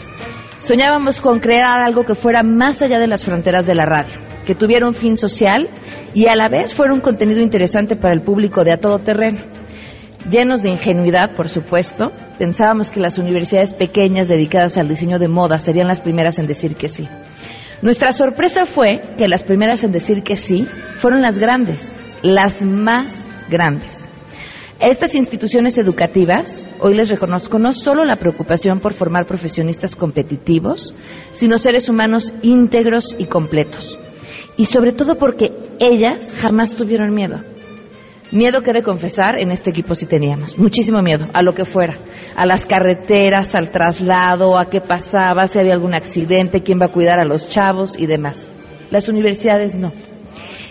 Soñábamos 0.69 1.19
con 1.19 1.39
crear 1.39 1.81
algo 1.81 2.05
que 2.05 2.13
fuera 2.13 2.43
más 2.43 2.83
allá 2.83 2.99
de 2.99 3.07
las 3.07 3.25
fronteras 3.25 3.65
de 3.65 3.73
la 3.73 3.85
radio, 3.87 4.13
que 4.45 4.53
tuviera 4.53 4.87
un 4.87 4.93
fin 4.93 5.17
social 5.17 5.67
y 6.13 6.27
a 6.27 6.35
la 6.35 6.47
vez 6.47 6.75
fuera 6.75 6.93
un 6.93 7.01
contenido 7.01 7.41
interesante 7.41 7.95
para 7.95 8.13
el 8.13 8.21
público 8.21 8.63
de 8.63 8.73
a 8.73 8.77
todo 8.77 8.99
terreno. 8.99 9.39
Llenos 10.29 10.61
de 10.61 10.69
ingenuidad, 10.69 11.33
por 11.33 11.49
supuesto, 11.49 12.11
pensábamos 12.37 12.91
que 12.91 12.99
las 12.99 13.17
universidades 13.17 13.73
pequeñas 13.73 14.27
dedicadas 14.27 14.77
al 14.77 14.87
diseño 14.87 15.17
de 15.17 15.27
moda 15.27 15.57
serían 15.57 15.87
las 15.87 16.01
primeras 16.01 16.37
en 16.37 16.45
decir 16.45 16.75
que 16.75 16.87
sí. 16.87 17.07
Nuestra 17.81 18.11
sorpresa 18.11 18.65
fue 18.65 19.01
que 19.17 19.27
las 19.27 19.41
primeras 19.41 19.83
en 19.83 19.91
decir 19.91 20.21
que 20.21 20.35
sí 20.35 20.67
fueron 20.97 21.23
las 21.23 21.39
grandes, 21.39 21.97
las 22.21 22.61
más 22.61 23.11
grandes. 23.49 24.07
Estas 24.79 25.15
instituciones 25.15 25.79
educativas 25.79 26.63
hoy 26.79 26.95
les 26.95 27.09
reconozco 27.09 27.59
no 27.59 27.71
solo 27.73 28.05
la 28.05 28.15
preocupación 28.15 28.79
por 28.79 28.93
formar 28.93 29.25
profesionistas 29.25 29.95
competitivos, 29.95 30.95
sino 31.31 31.57
seres 31.57 31.89
humanos 31.89 32.33
íntegros 32.41 33.15
y 33.17 33.25
completos. 33.25 33.97
Y 34.57 34.65
sobre 34.65 34.91
todo 34.91 35.17
porque 35.17 35.53
ellas 35.79 36.33
jamás 36.37 36.75
tuvieron 36.75 37.13
miedo. 37.13 37.39
Miedo 38.31 38.61
que 38.61 38.73
de 38.73 38.83
confesar 38.83 39.39
en 39.39 39.51
este 39.51 39.71
equipo 39.71 39.95
sí 39.95 40.05
teníamos, 40.05 40.57
muchísimo 40.57 41.01
miedo 41.01 41.27
a 41.33 41.41
lo 41.41 41.53
que 41.53 41.65
fuera, 41.65 41.97
a 42.35 42.45
las 42.45 42.67
carreteras, 42.67 43.55
al 43.55 43.71
traslado, 43.71 44.59
a 44.59 44.69
qué 44.69 44.81
pasaba, 44.81 45.47
si 45.47 45.59
había 45.59 45.73
algún 45.73 45.95
accidente, 45.95 46.61
quién 46.61 46.79
va 46.79 46.85
a 46.85 46.91
cuidar 46.91 47.19
a 47.19 47.25
los 47.25 47.49
chavos 47.49 47.97
y 47.97 48.05
demás. 48.05 48.51
Las 48.91 49.09
universidades 49.09 49.75
no. 49.75 49.93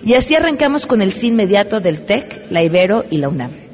Y 0.04 0.14
así 0.14 0.36
arrancamos 0.36 0.86
con 0.86 1.02
el 1.02 1.10
sí 1.10 1.28
inmediato 1.28 1.80
del 1.80 2.04
TEC, 2.04 2.46
la 2.50 2.62
Ibero 2.62 3.04
y 3.10 3.18
la 3.18 3.28
UNAM. 3.28 3.67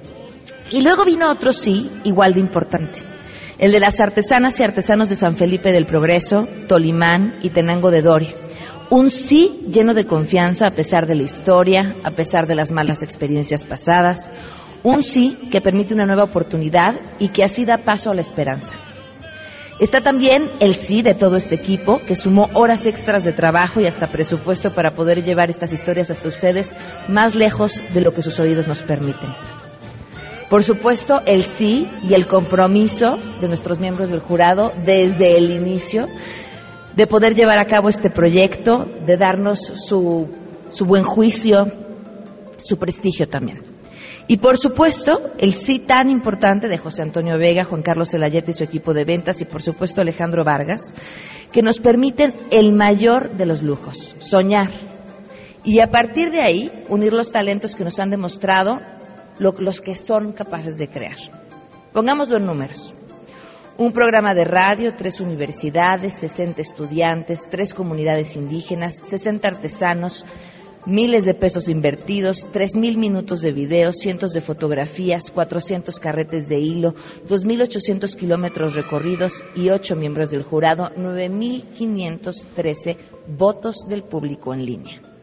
Y 0.75 0.83
luego 0.83 1.05
vino 1.05 1.31
otro 1.31 1.53
sí, 1.53 1.89
igual 2.03 2.33
de 2.33 2.41
importante, 2.41 2.99
el 3.59 3.71
de 3.71 3.79
las 3.79 4.01
artesanas 4.01 4.59
y 4.59 4.65
artesanos 4.65 5.09
de 5.09 5.15
San 5.15 5.35
Felipe 5.35 5.71
del 5.71 5.87
Progreso, 5.87 6.49
Tolimán 6.67 7.33
y 7.43 7.51
Tenango 7.51 7.93
de 7.93 8.03
Doria. 8.03 8.31
Un 8.91 9.09
sí 9.09 9.61
lleno 9.69 9.95
de 9.95 10.05
confianza 10.05 10.67
a 10.67 10.75
pesar 10.75 11.07
de 11.07 11.15
la 11.15 11.23
historia, 11.23 11.95
a 12.03 12.11
pesar 12.11 12.49
de 12.49 12.57
las 12.57 12.73
malas 12.73 13.05
experiencias 13.05 13.63
pasadas. 13.63 14.33
Un 14.83 15.05
sí 15.05 15.39
que 15.49 15.61
permite 15.61 15.95
una 15.95 16.07
nueva 16.07 16.25
oportunidad 16.25 16.97
y 17.21 17.29
que 17.29 17.45
así 17.45 17.65
da 17.65 17.85
paso 17.85 18.11
a 18.11 18.15
la 18.15 18.23
esperanza. 18.23 18.75
Está 19.79 20.01
también 20.01 20.51
el 20.59 20.75
sí 20.75 21.03
de 21.03 21.15
todo 21.15 21.37
este 21.37 21.55
equipo, 21.55 22.01
que 22.05 22.17
sumó 22.17 22.51
horas 22.53 22.85
extras 22.87 23.23
de 23.23 23.33
trabajo 23.33 23.81
y 23.81 23.87
hasta 23.87 24.09
presupuesto 24.09 24.75
para 24.75 24.91
poder 24.91 25.23
llevar 25.23 25.51
estas 25.51 25.73
historias 25.73 26.11
hasta 26.11 26.27
ustedes 26.27 26.75
más 27.07 27.37
lejos 27.37 27.85
de 27.95 28.01
lo 28.01 28.13
que 28.13 28.23
sus 28.23 28.41
oídos 28.41 28.67
nos 28.67 28.83
permiten. 28.83 29.31
Por 30.49 30.63
supuesto, 30.63 31.23
el 31.27 31.43
sí 31.43 31.89
y 32.03 32.15
el 32.15 32.27
compromiso 32.27 33.17
de 33.41 33.49
nuestros 33.49 33.81
miembros 33.81 34.11
del 34.11 34.21
jurado 34.21 34.73
desde 34.85 35.37
el 35.39 35.51
inicio 35.51 36.07
de 36.95 37.07
poder 37.07 37.35
llevar 37.35 37.59
a 37.59 37.67
cabo 37.67 37.89
este 37.89 38.11
proyecto, 38.11 38.87
de 39.05 39.17
darnos 39.17 39.59
su, 39.61 40.29
su 40.69 40.85
buen 40.85 41.03
juicio, 41.03 41.65
su 42.59 42.79
prestigio 42.79 43.29
también. 43.29 43.75
Y 44.27 44.39
por 44.39 44.57
supuesto, 44.57 45.33
el 45.39 45.53
sí 45.53 45.81
tan 45.81 46.09
importante 46.09 46.69
de 46.69 46.79
José 46.79 47.03
Antonio 47.03 47.37
Vega, 47.37 47.65
Juan 47.65 47.83
Carlos 47.83 48.11
Celayete 48.11 48.53
y 48.53 48.55
su 48.55 48.65
equipo 48.65 48.95
de 48.95 49.05
ventas 49.05 49.41
y 49.43 49.45
por 49.45 49.61
supuesto 49.61 50.01
Alejandro 50.01 50.45
Vargas, 50.45 50.95
que 51.53 51.63
nos 51.63 51.79
permiten 51.79 52.33
el 52.51 52.73
mayor 52.73 53.37
de 53.37 53.47
los 53.47 53.63
lujos, 53.63 54.15
soñar. 54.19 54.69
Y 55.63 55.81
a 55.81 55.91
partir 55.91 56.31
de 56.31 56.41
ahí, 56.41 56.71
unir 56.89 57.13
los 57.13 57.33
talentos 57.33 57.75
que 57.75 57.85
nos 57.85 57.99
han 57.99 58.11
demostrado 58.11 58.81
lo, 59.39 59.53
los 59.59 59.81
que 59.81 59.95
son 59.95 60.33
capaces 60.33 60.79
de 60.79 60.89
crear. 60.89 61.17
Pongámoslo 61.93 62.39
en 62.39 62.47
números. 62.47 62.95
Un 63.77 63.93
programa 63.93 64.35
de 64.35 64.45
radio, 64.45 64.95
tres 64.95 65.21
universidades, 65.21 66.15
60 66.15 66.63
estudiantes, 66.63 67.49
tres 67.51 67.75
comunidades 67.75 68.37
indígenas, 68.37 68.97
60 68.97 69.49
artesanos, 69.49 70.25
miles 70.87 71.25
de 71.25 71.35
pesos 71.35 71.69
invertidos, 71.69 72.49
3.000 72.53 72.97
minutos 72.97 73.41
de 73.41 73.53
video, 73.53 73.93
cientos 73.93 74.33
de 74.33 74.41
fotografías, 74.41 75.31
400 75.33 75.99
carretes 75.99 76.49
de 76.49 76.61
hilo, 76.61 76.95
2.800 77.27 78.15
kilómetros 78.17 78.75
recorridos 78.75 79.43
y 79.57 79.71
ocho 79.71 79.97
miembros 79.97 80.31
del 80.31 80.43
jurado, 80.43 80.91
9.513 80.97 82.97
votos 83.27 83.87
del 83.89 84.05
público 84.05 84.55
en 84.55 84.65
línea. 84.65 85.14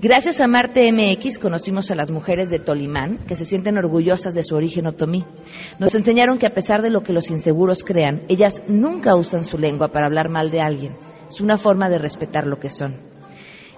Gracias 0.00 0.40
a 0.40 0.48
Marte 0.48 0.90
MX 0.92 1.38
conocimos 1.38 1.90
a 1.90 1.94
las 1.94 2.10
mujeres 2.10 2.50
de 2.50 2.58
Tolimán 2.58 3.18
que 3.28 3.36
se 3.36 3.44
sienten 3.44 3.78
orgullosas 3.78 4.34
de 4.34 4.42
su 4.42 4.56
origen 4.56 4.88
otomí. 4.88 5.24
Nos 5.78 5.94
enseñaron 5.94 6.38
que 6.38 6.48
a 6.48 6.52
pesar 6.52 6.82
de 6.82 6.90
lo 6.90 7.02
que 7.02 7.12
los 7.12 7.30
inseguros 7.30 7.84
crean, 7.84 8.22
ellas 8.28 8.62
nunca 8.66 9.16
usan 9.16 9.44
su 9.44 9.56
lengua 9.56 9.88
para 9.88 10.06
hablar 10.06 10.28
mal 10.28 10.50
de 10.50 10.60
alguien. 10.60 10.96
Es 11.28 11.40
una 11.40 11.58
forma 11.58 11.88
de 11.88 11.98
respetar 11.98 12.44
lo 12.46 12.58
que 12.58 12.70
son. 12.70 12.96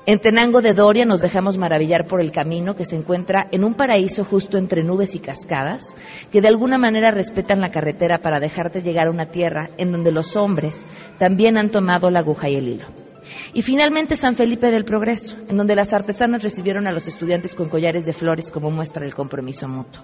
En 0.06 0.18
Tenango 0.18 0.62
de 0.62 0.72
Doria 0.72 1.04
nos 1.04 1.20
dejamos 1.20 1.58
maravillar 1.58 2.06
por 2.06 2.20
el 2.20 2.32
camino 2.32 2.74
que 2.74 2.84
se 2.84 2.96
encuentra 2.96 3.48
en 3.50 3.62
un 3.62 3.74
paraíso 3.74 4.24
justo 4.24 4.56
entre 4.56 4.84
nubes 4.84 5.14
y 5.14 5.18
cascadas, 5.18 5.96
que 6.32 6.40
de 6.40 6.48
alguna 6.48 6.78
manera 6.78 7.10
respetan 7.10 7.60
la 7.60 7.70
carretera 7.70 8.18
para 8.18 8.40
dejarte 8.40 8.80
llegar 8.80 9.08
a 9.08 9.10
una 9.10 9.26
tierra 9.26 9.68
en 9.76 9.92
donde 9.92 10.12
los 10.12 10.34
hombres 10.36 10.86
también 11.18 11.58
han 11.58 11.70
tomado 11.70 12.08
la 12.08 12.20
aguja 12.20 12.48
y 12.48 12.54
el 12.54 12.68
hilo. 12.68 13.05
Y 13.52 13.62
finalmente 13.62 14.16
San 14.16 14.34
Felipe 14.34 14.70
del 14.70 14.84
Progreso, 14.84 15.36
en 15.48 15.56
donde 15.56 15.76
las 15.76 15.92
artesanas 15.92 16.42
recibieron 16.42 16.86
a 16.86 16.92
los 16.92 17.08
estudiantes 17.08 17.54
con 17.54 17.68
collares 17.68 18.06
de 18.06 18.12
flores 18.12 18.50
como 18.50 18.70
muestra 18.70 19.02
del 19.02 19.14
compromiso 19.14 19.68
mutuo. 19.68 20.02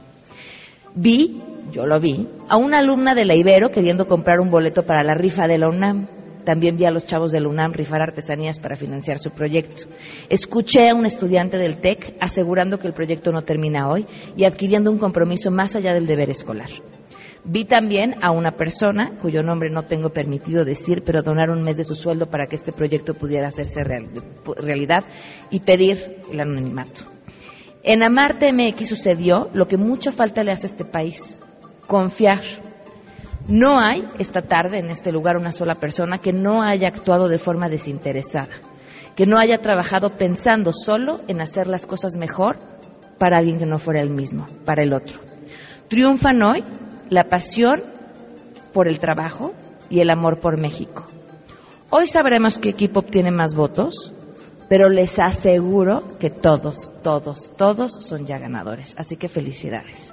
Vi, 0.94 1.40
yo 1.70 1.86
lo 1.86 2.00
vi, 2.00 2.28
a 2.48 2.58
una 2.58 2.80
alumna 2.80 3.14
de 3.14 3.24
la 3.24 3.34
Ibero 3.34 3.70
queriendo 3.70 4.06
comprar 4.06 4.40
un 4.40 4.50
boleto 4.50 4.84
para 4.84 5.02
la 5.02 5.14
rifa 5.14 5.46
de 5.46 5.58
la 5.58 5.68
UNAM. 5.68 6.06
También 6.44 6.76
vi 6.76 6.84
a 6.84 6.90
los 6.90 7.06
chavos 7.06 7.32
de 7.32 7.40
la 7.40 7.48
UNAM 7.48 7.72
rifar 7.72 8.02
artesanías 8.02 8.58
para 8.58 8.76
financiar 8.76 9.18
su 9.18 9.30
proyecto. 9.30 9.82
Escuché 10.28 10.90
a 10.90 10.94
un 10.94 11.06
estudiante 11.06 11.56
del 11.56 11.76
TEC 11.76 12.16
asegurando 12.20 12.78
que 12.78 12.88
el 12.88 12.92
proyecto 12.92 13.30
no 13.30 13.42
termina 13.42 13.88
hoy 13.88 14.06
y 14.36 14.44
adquiriendo 14.44 14.90
un 14.90 14.98
compromiso 14.98 15.50
más 15.50 15.76
allá 15.76 15.94
del 15.94 16.06
deber 16.06 16.30
escolar. 16.30 16.68
Vi 17.44 17.64
también 17.64 18.22
a 18.22 18.30
una 18.30 18.52
persona, 18.52 19.16
cuyo 19.20 19.42
nombre 19.42 19.68
no 19.68 19.82
tengo 19.82 20.10
permitido 20.10 20.64
decir, 20.64 21.02
pero 21.04 21.22
donar 21.22 21.50
un 21.50 21.62
mes 21.62 21.76
de 21.76 21.84
su 21.84 21.96
sueldo 21.96 22.26
para 22.26 22.46
que 22.46 22.54
este 22.54 22.72
proyecto 22.72 23.14
pudiera 23.14 23.48
hacerse 23.48 23.82
real, 23.82 24.08
realidad 24.56 25.02
y 25.50 25.60
pedir 25.60 26.18
el 26.30 26.38
anonimato. 26.38 27.02
En 27.82 28.04
Amarte 28.04 28.52
MX 28.52 28.88
sucedió 28.88 29.50
lo 29.54 29.66
que 29.66 29.76
mucha 29.76 30.12
falta 30.12 30.44
le 30.44 30.52
hace 30.52 30.68
a 30.68 30.70
este 30.70 30.84
país, 30.84 31.40
confiar. 31.88 32.42
No 33.48 33.80
hay 33.80 34.06
esta 34.20 34.42
tarde 34.42 34.78
en 34.78 34.88
este 34.88 35.10
lugar 35.10 35.36
una 35.36 35.50
sola 35.50 35.74
persona 35.74 36.18
que 36.18 36.32
no 36.32 36.62
haya 36.62 36.86
actuado 36.86 37.28
de 37.28 37.38
forma 37.38 37.68
desinteresada, 37.68 38.54
que 39.16 39.26
no 39.26 39.36
haya 39.36 39.58
trabajado 39.58 40.10
pensando 40.10 40.72
solo 40.72 41.20
en 41.26 41.40
hacer 41.40 41.66
las 41.66 41.86
cosas 41.86 42.16
mejor 42.16 42.60
para 43.18 43.38
alguien 43.38 43.58
que 43.58 43.66
no 43.66 43.78
fuera 43.78 44.00
el 44.00 44.14
mismo, 44.14 44.46
para 44.64 44.84
el 44.84 44.94
otro. 44.94 45.20
Triunfan 45.88 46.40
hoy 46.42 46.64
la 47.12 47.24
pasión 47.24 47.82
por 48.72 48.88
el 48.88 48.98
trabajo 48.98 49.52
y 49.90 50.00
el 50.00 50.10
amor 50.10 50.40
por 50.40 50.58
México. 50.58 51.04
Hoy 51.90 52.06
sabremos 52.06 52.58
qué 52.58 52.70
equipo 52.70 53.00
obtiene 53.00 53.30
más 53.30 53.54
votos, 53.54 54.12
pero 54.68 54.88
les 54.88 55.18
aseguro 55.18 56.16
que 56.18 56.30
todos, 56.30 56.90
todos, 57.02 57.52
todos 57.54 57.92
son 58.00 58.24
ya 58.24 58.38
ganadores. 58.38 58.94
Así 58.96 59.16
que 59.16 59.28
felicidades. 59.28 60.10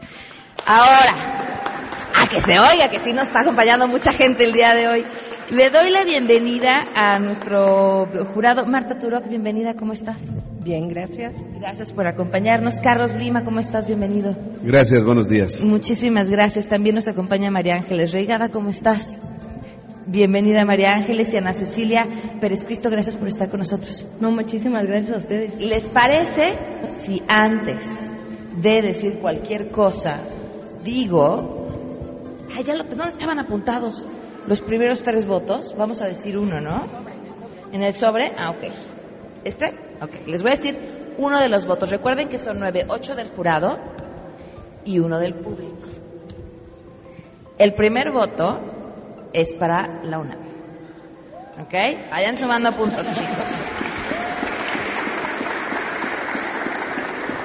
Ahora, 0.66 1.90
a 2.22 2.28
que 2.28 2.42
se 2.42 2.60
oiga, 2.60 2.90
que 2.92 3.00
sí 3.00 3.14
nos 3.14 3.28
está 3.28 3.42
acompañando 3.42 3.88
mucha 3.88 4.12
gente 4.12 4.44
el 4.44 4.52
día 4.52 4.72
de 4.76 4.88
hoy. 4.90 5.06
Le 5.52 5.70
doy 5.70 5.90
la 5.92 6.04
bienvenida 6.04 6.84
a 6.94 7.18
nuestro 7.18 8.08
jurado. 8.34 8.66
Marta 8.66 8.98
Turok, 8.98 9.30
bienvenida, 9.30 9.74
¿cómo 9.74 9.94
estás? 9.94 10.22
Bien, 10.70 10.88
gracias. 10.88 11.34
Gracias 11.56 11.92
por 11.92 12.06
acompañarnos. 12.06 12.80
Carlos 12.80 13.16
Lima, 13.16 13.44
¿cómo 13.44 13.60
estás? 13.60 13.88
Bienvenido. 13.88 14.36
Gracias, 14.62 15.04
buenos 15.04 15.28
días. 15.28 15.66
Muchísimas 15.66 16.30
gracias. 16.30 16.68
También 16.68 16.94
nos 16.94 17.08
acompaña 17.08 17.50
María 17.50 17.74
Ángeles 17.74 18.14
Reigada, 18.14 18.50
¿cómo 18.50 18.70
estás? 18.70 19.20
Bienvenida 20.06 20.66
María 20.66 20.92
Ángeles 20.92 21.34
y 21.34 21.38
Ana 21.38 21.54
Cecilia 21.54 22.06
Pérez 22.40 22.66
Cristo, 22.66 22.92
gracias 22.92 23.16
por 23.16 23.28
estar 23.28 23.50
con 23.50 23.62
nosotros. 23.62 24.06
No, 24.22 24.30
muchísimas 24.30 24.86
gracias 24.86 25.12
a 25.12 25.18
ustedes. 25.18 25.60
¿Les 25.60 25.90
parece 25.90 26.60
si 26.98 27.20
antes 27.28 28.14
de 28.62 28.84
decir 28.84 29.18
cualquier 29.22 29.72
cosa 29.72 30.22
digo, 30.84 31.66
ay, 32.56 32.64
ya 32.64 32.76
lo, 32.76 32.84
¿dónde 32.84 33.10
estaban 33.10 33.40
apuntados? 33.40 34.06
los 34.46 34.62
primeros 34.62 35.02
tres 35.02 35.26
votos. 35.26 35.76
Vamos 35.76 36.04
a 36.04 36.08
decir 36.08 36.38
uno, 36.38 36.62
¿no? 36.62 36.86
En 37.72 37.82
el 37.82 37.94
sobre, 37.96 38.32
ah, 38.38 38.52
ok. 38.52 38.72
¿Este? 39.44 39.89
Ok. 40.02 40.28
Les 40.28 40.42
voy 40.42 40.52
a 40.52 40.56
decir 40.56 41.16
uno 41.18 41.40
de 41.40 41.50
los 41.50 41.66
votos. 41.66 41.90
Recuerden 41.90 42.30
que 42.30 42.38
son 42.38 42.60
nueve, 42.60 42.86
ocho 42.88 43.16
del 43.16 43.30
jurado 43.30 43.78
y 44.86 45.00
uno 45.00 45.20
del 45.20 45.36
público. 45.36 45.88
El 47.58 47.74
primer 47.74 48.12
voto 48.12 48.60
es 49.34 49.54
para 49.54 50.02
la 50.04 50.20
UNAM. 50.20 50.40
¿Ok? 51.62 51.74
Vayan 52.10 52.38
sumando 52.38 52.72
puntos, 52.72 53.06
chicos. 53.10 53.52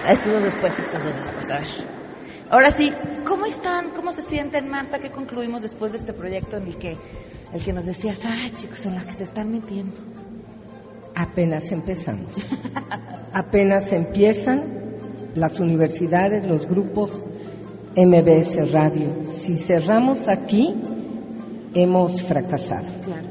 Estos 0.06 0.32
dos 0.32 0.44
después, 0.44 0.78
estos 0.78 1.02
dos 1.02 1.16
después, 1.16 1.50
a 1.50 1.58
ver. 1.58 1.94
Ahora 2.50 2.70
sí, 2.70 2.92
¿cómo 3.26 3.46
están? 3.46 3.90
¿Cómo 3.90 4.12
se 4.12 4.22
sienten, 4.22 4.68
Marta? 4.68 4.98
¿Qué 4.98 5.10
concluimos 5.10 5.62
después 5.62 5.92
de 5.92 5.98
este 5.98 6.12
proyecto 6.12 6.58
en 6.58 6.68
el 6.68 6.76
que, 6.76 6.96
el 7.52 7.64
que 7.64 7.72
nos 7.72 7.86
decías, 7.86 8.22
ay, 8.24 8.50
chicos, 8.50 8.86
en 8.86 8.94
la 8.94 9.00
que 9.02 9.12
se 9.12 9.24
están 9.24 9.50
metiendo? 9.50 9.96
Apenas 11.14 11.70
empezamos. 11.72 12.34
Apenas 13.32 13.92
empiezan 13.92 14.96
las 15.34 15.60
universidades, 15.60 16.46
los 16.46 16.66
grupos 16.68 17.10
MBS 17.96 18.72
Radio. 18.72 19.24
Si 19.30 19.54
cerramos 19.56 20.28
aquí, 20.28 20.74
hemos 21.74 22.22
fracasado. 22.22 22.86
Claro. 23.04 23.28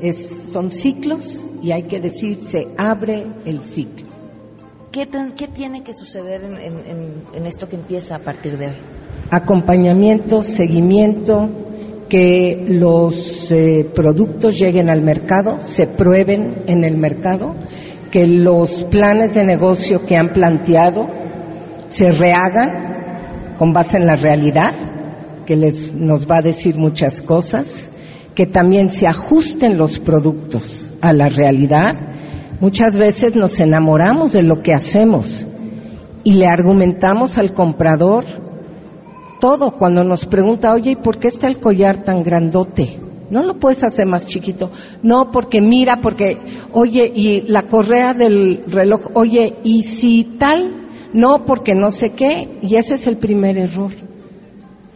Es, 0.00 0.48
son 0.50 0.70
ciclos 0.70 1.50
y 1.62 1.72
hay 1.72 1.84
que 1.84 2.00
decir, 2.00 2.44
se 2.44 2.66
abre 2.78 3.26
el 3.44 3.60
ciclo. 3.60 4.06
¿Qué, 4.92 5.06
qué 5.36 5.48
tiene 5.48 5.82
que 5.82 5.92
suceder 5.92 6.42
en, 6.44 6.56
en- 6.56 6.86
en- 6.86 7.22
en 7.34 7.46
esto 7.46 7.68
que 7.68 7.76
empieza 7.76 8.16
a 8.16 8.18
partir 8.20 8.56
de 8.56 8.68
hoy? 8.68 8.76
Acompañamiento, 9.30 10.42
seguimiento, 10.42 11.48
que 12.08 12.64
los 12.68 13.14
eh, 13.50 13.88
productos 13.94 14.58
lleguen 14.58 14.90
al 14.90 15.02
mercado, 15.02 15.58
se 15.60 15.86
prueben 15.86 16.62
en 16.66 16.84
el 16.84 16.96
mercado, 16.96 17.54
que 18.10 18.26
los 18.26 18.84
planes 18.84 19.34
de 19.34 19.44
negocio 19.44 20.04
que 20.06 20.16
han 20.16 20.32
planteado 20.32 21.06
se 21.88 22.12
rehagan 22.12 23.54
con 23.58 23.72
base 23.72 23.98
en 23.98 24.06
la 24.06 24.16
realidad, 24.16 24.74
que 25.44 25.56
les, 25.56 25.94
nos 25.94 26.30
va 26.30 26.38
a 26.38 26.42
decir 26.42 26.76
muchas 26.76 27.22
cosas, 27.22 27.90
que 28.34 28.46
también 28.46 28.90
se 28.90 29.06
ajusten 29.06 29.78
los 29.78 29.98
productos 29.98 30.92
a 31.00 31.12
la 31.12 31.28
realidad. 31.28 31.94
Muchas 32.60 32.98
veces 32.98 33.34
nos 33.34 33.60
enamoramos 33.60 34.32
de 34.32 34.42
lo 34.42 34.62
que 34.62 34.74
hacemos 34.74 35.46
y 36.22 36.32
le 36.34 36.46
argumentamos 36.46 37.38
al 37.38 37.54
comprador 37.54 38.24
todo 39.40 39.72
cuando 39.72 40.02
nos 40.04 40.26
pregunta, 40.26 40.72
oye, 40.72 40.92
¿y 40.92 40.96
por 40.96 41.18
qué 41.18 41.28
está 41.28 41.46
el 41.46 41.60
collar 41.60 42.02
tan 42.02 42.22
grandote? 42.22 43.05
No 43.30 43.42
lo 43.42 43.54
puedes 43.54 43.82
hacer 43.82 44.06
más 44.06 44.26
chiquito. 44.26 44.70
No, 45.02 45.30
porque 45.30 45.60
mira, 45.60 46.00
porque, 46.00 46.38
oye, 46.72 47.10
y 47.14 47.42
la 47.42 47.62
correa 47.62 48.14
del 48.14 48.64
reloj, 48.66 49.10
oye, 49.14 49.56
¿y 49.64 49.82
si 49.82 50.36
tal? 50.38 50.86
No, 51.12 51.44
porque 51.44 51.74
no 51.74 51.90
sé 51.90 52.10
qué. 52.10 52.58
Y 52.62 52.76
ese 52.76 52.94
es 52.94 53.06
el 53.06 53.16
primer 53.16 53.56
error. 53.58 53.92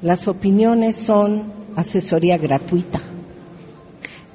Las 0.03 0.29
opiniones 0.29 0.97
son 0.97 1.53
asesoría 1.77 2.37
gratuita. 2.39 3.01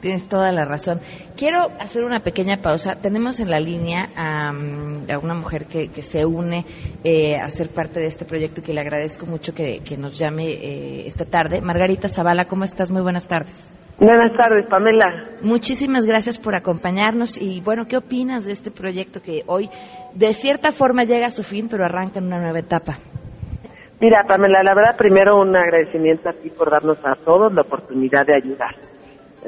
Tienes 0.02 0.28
toda 0.28 0.52
la 0.52 0.66
razón. 0.66 1.02
Quiero 1.36 1.62
hacer 1.80 2.04
una 2.04 2.20
pequeña 2.20 2.62
pausa. 2.62 2.96
Tenemos 3.02 3.40
en 3.40 3.50
la 3.50 3.60
línea 3.60 4.12
a, 4.16 4.52
mm, 4.52 5.08
una 5.24 5.34
mujer 5.34 5.66
que, 5.66 5.88
que 5.88 6.04
se 6.04 6.26
une 6.26 6.64
eh, 7.04 7.38
a 7.38 7.48
ser 7.48 7.70
parte 7.70 8.00
de 8.00 8.06
este 8.06 8.26
proyecto 8.26 8.62
y 8.62 8.64
que 8.64 8.74
le 8.74 8.82
agradezco 8.82 9.26
mucho 9.26 9.54
que, 9.54 9.80
que 9.80 9.98
nos 9.98 10.18
llame 10.20 10.50
eh, 10.50 11.08
esta 11.08 11.26
tarde. 11.26 11.60
Margarita 11.60 12.08
Zavala, 12.08 12.46
¿cómo 12.46 12.66
estás? 12.66 12.92
Muy 12.92 13.02
buenas 13.02 13.28
tardes. 13.28 13.74
Buenas 13.98 14.36
tardes, 14.36 14.66
Pamela. 14.68 15.38
Muchísimas 15.42 16.06
gracias 16.06 16.38
por 16.38 16.54
acompañarnos 16.54 17.42
y 17.42 17.62
bueno, 17.62 17.86
¿qué 17.86 17.96
opinas 17.96 18.46
de 18.46 18.52
este 18.52 18.70
proyecto 18.70 19.22
que 19.22 19.44
hoy 19.48 19.70
de 20.14 20.34
cierta 20.34 20.72
forma 20.72 21.04
llega 21.06 21.28
a 21.28 21.32
su 21.32 21.44
fin 21.44 21.70
pero 21.72 21.86
arranca 21.86 22.20
en 22.20 22.26
una 22.26 22.42
nueva 22.42 22.60
etapa? 22.60 22.98
Mira, 24.02 24.24
Pamela, 24.28 24.62
la 24.64 24.76
verdad, 24.76 24.98
primero 24.98 25.40
un 25.40 25.56
agradecimiento 25.56 26.28
a 26.28 26.34
ti 26.34 26.50
por 26.50 26.70
darnos 26.70 27.00
a 27.06 27.16
todos 27.16 27.54
la 27.54 27.62
oportunidad 27.62 28.26
de 28.26 28.36
ayudar. 28.36 28.76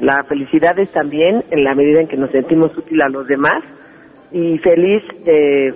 La 0.00 0.24
felicidad 0.24 0.78
es 0.78 0.90
también 0.92 1.44
en 1.50 1.64
la 1.64 1.74
medida 1.74 2.00
en 2.00 2.08
que 2.08 2.16
nos 2.16 2.30
sentimos 2.30 2.76
útiles 2.76 3.04
a 3.04 3.10
los 3.10 3.26
demás 3.26 3.62
y 4.32 4.56
feliz 4.58 5.02
de, 5.26 5.74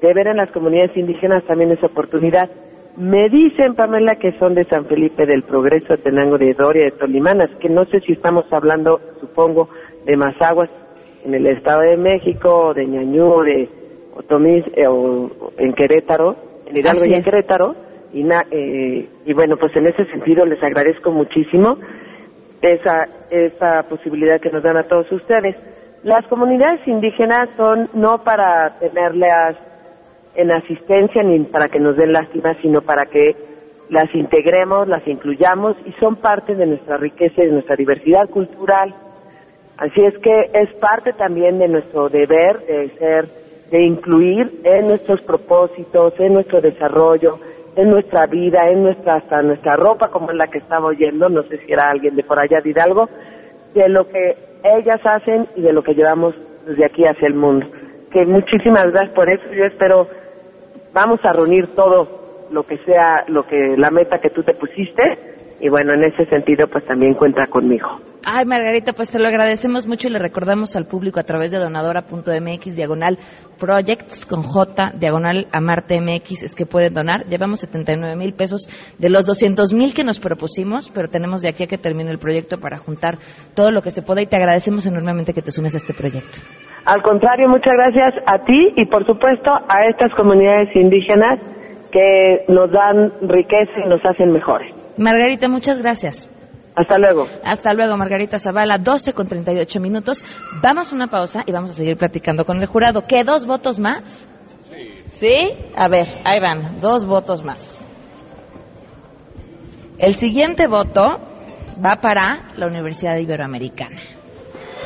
de 0.00 0.14
ver 0.14 0.28
en 0.28 0.36
las 0.36 0.52
comunidades 0.52 0.96
indígenas 0.96 1.44
también 1.44 1.72
esa 1.72 1.86
oportunidad. 1.86 2.48
Me 2.96 3.28
dicen, 3.30 3.74
Pamela, 3.74 4.16
que 4.16 4.32
son 4.38 4.54
de 4.54 4.64
San 4.64 4.84
Felipe 4.84 5.24
del 5.24 5.42
Progreso, 5.42 5.96
Tenango 5.98 6.36
de 6.36 6.52
Doria, 6.52 6.84
de 6.84 6.90
Tolimanas, 6.92 7.50
que 7.58 7.68
no 7.70 7.84
sé 7.86 8.00
si 8.00 8.12
estamos 8.12 8.44
hablando, 8.52 9.00
supongo, 9.20 9.70
de 10.04 10.16
Mazaguas 10.16 10.68
en 11.24 11.34
el 11.34 11.46
Estado 11.46 11.80
de 11.82 11.96
México, 11.96 12.74
de 12.74 12.86
Ñañú, 12.86 13.40
de 13.42 13.68
Otomís, 14.14 14.64
eh, 14.76 14.86
o 14.86 15.30
en 15.56 15.72
Querétaro, 15.72 16.36
en 16.66 16.76
Hidalgo 16.76 17.00
Así 17.00 17.10
y 17.10 17.14
en 17.14 17.20
es. 17.20 17.24
Querétaro. 17.24 17.74
Y, 18.12 18.24
na- 18.24 18.44
eh, 18.50 19.08
y 19.24 19.32
bueno, 19.32 19.56
pues 19.56 19.74
en 19.74 19.86
ese 19.86 20.04
sentido 20.06 20.44
les 20.44 20.62
agradezco 20.62 21.10
muchísimo 21.12 21.78
esa, 22.60 23.08
esa 23.30 23.84
posibilidad 23.84 24.38
que 24.38 24.50
nos 24.50 24.62
dan 24.62 24.76
a 24.76 24.82
todos 24.82 25.10
ustedes. 25.12 25.56
Las 26.02 26.26
comunidades 26.26 26.86
indígenas 26.86 27.48
son 27.56 27.88
no 27.94 28.18
para 28.22 28.78
tenerlas 28.80 29.56
en 30.34 30.50
asistencia 30.50 31.22
ni 31.22 31.38
para 31.40 31.68
que 31.68 31.80
nos 31.80 31.96
den 31.96 32.12
lástima, 32.12 32.54
sino 32.62 32.82
para 32.82 33.06
que 33.06 33.36
las 33.88 34.14
integremos, 34.14 34.88
las 34.88 35.06
incluyamos 35.06 35.76
y 35.84 35.92
son 36.00 36.16
parte 36.16 36.54
de 36.54 36.66
nuestra 36.66 36.96
riqueza 36.96 37.42
y 37.42 37.46
de 37.46 37.52
nuestra 37.52 37.76
diversidad 37.76 38.28
cultural. 38.30 38.94
Así 39.76 40.02
es 40.02 40.16
que 40.18 40.50
es 40.54 40.72
parte 40.74 41.12
también 41.12 41.58
de 41.58 41.68
nuestro 41.68 42.08
deber 42.08 42.60
de 42.66 42.88
ser, 42.90 43.28
de 43.70 43.82
incluir 43.82 44.60
en 44.64 44.88
nuestros 44.88 45.20
propósitos, 45.22 46.14
en 46.20 46.34
nuestro 46.34 46.60
desarrollo, 46.60 47.38
en 47.76 47.90
nuestra 47.90 48.26
vida, 48.26 48.68
en 48.70 48.82
nuestra, 48.82 49.16
hasta 49.16 49.42
nuestra 49.42 49.76
ropa, 49.76 50.08
como 50.08 50.30
es 50.30 50.36
la 50.36 50.48
que 50.48 50.58
estaba 50.58 50.86
oyendo, 50.86 51.28
no 51.28 51.42
sé 51.44 51.58
si 51.58 51.72
era 51.72 51.90
alguien 51.90 52.16
de 52.16 52.22
por 52.22 52.38
allá 52.38 52.60
de 52.60 52.70
Hidalgo, 52.70 53.08
de 53.74 53.88
lo 53.88 54.08
que 54.08 54.36
ellas 54.62 55.00
hacen 55.04 55.48
y 55.56 55.62
de 55.62 55.72
lo 55.72 55.82
que 55.82 55.94
llevamos 55.94 56.34
desde 56.66 56.84
aquí 56.84 57.04
hacia 57.04 57.26
el 57.26 57.34
mundo. 57.34 57.66
Que 58.10 58.26
muchísimas 58.26 58.90
gracias 58.92 59.14
por 59.14 59.28
eso, 59.28 59.44
yo 59.52 59.64
espero, 59.64 60.08
vamos 60.92 61.20
a 61.24 61.32
reunir 61.32 61.74
todo 61.74 62.46
lo 62.50 62.64
que 62.64 62.78
sea, 62.78 63.24
lo 63.28 63.46
que, 63.46 63.76
la 63.76 63.90
meta 63.90 64.18
que 64.20 64.30
tú 64.30 64.42
te 64.42 64.54
pusiste, 64.54 65.18
y 65.60 65.68
bueno, 65.68 65.94
en 65.94 66.04
ese 66.04 66.26
sentido, 66.26 66.66
pues 66.68 66.84
también 66.84 67.14
cuenta 67.14 67.46
conmigo. 67.46 68.01
Ay, 68.24 68.44
Margarita, 68.46 68.92
pues 68.92 69.10
te 69.10 69.18
lo 69.18 69.26
agradecemos 69.26 69.88
mucho 69.88 70.06
y 70.06 70.12
le 70.12 70.20
recordamos 70.20 70.76
al 70.76 70.86
público 70.86 71.18
a 71.18 71.24
través 71.24 71.50
de 71.50 71.58
donadora.mx, 71.58 72.76
diagonal 72.76 73.18
projects 73.58 74.26
con 74.26 74.42
J, 74.42 74.92
diagonal 74.94 75.48
Amarte 75.52 76.00
MX, 76.00 76.44
es 76.44 76.54
que 76.54 76.64
pueden 76.64 76.94
donar. 76.94 77.24
Llevamos 77.26 77.60
79 77.60 78.14
mil 78.14 78.32
pesos 78.34 78.68
de 78.96 79.10
los 79.10 79.26
200 79.26 79.74
mil 79.74 79.92
que 79.92 80.04
nos 80.04 80.20
propusimos, 80.20 80.88
pero 80.94 81.08
tenemos 81.08 81.42
de 81.42 81.48
aquí 81.48 81.64
a 81.64 81.66
que 81.66 81.78
termine 81.78 82.12
el 82.12 82.18
proyecto 82.18 82.58
para 82.58 82.78
juntar 82.78 83.18
todo 83.56 83.72
lo 83.72 83.82
que 83.82 83.90
se 83.90 84.02
pueda 84.02 84.22
y 84.22 84.26
te 84.26 84.36
agradecemos 84.36 84.86
enormemente 84.86 85.34
que 85.34 85.42
te 85.42 85.50
sumes 85.50 85.74
a 85.74 85.78
este 85.78 85.92
proyecto. 85.92 86.38
Al 86.84 87.02
contrario, 87.02 87.48
muchas 87.48 87.74
gracias 87.74 88.14
a 88.26 88.44
ti 88.44 88.72
y 88.76 88.86
por 88.86 89.04
supuesto 89.04 89.50
a 89.50 89.86
estas 89.90 90.14
comunidades 90.14 90.68
indígenas 90.76 91.40
que 91.90 92.44
nos 92.48 92.70
dan 92.70 93.12
riqueza 93.22 93.80
y 93.84 93.88
nos 93.88 94.00
hacen 94.04 94.32
mejores. 94.32 94.72
Margarita, 94.96 95.48
muchas 95.48 95.80
gracias. 95.82 96.30
Hasta 96.74 96.98
luego. 96.98 97.28
Hasta 97.44 97.74
luego, 97.74 97.96
Margarita 97.96 98.38
Zavala, 98.38 98.78
12 98.78 99.12
con 99.12 99.26
38 99.26 99.80
minutos. 99.80 100.24
Vamos 100.62 100.92
a 100.92 100.96
una 100.96 101.08
pausa 101.08 101.42
y 101.46 101.52
vamos 101.52 101.72
a 101.72 101.74
seguir 101.74 101.96
platicando 101.96 102.46
con 102.46 102.60
el 102.60 102.66
jurado. 102.66 103.04
¿Qué, 103.06 103.22
dos 103.24 103.46
votos 103.46 103.78
más? 103.78 104.26
Sí. 105.12 105.50
A 105.76 105.88
ver, 105.88 106.08
ahí 106.24 106.40
van, 106.40 106.80
dos 106.80 107.04
votos 107.04 107.44
más. 107.44 107.80
El 109.98 110.14
siguiente 110.14 110.66
voto 110.66 111.20
va 111.84 112.00
para 112.00 112.48
la 112.56 112.66
Universidad 112.66 113.18
Iberoamericana. 113.18 114.00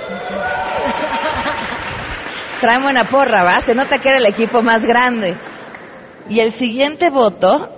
Traen 2.60 2.82
buena 2.82 3.04
porra, 3.04 3.44
¿va? 3.44 3.60
Se 3.60 3.74
nota 3.74 3.98
que 3.98 4.08
era 4.08 4.18
el 4.18 4.26
equipo 4.26 4.62
más 4.62 4.84
grande. 4.84 5.36
Y 6.28 6.40
el 6.40 6.52
siguiente 6.52 7.10
voto 7.10 7.75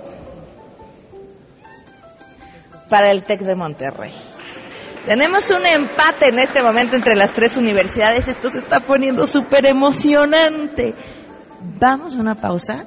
para 2.88 3.10
el 3.10 3.22
TEC 3.22 3.40
de 3.40 3.54
Monterrey. 3.54 4.12
Tenemos 5.04 5.50
un 5.50 5.64
empate 5.64 6.28
en 6.28 6.38
este 6.38 6.62
momento 6.62 6.96
entre 6.96 7.14
las 7.14 7.32
tres 7.32 7.56
universidades. 7.56 8.28
Esto 8.28 8.50
se 8.50 8.58
está 8.58 8.80
poniendo 8.80 9.26
súper 9.26 9.66
emocionante. 9.66 10.94
Vamos 11.80 12.16
a 12.16 12.20
una 12.20 12.34
pausa 12.34 12.86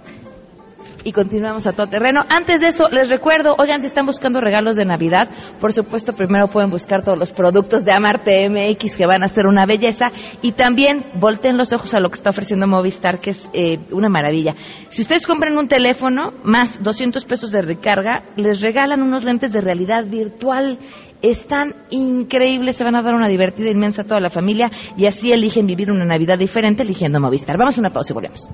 y 1.03 1.11
continuamos 1.11 1.67
a 1.67 1.73
todo 1.73 1.87
terreno. 1.87 2.25
Antes 2.29 2.61
de 2.61 2.67
eso, 2.67 2.89
les 2.89 3.09
recuerdo, 3.09 3.55
oigan, 3.57 3.81
si 3.81 3.87
están 3.87 4.05
buscando 4.05 4.41
regalos 4.41 4.75
de 4.75 4.85
Navidad, 4.85 5.29
por 5.59 5.73
supuesto, 5.73 6.13
primero 6.13 6.47
pueden 6.47 6.69
buscar 6.69 7.03
todos 7.03 7.17
los 7.17 7.31
productos 7.31 7.85
de 7.85 7.91
Amarte 7.91 8.49
MX 8.49 8.95
que 8.95 9.05
van 9.05 9.23
a 9.23 9.27
ser 9.27 9.47
una 9.47 9.65
belleza 9.65 10.07
y 10.41 10.53
también 10.53 11.05
volteen 11.15 11.57
los 11.57 11.73
ojos 11.73 11.93
a 11.93 11.99
lo 11.99 12.09
que 12.09 12.15
está 12.15 12.29
ofreciendo 12.29 12.67
Movistar, 12.67 13.19
que 13.19 13.31
es 13.31 13.49
eh, 13.53 13.79
una 13.91 14.09
maravilla. 14.09 14.55
Si 14.89 15.01
ustedes 15.01 15.25
compran 15.25 15.57
un 15.57 15.67
teléfono 15.67 16.31
más 16.43 16.81
200 16.81 17.25
pesos 17.25 17.51
de 17.51 17.61
recarga, 17.61 18.23
les 18.35 18.61
regalan 18.61 19.01
unos 19.01 19.23
lentes 19.23 19.51
de 19.51 19.61
realidad 19.61 20.05
virtual 20.05 20.77
Están 21.21 21.75
increíbles, 21.91 22.77
se 22.77 22.83
van 22.83 22.95
a 22.95 23.03
dar 23.03 23.13
una 23.13 23.27
divertida 23.27 23.69
inmensa 23.69 24.01
a 24.01 24.05
toda 24.05 24.19
la 24.19 24.29
familia 24.29 24.71
y 24.97 25.05
así 25.05 25.31
eligen 25.31 25.67
vivir 25.67 25.91
una 25.91 26.05
Navidad 26.05 26.37
diferente 26.37 26.81
eligiendo 26.81 27.19
Movistar. 27.19 27.57
Vamos 27.57 27.77
a 27.77 27.81
una 27.81 27.89
pausa 27.91 28.13
y 28.13 28.15
volvemos. 28.15 28.49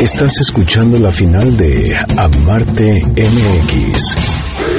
Estás 0.00 0.40
escuchando 0.40 0.98
la 0.98 1.10
final 1.10 1.56
de 1.56 1.96
Amarte 2.16 3.02
MX. 3.04 4.16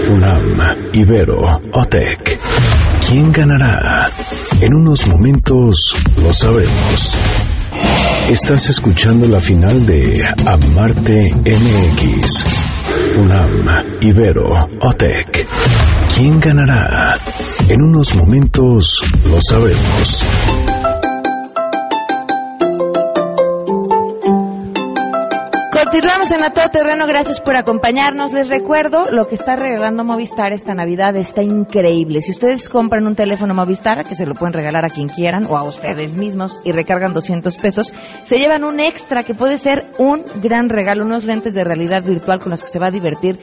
UNAM, 0.09 0.91
Ibero, 0.93 1.61
OTEC. 1.73 2.39
¿Quién 3.07 3.31
ganará? 3.31 4.09
En 4.61 4.73
unos 4.73 5.07
momentos 5.07 5.95
lo 6.21 6.31
sabremos. 6.31 7.17
Estás 8.29 8.69
escuchando 8.69 9.27
la 9.27 9.41
final 9.41 9.85
de 9.85 10.13
Amarte 10.45 11.33
MX. 11.33 12.45
UNAM, 13.17 13.99
Ibero, 14.01 14.67
OTEC. 14.81 15.45
¿Quién 16.15 16.39
ganará? 16.39 17.17
En 17.67 17.81
unos 17.81 18.15
momentos 18.15 19.03
lo 19.29 19.41
sabremos. 19.41 20.25
Continuamos 25.73 26.31
en 26.31 26.43
A 26.45 26.53
Todo 26.53 26.69
Terreno, 26.69 27.05
gracias 27.05 27.41
por 27.41 27.57
acompañarnos. 27.57 28.31
Les 28.31 28.47
recuerdo 28.47 29.11
lo 29.11 29.27
que 29.27 29.35
está 29.35 29.57
regalando 29.57 30.05
Movistar 30.05 30.53
esta 30.53 30.73
Navidad, 30.73 31.17
está 31.17 31.43
increíble. 31.43 32.21
Si 32.21 32.31
ustedes 32.31 32.69
compran 32.69 33.07
un 33.07 33.15
teléfono 33.15 33.53
Movistar, 33.53 34.05
que 34.05 34.15
se 34.15 34.25
lo 34.25 34.35
pueden 34.35 34.53
regalar 34.53 34.85
a 34.85 34.89
quien 34.89 35.09
quieran 35.09 35.45
o 35.49 35.57
a 35.57 35.67
ustedes 35.67 36.15
mismos 36.15 36.61
y 36.63 36.71
recargan 36.71 37.13
200 37.13 37.57
pesos, 37.57 37.93
se 38.23 38.37
llevan 38.37 38.63
un 38.63 38.79
extra 38.79 39.23
que 39.23 39.33
puede 39.33 39.57
ser 39.57 39.83
un 39.97 40.23
gran 40.41 40.69
regalo, 40.69 41.05
unos 41.05 41.25
lentes 41.25 41.53
de 41.53 41.65
realidad 41.65 42.03
virtual 42.03 42.39
con 42.39 42.51
los 42.51 42.63
que 42.63 42.69
se 42.69 42.79
va 42.79 42.87
a 42.87 42.91
divertir 42.91 43.37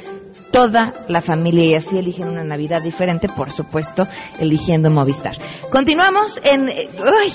toda 0.53 0.93
la 1.09 1.21
familia 1.21 1.65
y 1.65 1.75
así 1.75 1.99
eligen 1.99 2.29
una 2.29 2.45
Navidad 2.45 2.83
diferente, 2.83 3.29
por 3.29 3.51
supuesto, 3.51 4.07
eligiendo 4.39 4.91
Movistar. 4.91 5.37
Continuamos 5.71 6.39
en... 6.45 6.69
eh, 6.69 6.89
¡Ay! 7.05 7.33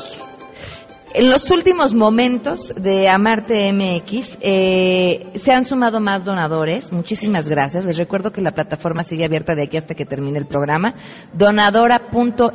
En 1.13 1.29
los 1.29 1.49
últimos 1.49 1.95
momentos 1.95 2.73
de 2.75 3.09
Amarte 3.09 3.73
MX 3.73 4.37
eh, 4.41 5.31
se 5.35 5.51
han 5.51 5.63
sumado 5.63 5.99
más 5.99 6.23
donadores. 6.23 6.91
Muchísimas 6.91 7.49
gracias. 7.49 7.85
Les 7.85 7.97
recuerdo 7.97 8.31
que 8.31 8.41
la 8.41 8.51
plataforma 8.51 9.01
sigue 9.01 9.25
abierta 9.25 9.55
de 9.55 9.63
aquí 9.63 9.77
hasta 9.77 9.95
que 9.95 10.05
termine 10.05 10.37
el 10.37 10.45
programa. 10.45 10.93
Donadora.mx 11.33 12.53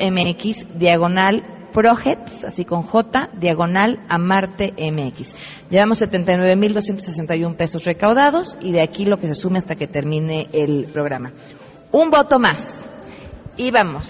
diagonal 0.79 1.62
projects, 1.73 2.45
así 2.45 2.65
con 2.65 2.83
J, 2.83 3.31
diagonal 3.35 4.05
Amarte 4.09 4.73
MX. 4.79 5.69
Llevamos 5.71 6.03
79.261 6.03 7.57
pesos 7.57 7.85
recaudados 7.85 8.57
y 8.61 8.73
de 8.73 8.83
aquí 8.83 9.05
lo 9.05 9.19
que 9.19 9.27
se 9.27 9.35
sume 9.35 9.59
hasta 9.59 9.75
que 9.75 9.89
termine 9.89 10.49
el 10.53 10.89
programa. 10.93 11.33
Un 11.91 12.11
voto 12.11 12.39
más. 12.39 12.89
Y 13.57 13.71
vamos. 13.71 14.09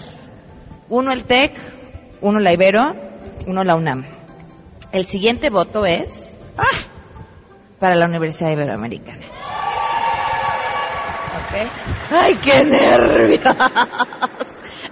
Uno 0.89 1.11
el 1.11 1.25
TEC, 1.25 1.57
uno 2.21 2.39
la 2.39 2.53
Ibero, 2.53 2.93
uno 3.47 3.63
la 3.63 3.75
UNAM. 3.75 4.05
El 4.91 5.05
siguiente 5.05 5.49
voto 5.49 5.85
es 5.85 6.35
¡ah! 6.57 6.63
para 7.79 7.95
la 7.95 8.05
Universidad 8.05 8.51
Iberoamericana. 8.51 9.25
¿Ok? 11.35 11.71
¡Ay, 12.11 12.35
qué 12.35 12.63
nervios! 12.63 13.41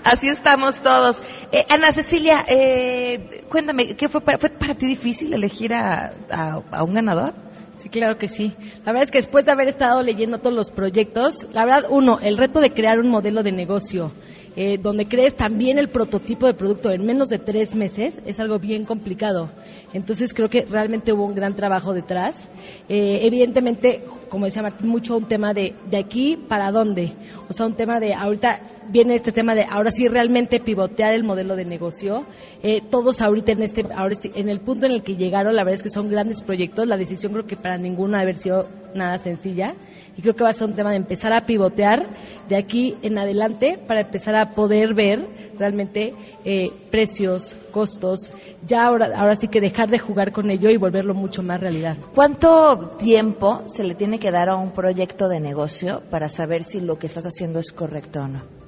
Así 0.04 0.30
estamos 0.30 0.82
todos. 0.82 1.22
Eh, 1.52 1.66
Ana 1.70 1.92
Cecilia, 1.92 2.44
eh, 2.48 3.44
cuéntame, 3.50 3.96
¿qué 3.98 4.08
fue 4.08 4.22
para, 4.22 4.38
fue 4.38 4.50
para 4.52 4.76
ti 4.76 4.86
difícil 4.86 5.34
elegir 5.34 5.74
a, 5.74 6.14
a- 6.30 6.62
a 6.72 6.84
un 6.84 6.94
ganador? 6.94 7.34
Sí, 7.76 7.90
claro 7.90 8.18
que 8.18 8.28
sí. 8.30 8.54
La 8.86 8.92
verdad 8.94 9.04
es 9.04 9.12
que 9.12 9.18
después 9.18 9.46
de 9.46 9.52
haber 9.52 9.68
estado 9.68 10.02
leyendo 10.02 10.38
todos 10.38 10.56
los 10.56 10.72
proyectos, 10.72 11.48
la 11.52 11.66
verdad, 11.66 11.86
uno, 11.90 12.20
el 12.22 12.38
reto 12.38 12.62
de 12.62 12.72
crear 12.72 13.00
un 13.00 13.10
modelo 13.10 13.44
de 13.44 13.52
negocio 13.52 14.12
eh, 14.56 14.78
donde 14.78 15.06
crees 15.06 15.36
también 15.36 15.80
el 15.80 15.90
prototipo 15.90 16.46
de 16.46 16.54
producto 16.54 16.92
en 16.92 17.06
menos 17.06 17.30
de 17.30 17.40
tres 17.40 17.76
meses 17.76 18.22
es 18.26 18.40
algo 18.40 18.60
bien 18.60 18.86
complicado. 18.86 19.50
Entonces 19.94 20.34
creo 20.34 20.50
que 20.50 20.66
realmente 20.66 21.14
hubo 21.14 21.26
un 21.26 21.36
gran 21.36 21.56
trabajo 21.56 21.94
detrás. 21.94 22.50
Eh, 22.90 23.20
evidentemente, 23.24 24.04
como 24.30 24.46
decía 24.46 24.62
Martín, 24.62 24.90
mucho 24.90 25.16
un 25.16 25.26
tema 25.26 25.54
de 25.54 25.74
de 25.90 25.98
aquí 25.98 26.38
para 26.48 26.72
dónde. 26.72 27.14
O 27.50 27.54
sea, 27.54 27.66
un 27.66 27.76
tema 27.76 28.00
de 28.00 28.14
ahorita 28.14 28.60
viene 28.90 29.16
este 29.16 29.32
tema 29.32 29.56
de 29.56 29.64
ahora 29.64 29.92
sí 29.92 30.08
realmente 30.08 30.60
pivotear 30.60 31.14
el 31.14 31.24
modelo 31.24 31.56
de 31.56 31.66
negocio. 31.66 32.26
Eh, 32.64 32.82
todos 32.90 33.22
ahorita 33.22 33.54
en 33.54 33.64
este, 33.64 33.86
ahora 33.96 34.16
en 34.24 34.50
el 34.50 34.60
punto 34.60 34.86
en 34.86 34.94
el 34.94 35.04
que 35.04 35.16
llegaron, 35.16 35.56
la 35.56 35.64
verdad 35.64 35.76
es 35.76 35.84
que 35.84 35.90
son 35.90 36.10
grandes 36.10 36.42
proyectos. 36.42 36.88
La 36.88 36.98
decisión 36.98 37.34
creo 37.34 37.46
que 37.46 37.56
para 37.56 37.78
ninguno 37.78 38.18
ha 38.18 38.34
sido 38.34 38.68
nada 38.96 39.18
sencilla. 39.18 39.76
Creo 40.22 40.36
que 40.36 40.44
va 40.44 40.50
a 40.50 40.54
ser 40.54 40.68
un 40.68 40.76
tema 40.76 40.92
de 40.92 40.98
empezar 40.98 41.34
a 41.34 41.46
pivotear 41.46 42.08
de 42.48 42.58
aquí 42.58 42.96
en 43.02 43.18
adelante 43.18 43.80
para 43.88 44.02
empezar 44.02 44.36
a 44.36 44.52
poder 44.52 44.94
ver 44.94 45.26
realmente 45.58 46.12
eh, 46.46 46.70
precios, 46.90 47.56
costos. 47.72 48.32
Ya 48.66 48.86
ahora, 48.86 49.10
ahora 49.16 49.36
sí 49.36 49.48
que 49.48 49.62
dejar 49.62 49.90
de 49.90 50.00
jugar 50.00 50.32
con 50.32 50.50
ello 50.50 50.70
y 50.70 50.78
volverlo 50.78 51.14
mucho 51.14 51.44
más 51.44 51.60
realidad. 51.60 51.98
¿Cuánto 52.14 52.96
tiempo 53.00 53.64
se 53.68 53.84
le 53.84 53.96
tiene 53.96 54.20
que 54.20 54.32
dar 54.32 54.50
a 54.50 54.56
un 54.56 54.72
proyecto 54.72 55.28
de 55.28 55.40
negocio 55.40 56.02
para 56.10 56.30
saber 56.30 56.64
si 56.64 56.82
lo 56.82 56.98
que 56.98 57.08
estás 57.08 57.26
haciendo 57.26 57.60
es 57.60 57.72
correcto 57.72 58.22
o 58.22 58.28
no? 58.28 58.62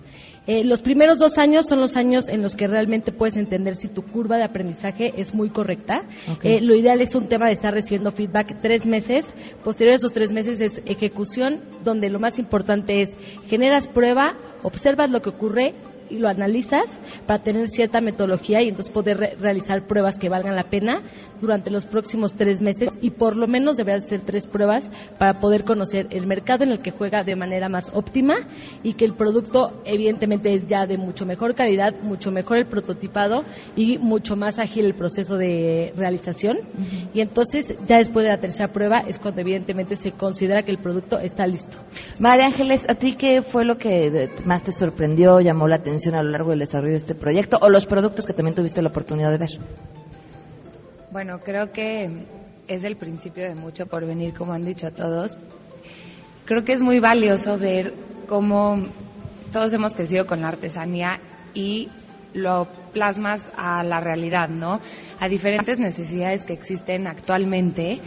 Eh, 0.45 0.65
los 0.65 0.81
primeros 0.81 1.19
dos 1.19 1.37
años 1.37 1.67
son 1.67 1.79
los 1.79 1.95
años 1.95 2.27
en 2.29 2.41
los 2.41 2.55
que 2.55 2.67
realmente 2.67 3.11
puedes 3.11 3.37
entender 3.37 3.75
si 3.75 3.87
tu 3.87 4.01
curva 4.01 4.37
de 4.37 4.43
aprendizaje 4.43 5.13
es 5.17 5.33
muy 5.33 5.49
correcta. 5.49 6.01
Eh, 6.43 6.59
lo 6.61 6.75
ideal 6.75 6.99
es 7.01 7.15
un 7.15 7.29
tema 7.29 7.45
de 7.45 7.53
estar 7.53 7.73
recibiendo 7.73 8.11
feedback 8.11 8.59
tres 8.61 8.85
meses. 8.85 9.33
Posterior 9.63 9.93
a 9.93 9.95
esos 9.95 10.11
tres 10.11 10.33
meses 10.33 10.59
es 10.59 10.81
ejecución, 10.85 11.61
donde 11.83 12.09
lo 12.09 12.19
más 12.19 12.39
importante 12.39 12.99
es 12.99 13.17
generas 13.47 13.87
prueba, 13.87 14.37
observas 14.63 15.11
lo 15.11 15.21
que 15.21 15.29
ocurre 15.29 15.75
y 16.09 16.17
lo 16.17 16.27
analizas 16.27 16.99
para 17.25 17.41
tener 17.43 17.67
cierta 17.67 18.01
metodología 18.01 18.61
y 18.61 18.69
entonces 18.69 18.91
poder 18.93 19.17
re- 19.17 19.35
realizar 19.39 19.85
pruebas 19.87 20.17
que 20.19 20.29
valgan 20.29 20.55
la 20.55 20.63
pena 20.63 21.01
durante 21.41 21.69
los 21.71 21.85
próximos 21.85 22.33
tres 22.33 22.61
meses 22.61 22.97
y 23.01 23.11
por 23.11 23.35
lo 23.37 23.47
menos 23.47 23.75
deberás 23.77 24.03
hacer 24.05 24.21
tres 24.21 24.47
pruebas 24.47 24.89
para 25.19 25.39
poder 25.39 25.63
conocer 25.63 26.07
el 26.11 26.25
mercado 26.27 26.63
en 26.63 26.71
el 26.71 26.79
que 26.79 26.91
juega 26.91 27.23
de 27.23 27.35
manera 27.35 27.69
más 27.69 27.91
óptima 27.93 28.35
y 28.83 28.93
que 28.93 29.05
el 29.05 29.13
producto 29.13 29.81
evidentemente 29.85 30.53
es 30.53 30.65
ya 30.67 30.85
de 30.85 30.97
mucho 30.97 31.25
mejor 31.25 31.55
calidad, 31.55 31.93
mucho 32.01 32.31
mejor 32.31 32.57
el 32.57 32.65
prototipado 32.67 33.43
y 33.75 33.97
mucho 33.97 34.35
más 34.35 34.59
ágil 34.59 34.85
el 34.85 34.93
proceso 34.93 35.35
de 35.37 35.91
realización. 35.95 36.57
Y 37.13 37.21
entonces 37.21 37.75
ya 37.85 37.97
después 37.97 38.23
de 38.25 38.31
la 38.31 38.37
tercera 38.39 38.71
prueba 38.71 38.99
es 39.07 39.19
cuando 39.19 39.41
evidentemente 39.41 39.95
se 39.95 40.11
considera 40.11 40.63
que 40.63 40.71
el 40.71 40.77
producto 40.79 41.17
está 41.19 41.45
listo. 41.45 41.77
María 42.19 42.45
Ángeles, 42.45 42.85
¿a 42.89 42.95
ti 42.95 43.15
qué 43.17 43.41
fue 43.41 43.65
lo 43.65 43.77
que 43.77 44.29
más 44.45 44.63
te 44.63 44.71
sorprendió, 44.71 45.39
llamó 45.39 45.67
la 45.67 45.75
atención 45.75 46.02
a 46.11 46.23
lo 46.23 46.29
largo 46.29 46.49
del 46.51 46.59
desarrollo 46.59 46.91
de 46.91 46.97
este 46.97 47.15
proyecto 47.15 47.57
o 47.61 47.69
los 47.69 47.85
productos 47.85 48.25
que 48.25 48.33
también 48.33 48.55
tuviste 48.55 48.81
la 48.81 48.89
oportunidad 48.89 49.31
de 49.31 49.37
ver? 49.37 49.49
Bueno, 51.11 51.39
creo 51.39 51.71
que 51.71 52.25
es 52.67 52.83
el 52.83 52.97
principio 52.97 53.43
de 53.43 53.55
mucho 53.55 53.85
por 53.85 54.05
venir, 54.05 54.33
como 54.33 54.53
han 54.53 54.65
dicho 54.65 54.91
todos. 54.91 55.37
Creo 56.45 56.63
que 56.63 56.73
es 56.73 56.83
muy 56.83 56.99
valioso 56.99 57.57
ver 57.57 57.93
cómo 58.27 58.87
todos 59.51 59.73
hemos 59.73 59.95
crecido 59.95 60.25
con 60.25 60.41
la 60.41 60.49
artesanía 60.49 61.19
y 61.53 61.87
lo 62.33 62.67
plasmas 62.91 63.49
a 63.55 63.83
la 63.83 63.99
realidad, 63.99 64.49
¿no? 64.49 64.79
A 65.19 65.27
diferentes 65.27 65.79
necesidades 65.79 66.45
que 66.45 66.53
existen 66.53 67.07
actualmente, 67.07 67.99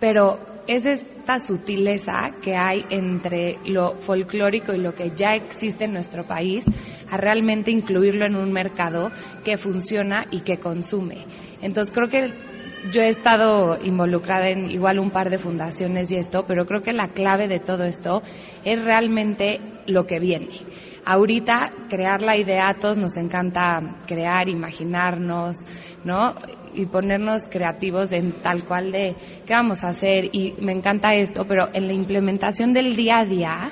pero 0.00 0.38
es 0.66 1.04
esta 1.24 1.38
sutileza 1.38 2.36
que 2.42 2.54
hay 2.54 2.84
entre 2.90 3.56
lo 3.64 3.96
folclórico 3.96 4.74
y 4.74 4.78
lo 4.78 4.92
que 4.92 5.12
ya 5.16 5.30
existe 5.34 5.84
en 5.84 5.94
nuestro 5.94 6.24
país 6.24 6.66
a 7.10 7.16
realmente 7.16 7.70
incluirlo 7.70 8.26
en 8.26 8.36
un 8.36 8.52
mercado 8.52 9.10
que 9.42 9.56
funciona 9.56 10.26
y 10.30 10.40
que 10.40 10.58
consume. 10.58 11.24
Entonces 11.62 11.94
creo 11.94 12.10
que 12.10 12.53
yo 12.92 13.02
he 13.02 13.08
estado 13.08 13.82
involucrada 13.82 14.48
en 14.48 14.70
igual 14.70 14.98
un 14.98 15.10
par 15.10 15.30
de 15.30 15.38
fundaciones 15.38 16.10
y 16.10 16.16
esto, 16.16 16.44
pero 16.46 16.66
creo 16.66 16.82
que 16.82 16.92
la 16.92 17.08
clave 17.08 17.48
de 17.48 17.60
todo 17.60 17.84
esto 17.84 18.22
es 18.64 18.84
realmente 18.84 19.60
lo 19.86 20.06
que 20.06 20.18
viene. 20.18 20.60
Ahorita 21.06 21.72
crear 21.88 22.22
la 22.22 22.36
idea, 22.36 22.68
a 22.68 22.74
todos 22.74 22.96
nos 22.96 23.16
encanta 23.16 23.98
crear, 24.06 24.48
imaginarnos, 24.48 25.56
¿no? 26.04 26.34
Y 26.74 26.86
ponernos 26.86 27.48
creativos 27.48 28.12
en 28.12 28.40
tal 28.42 28.64
cual 28.64 28.90
de 28.90 29.14
qué 29.46 29.54
vamos 29.54 29.84
a 29.84 29.88
hacer 29.88 30.30
y 30.32 30.54
me 30.60 30.72
encanta 30.72 31.14
esto, 31.14 31.44
pero 31.46 31.68
en 31.72 31.86
la 31.86 31.92
implementación 31.92 32.72
del 32.72 32.96
día 32.96 33.18
a 33.18 33.24
día, 33.24 33.68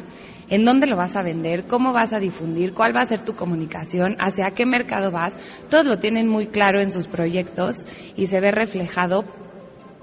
en 0.53 0.67
dónde 0.67 0.87
lo 0.87 0.97
vas 0.97 1.17
a 1.17 1.23
vender, 1.23 1.67
cómo 1.67 1.95
vas 1.95 2.13
a 2.13 2.19
difundir, 2.19 2.75
cuál 2.75 2.95
va 2.95 3.01
a 3.01 3.05
ser 3.05 3.21
tu 3.25 3.33
comunicación, 3.33 4.17
hacia 4.19 4.51
qué 4.51 4.67
mercado 4.67 5.11
vas, 5.11 5.39
todos 5.71 5.87
lo 5.87 5.97
tienen 5.97 6.29
muy 6.29 6.49
claro 6.49 6.83
en 6.83 6.91
sus 6.91 7.09
proyectos 7.09 7.87
y 8.17 8.27
se 8.27 8.39
ve 8.39 8.51
reflejado, 8.51 9.25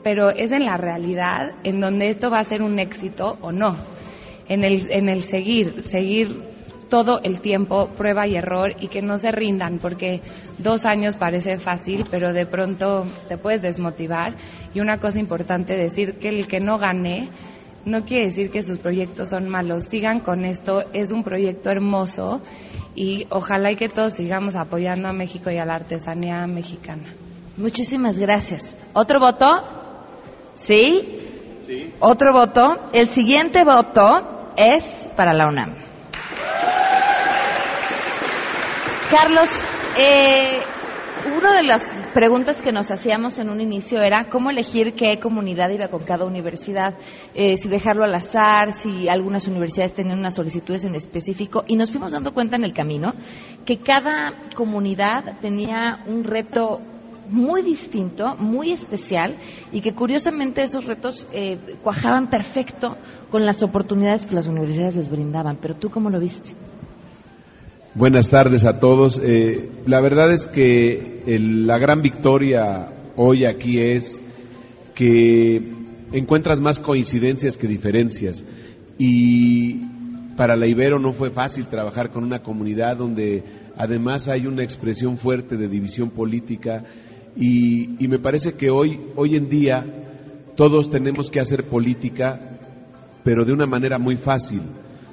pero 0.03 0.31
es 0.31 0.51
en 0.51 0.65
la 0.65 0.75
realidad 0.75 1.51
en 1.63 1.79
donde 1.79 2.07
esto 2.07 2.31
va 2.31 2.39
a 2.39 2.43
ser 2.43 2.63
un 2.63 2.79
éxito 2.79 3.37
o 3.41 3.51
no, 3.51 3.77
en 4.47 4.63
el, 4.63 4.89
en 4.89 5.07
el 5.07 5.21
seguir, 5.21 5.83
seguir 5.83 6.49
todo 6.89 7.19
el 7.21 7.41
tiempo, 7.41 7.85
prueba 7.95 8.25
y 8.25 8.35
error, 8.35 8.71
y 8.79 8.87
que 8.87 9.03
no 9.03 9.19
se 9.19 9.31
rindan, 9.31 9.77
porque 9.77 10.21
dos 10.57 10.87
años 10.87 11.15
parece 11.15 11.57
fácil, 11.57 12.05
pero 12.09 12.33
de 12.33 12.47
pronto 12.47 13.03
te 13.27 13.37
puedes 13.37 13.61
desmotivar. 13.61 14.35
Y 14.73 14.79
una 14.79 14.97
cosa 14.97 15.19
importante, 15.19 15.75
decir 15.75 16.17
que 16.17 16.29
el 16.29 16.47
que 16.47 16.59
no 16.59 16.79
gane 16.79 17.29
no 17.85 18.03
quiere 18.05 18.25
decir 18.25 18.49
que 18.51 18.63
sus 18.63 18.79
proyectos 18.79 19.29
son 19.29 19.49
malos. 19.49 19.85
Sigan 19.85 20.19
con 20.19 20.45
esto, 20.45 20.81
es 20.93 21.11
un 21.11 21.23
proyecto 21.23 21.69
hermoso 21.69 22.41
y 22.95 23.27
ojalá 23.29 23.71
y 23.71 23.75
que 23.75 23.87
todos 23.87 24.13
sigamos 24.13 24.55
apoyando 24.55 25.07
a 25.07 25.13
México 25.13 25.49
y 25.49 25.57
a 25.57 25.65
la 25.65 25.75
artesanía 25.75 26.45
mexicana. 26.47 27.15
Muchísimas 27.57 28.19
gracias. 28.19 28.77
¿Otro 28.93 29.19
voto? 29.19 29.45
¿Sí? 30.55 31.19
Sí. 31.65 31.93
Otro 31.99 32.31
voto. 32.33 32.87
El 32.93 33.07
siguiente 33.07 33.63
voto 33.63 34.53
es 34.55 35.09
para 35.15 35.33
la 35.33 35.47
UNAM. 35.47 35.75
Carlos, 39.09 39.63
eh, 39.97 40.59
una 41.35 41.55
de 41.55 41.63
las 41.63 41.98
preguntas 42.13 42.61
que 42.61 42.71
nos 42.71 42.91
hacíamos 42.91 43.39
en 43.39 43.49
un 43.49 43.61
inicio 43.61 44.01
era 44.01 44.29
cómo 44.29 44.49
elegir 44.49 44.93
qué 44.93 45.19
comunidad 45.19 45.69
iba 45.69 45.87
con 45.87 46.03
cada 46.03 46.25
universidad, 46.25 46.95
eh, 47.33 47.57
si 47.57 47.69
dejarlo 47.69 48.03
al 48.03 48.13
azar, 48.13 48.73
si 48.73 49.07
algunas 49.07 49.47
universidades 49.47 49.93
tenían 49.93 50.19
unas 50.19 50.35
solicitudes 50.35 50.85
en 50.85 50.95
específico, 50.95 51.63
y 51.67 51.75
nos 51.75 51.91
fuimos 51.91 52.13
dando 52.13 52.33
cuenta 52.33 52.55
en 52.55 52.63
el 52.63 52.73
camino 52.73 53.13
que 53.65 53.77
cada 53.77 54.33
comunidad 54.55 55.39
tenía 55.39 56.03
un 56.07 56.23
reto 56.23 56.81
muy 57.29 57.61
distinto, 57.61 58.35
muy 58.37 58.71
especial, 58.71 59.37
y 59.71 59.81
que 59.81 59.93
curiosamente 59.93 60.63
esos 60.63 60.85
retos 60.85 61.27
eh, 61.31 61.77
cuajaban 61.83 62.29
perfecto 62.29 62.95
con 63.29 63.45
las 63.45 63.61
oportunidades 63.61 64.25
que 64.25 64.35
las 64.35 64.47
universidades 64.47 64.95
les 64.95 65.09
brindaban. 65.09 65.57
Pero 65.61 65.75
tú, 65.75 65.89
¿cómo 65.89 66.09
lo 66.09 66.19
viste? 66.19 66.55
Buenas 67.99 68.29
tardes 68.29 68.63
a 68.63 68.79
todos. 68.79 69.19
Eh, 69.21 69.71
la 69.85 69.99
verdad 69.99 70.31
es 70.31 70.47
que 70.47 71.21
la 71.27 71.77
gran 71.79 72.01
victoria 72.01 72.93
hoy 73.17 73.45
aquí 73.45 73.77
es 73.77 74.21
que 74.95 75.61
encuentras 76.13 76.61
más 76.61 76.79
coincidencias 76.79 77.57
que 77.57 77.67
diferencias. 77.67 78.45
Y 78.97 79.81
para 80.37 80.55
la 80.55 80.65
Ibero 80.65 80.97
no 80.97 81.11
fue 81.11 81.29
fácil 81.29 81.67
trabajar 81.67 82.09
con 82.09 82.23
una 82.23 82.41
comunidad 82.41 82.95
donde 82.95 83.43
además 83.75 84.29
hay 84.29 84.47
una 84.47 84.63
expresión 84.63 85.17
fuerte 85.17 85.57
de 85.57 85.67
división 85.67 86.09
política 86.09 86.85
y, 87.35 88.01
y 88.01 88.07
me 88.07 88.19
parece 88.19 88.53
que 88.53 88.69
hoy, 88.69 88.97
hoy 89.17 89.35
en 89.35 89.49
día 89.49 89.85
todos 90.55 90.89
tenemos 90.89 91.29
que 91.29 91.41
hacer 91.41 91.65
política, 91.65 92.59
pero 93.25 93.43
de 93.43 93.51
una 93.51 93.65
manera 93.65 93.99
muy 93.99 94.15
fácil. 94.15 94.61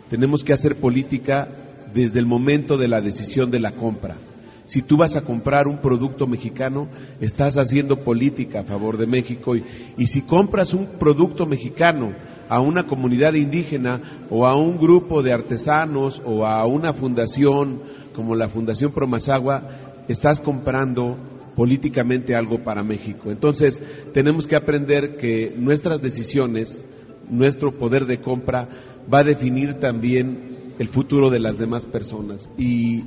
Tenemos 0.08 0.44
que 0.44 0.52
hacer 0.52 0.76
política 0.76 1.65
desde 1.96 2.20
el 2.20 2.26
momento 2.26 2.76
de 2.76 2.88
la 2.88 3.00
decisión 3.00 3.50
de 3.50 3.58
la 3.58 3.72
compra. 3.72 4.18
Si 4.66 4.82
tú 4.82 4.98
vas 4.98 5.16
a 5.16 5.22
comprar 5.22 5.66
un 5.66 5.78
producto 5.78 6.26
mexicano, 6.26 6.88
estás 7.20 7.56
haciendo 7.56 8.04
política 8.04 8.60
a 8.60 8.64
favor 8.64 8.98
de 8.98 9.06
México 9.06 9.54
y, 9.56 10.06
si 10.06 10.20
compras 10.22 10.74
un 10.74 10.98
producto 10.98 11.46
mexicano 11.46 12.12
a 12.50 12.60
una 12.60 12.84
comunidad 12.84 13.32
indígena 13.32 14.26
o 14.28 14.46
a 14.46 14.56
un 14.56 14.76
grupo 14.76 15.22
de 15.22 15.32
artesanos 15.32 16.20
o 16.26 16.44
a 16.44 16.66
una 16.66 16.92
fundación 16.92 17.80
como 18.14 18.34
la 18.34 18.48
Fundación 18.48 18.92
Promazagua, 18.92 19.62
estás 20.06 20.40
comprando 20.40 21.16
políticamente 21.54 22.34
algo 22.34 22.62
para 22.62 22.82
México. 22.82 23.30
Entonces, 23.30 23.80
tenemos 24.12 24.46
que 24.46 24.56
aprender 24.56 25.16
que 25.16 25.54
nuestras 25.56 26.02
decisiones, 26.02 26.84
nuestro 27.30 27.72
poder 27.78 28.04
de 28.04 28.20
compra, 28.20 28.68
va 29.12 29.20
a 29.20 29.24
definir 29.24 29.74
también 29.74 30.55
el 30.78 30.88
futuro 30.88 31.30
de 31.30 31.40
las 31.40 31.58
demás 31.58 31.86
personas. 31.86 32.50
Y, 32.58 33.04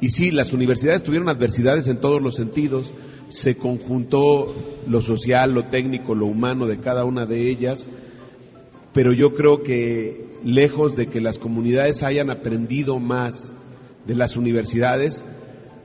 y 0.00 0.08
sí, 0.08 0.30
las 0.30 0.52
universidades 0.52 1.02
tuvieron 1.02 1.28
adversidades 1.28 1.88
en 1.88 2.00
todos 2.00 2.20
los 2.20 2.36
sentidos, 2.36 2.92
se 3.28 3.56
conjuntó 3.56 4.52
lo 4.86 5.00
social, 5.00 5.52
lo 5.52 5.66
técnico, 5.66 6.14
lo 6.14 6.26
humano 6.26 6.66
de 6.66 6.78
cada 6.78 7.04
una 7.04 7.24
de 7.24 7.50
ellas, 7.50 7.88
pero 8.92 9.12
yo 9.12 9.34
creo 9.34 9.62
que 9.62 10.26
lejos 10.44 10.96
de 10.96 11.06
que 11.06 11.20
las 11.20 11.38
comunidades 11.38 12.02
hayan 12.02 12.30
aprendido 12.30 12.98
más 12.98 13.54
de 14.06 14.14
las 14.14 14.36
universidades, 14.36 15.24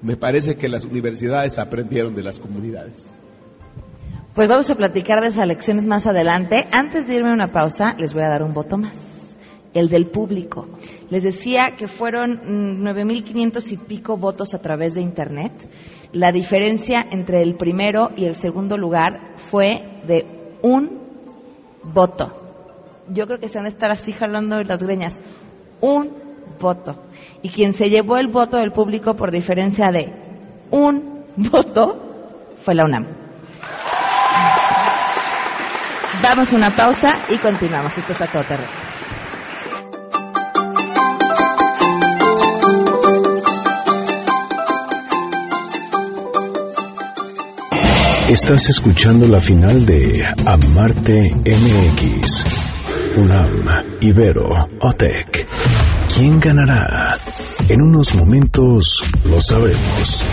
me 0.02 0.18
parece 0.18 0.56
que 0.56 0.68
las 0.68 0.84
universidades 0.84 1.60
aprendieron 1.60 2.16
de 2.16 2.24
las 2.24 2.40
comunidades. 2.40 3.10
Pues 4.34 4.48
vamos 4.48 4.70
a 4.70 4.76
platicar 4.76 5.22
de 5.22 5.28
esas 5.28 5.48
lecciones 5.48 5.88
más 5.88 6.06
adelante. 6.06 6.68
Antes 6.72 7.08
de 7.08 7.16
irme 7.16 7.30
a 7.30 7.34
una 7.34 7.52
pausa, 7.52 7.96
les 7.98 8.14
voy 8.14 8.24
a 8.24 8.30
dar 8.30 8.44
un 8.44 8.54
voto 8.54 8.78
más 8.78 9.07
el 9.78 9.90
del 9.90 10.08
público. 10.08 10.68
Les 11.10 11.24
decía 11.24 11.76
que 11.78 11.88
fueron 11.88 12.82
9.500 12.84 13.34
mm, 13.34 13.74
y 13.74 13.78
pico 13.78 14.18
votos 14.18 14.54
a 14.54 14.60
través 14.60 14.96
de 14.96 15.02
Internet. 15.02 15.52
La 16.14 16.32
diferencia 16.32 17.06
entre 17.10 17.42
el 17.42 17.56
primero 17.56 18.12
y 18.16 18.26
el 18.26 18.36
segundo 18.36 18.78
lugar 18.78 19.34
fue 19.36 20.02
de 20.08 20.26
un 20.62 21.02
voto. 21.84 22.34
Yo 23.10 23.26
creo 23.26 23.40
que 23.40 23.50
se 23.50 23.58
van 23.58 23.66
a 23.66 23.70
estar 23.70 23.92
así 23.92 24.12
jalando 24.12 24.62
las 24.64 24.84
greñas. 24.84 25.22
Un 25.82 26.12
voto. 26.60 27.04
Y 27.42 27.50
quien 27.50 27.74
se 27.74 27.90
llevó 27.90 28.18
el 28.18 28.28
voto 28.28 28.58
del 28.58 28.72
público 28.72 29.16
por 29.16 29.32
diferencia 29.32 29.92
de 29.92 30.12
un 30.72 31.26
voto 31.38 32.56
fue 32.58 32.76
la 32.76 32.86
UNAM. 32.86 33.08
Damos 36.22 36.52
una 36.54 36.72
pausa 36.72 37.26
y 37.30 37.38
continuamos. 37.38 37.98
Esto 37.98 38.12
es 38.12 38.22
a 38.22 38.32
todo 38.32 38.44
terreno. 38.44 38.87
Estás 48.30 48.68
escuchando 48.68 49.26
la 49.26 49.40
final 49.40 49.86
de 49.86 50.22
Amarte 50.46 51.34
MX. 51.34 52.44
Unam, 53.16 53.86
Ibero, 54.02 54.68
Otec. 54.82 55.48
¿Quién 56.14 56.38
ganará? 56.38 57.18
En 57.70 57.82
unos 57.82 58.16
momentos 58.16 59.02
lo 59.30 59.42
sabremos. 59.42 60.26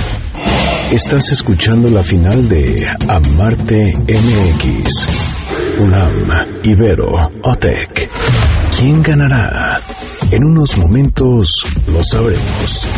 Estás 0.91 1.31
escuchando 1.31 1.89
la 1.89 2.03
final 2.03 2.49
de 2.49 2.85
Amarte 3.07 3.97
MX. 3.97 5.09
Unam, 5.79 6.63
Ibero, 6.65 7.31
Otec. 7.43 8.11
¿Quién 8.77 9.03
ganará? 9.03 9.81
En 10.33 10.43
unos 10.43 10.77
momentos 10.77 11.65
lo 11.87 12.03
sabremos. 12.03 12.89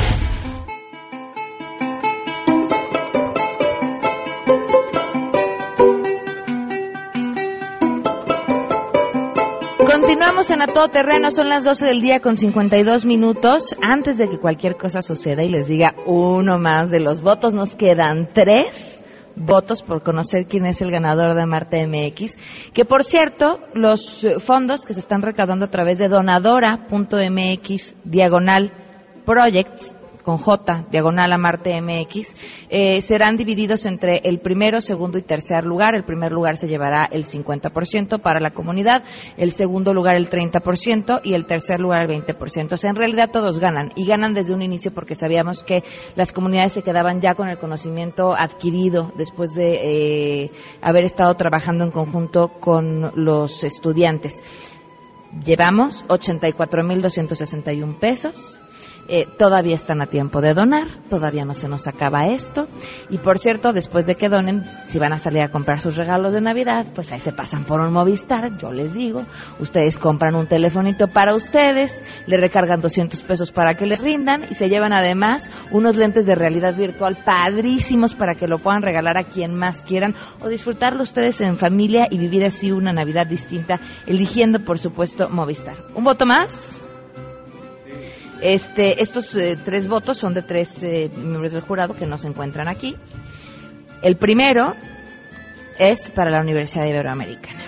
En 10.27 10.61
A 10.61 10.67
Todo 10.67 10.89
Terreno, 10.89 11.31
son 11.31 11.49
las 11.49 11.65
12 11.65 11.87
del 11.87 12.01
día 12.01 12.21
con 12.21 12.37
52 12.37 13.07
minutos. 13.07 13.75
Antes 13.81 14.19
de 14.19 14.29
que 14.29 14.39
cualquier 14.39 14.77
cosa 14.77 15.01
suceda 15.01 15.43
y 15.45 15.49
les 15.49 15.69
diga 15.69 15.95
uno 16.05 16.59
más 16.59 16.91
de 16.91 17.01
los 17.01 17.23
votos, 17.23 17.55
nos 17.55 17.75
quedan 17.75 18.29
tres 18.35 19.03
votos 19.37 19.83
por 19.83 20.03
conocer 20.03 20.47
quién 20.47 20.67
es 20.67 20.83
el 20.83 20.91
ganador 20.91 21.35
de 21.35 21.47
Marte 21.47 21.87
MX. 21.87 22.39
Que 22.75 22.85
por 22.85 23.05
cierto, 23.05 23.61
los 23.73 24.27
fondos 24.41 24.85
que 24.85 24.95
se 24.95 25.01
están 25.01 25.23
recaudando 25.23 25.65
a 25.65 25.71
través 25.71 25.97
de 25.99 26.09
donadora.mx 26.09 27.95
diagonal 28.05 28.73
projects 29.25 29.97
con 30.27 30.39
J, 30.39 30.87
diagonal 30.91 31.33
a 31.33 31.39
Marte 31.39 31.81
MX, 31.81 32.37
eh, 32.69 33.01
serán 33.01 33.37
divididos 33.37 33.87
entre 33.87 34.19
el 34.25 34.41
primero, 34.41 34.81
segundo 34.81 35.19
y 35.19 35.23
tercer 35.23 35.65
lugar. 35.65 35.95
El 35.95 36.03
primer 36.03 36.33
lugar 36.33 36.57
se 36.57 36.67
llevará 36.67 37.05
el 37.05 37.27
50% 37.27 38.21
para 38.21 38.41
la 38.41 38.51
comunidad, 38.51 39.05
el 39.37 39.53
segundo 39.53 39.95
lugar 39.95 40.17
el 40.17 40.29
30% 40.29 41.21
y 41.23 41.35
el 41.35 41.47
tercer 41.47 41.79
lugar 41.79 42.11
el 42.11 42.25
20%. 42.25 42.73
O 42.73 42.77
sea, 42.77 42.91
en 42.91 42.97
realidad 42.97 43.31
todos 43.31 43.61
ganan 43.61 43.93
y 43.95 44.05
ganan 44.05 44.35
desde 44.35 44.53
un 44.53 44.63
inicio 44.63 44.93
porque 44.93 45.15
sabíamos 45.15 45.63
que 45.63 45.85
las 46.17 46.33
comunidades 46.33 46.73
se 46.73 46.83
quedaban 46.83 47.21
ya 47.21 47.37
con 47.37 47.49
el 47.49 47.59
conocimiento 47.59 48.35
adquirido 48.35 49.13
después 49.17 49.55
de 49.55 50.43
eh, 50.45 50.51
haber 50.83 51.05
estado 51.05 51.37
trabajando 51.37 51.85
en 51.85 51.93
conjunto 51.93 52.49
con 52.59 53.13
los 53.15 53.63
estudiantes. 53.63 54.43
Llevamos 55.45 56.05
84.261 56.09 57.99
pesos 58.01 58.59
eh, 59.09 59.27
todavía 59.39 59.75
están 59.75 60.01
a 60.03 60.07
tiempo 60.07 60.41
de 60.41 60.55
donar, 60.55 60.89
todavía 61.09 61.45
no 61.45 61.55
se 61.55 61.69
nos 61.69 61.87
acaba 61.87 62.27
esto. 62.27 62.69
Y 63.11 63.19
por 63.19 63.39
cierto, 63.39 63.73
después 63.73 64.07
de 64.07 64.15
que 64.15 64.29
donen, 64.29 64.65
si 64.83 64.99
van 64.99 65.13
a 65.13 65.19
salir 65.19 65.43
a 65.43 65.51
comprar 65.51 65.81
sus 65.81 65.97
regalos 65.97 66.33
de 66.33 66.41
Navidad, 66.41 66.87
pues 66.95 67.13
ahí 67.13 67.19
se 67.19 67.33
pasan 67.33 67.65
por 67.65 67.81
un 67.81 67.93
Movistar, 67.93 68.57
yo 68.59 68.73
les 68.73 68.95
digo. 68.95 69.25
Ustedes 69.59 69.99
compran 69.99 70.35
un 70.35 70.47
telefonito 70.47 71.09
para 71.09 71.35
ustedes, 71.35 72.05
le 72.27 72.37
recargan 72.37 72.81
200 72.81 73.23
pesos 73.23 73.53
para 73.53 73.75
que 73.75 73.87
les 73.87 74.03
rindan 74.03 74.45
y 74.51 74.55
se 74.55 74.69
llevan 74.69 74.93
además 74.93 75.51
unos 75.71 75.97
lentes 75.97 76.27
de 76.27 76.35
realidad 76.35 76.75
virtual 76.75 77.17
padrísimos 77.25 78.15
para 78.15 78.35
que 78.35 78.47
lo 78.47 78.59
puedan 78.59 78.83
regalar 78.83 79.19
a 79.19 79.25
quien 79.25 79.55
más 79.55 79.83
quieran 79.83 80.15
o 80.43 80.49
disfrutarlo 80.49 81.03
ustedes 81.03 81.41
en 81.41 81.57
familia 81.57 82.09
y 82.11 82.19
vivir 82.19 82.45
así 82.45 82.73
una 82.73 82.93
Navidad 82.93 83.27
distinta, 83.27 83.81
eligiendo 84.07 84.61
por 84.61 84.79
supuesto 84.79 85.29
Movistar. 85.29 85.77
¿Un 85.95 86.05
voto 86.05 86.27
más? 86.27 86.76
Este, 88.41 89.03
estos 89.03 89.35
eh, 89.37 89.57
tres 89.65 89.89
votos 89.89 90.19
son 90.19 90.35
de 90.35 90.43
tres 90.43 90.83
eh, 90.83 91.11
miembros 91.17 91.53
del 91.53 91.63
jurado 91.63 91.95
que 91.95 92.07
no 92.07 92.19
se 92.19 92.29
encuentran 92.29 92.69
aquí. 92.69 92.97
El 94.03 94.17
primero 94.17 94.75
es 95.79 96.11
para 96.11 96.31
la 96.31 96.41
Universidad 96.41 96.87
Iberoamericana. 96.87 97.65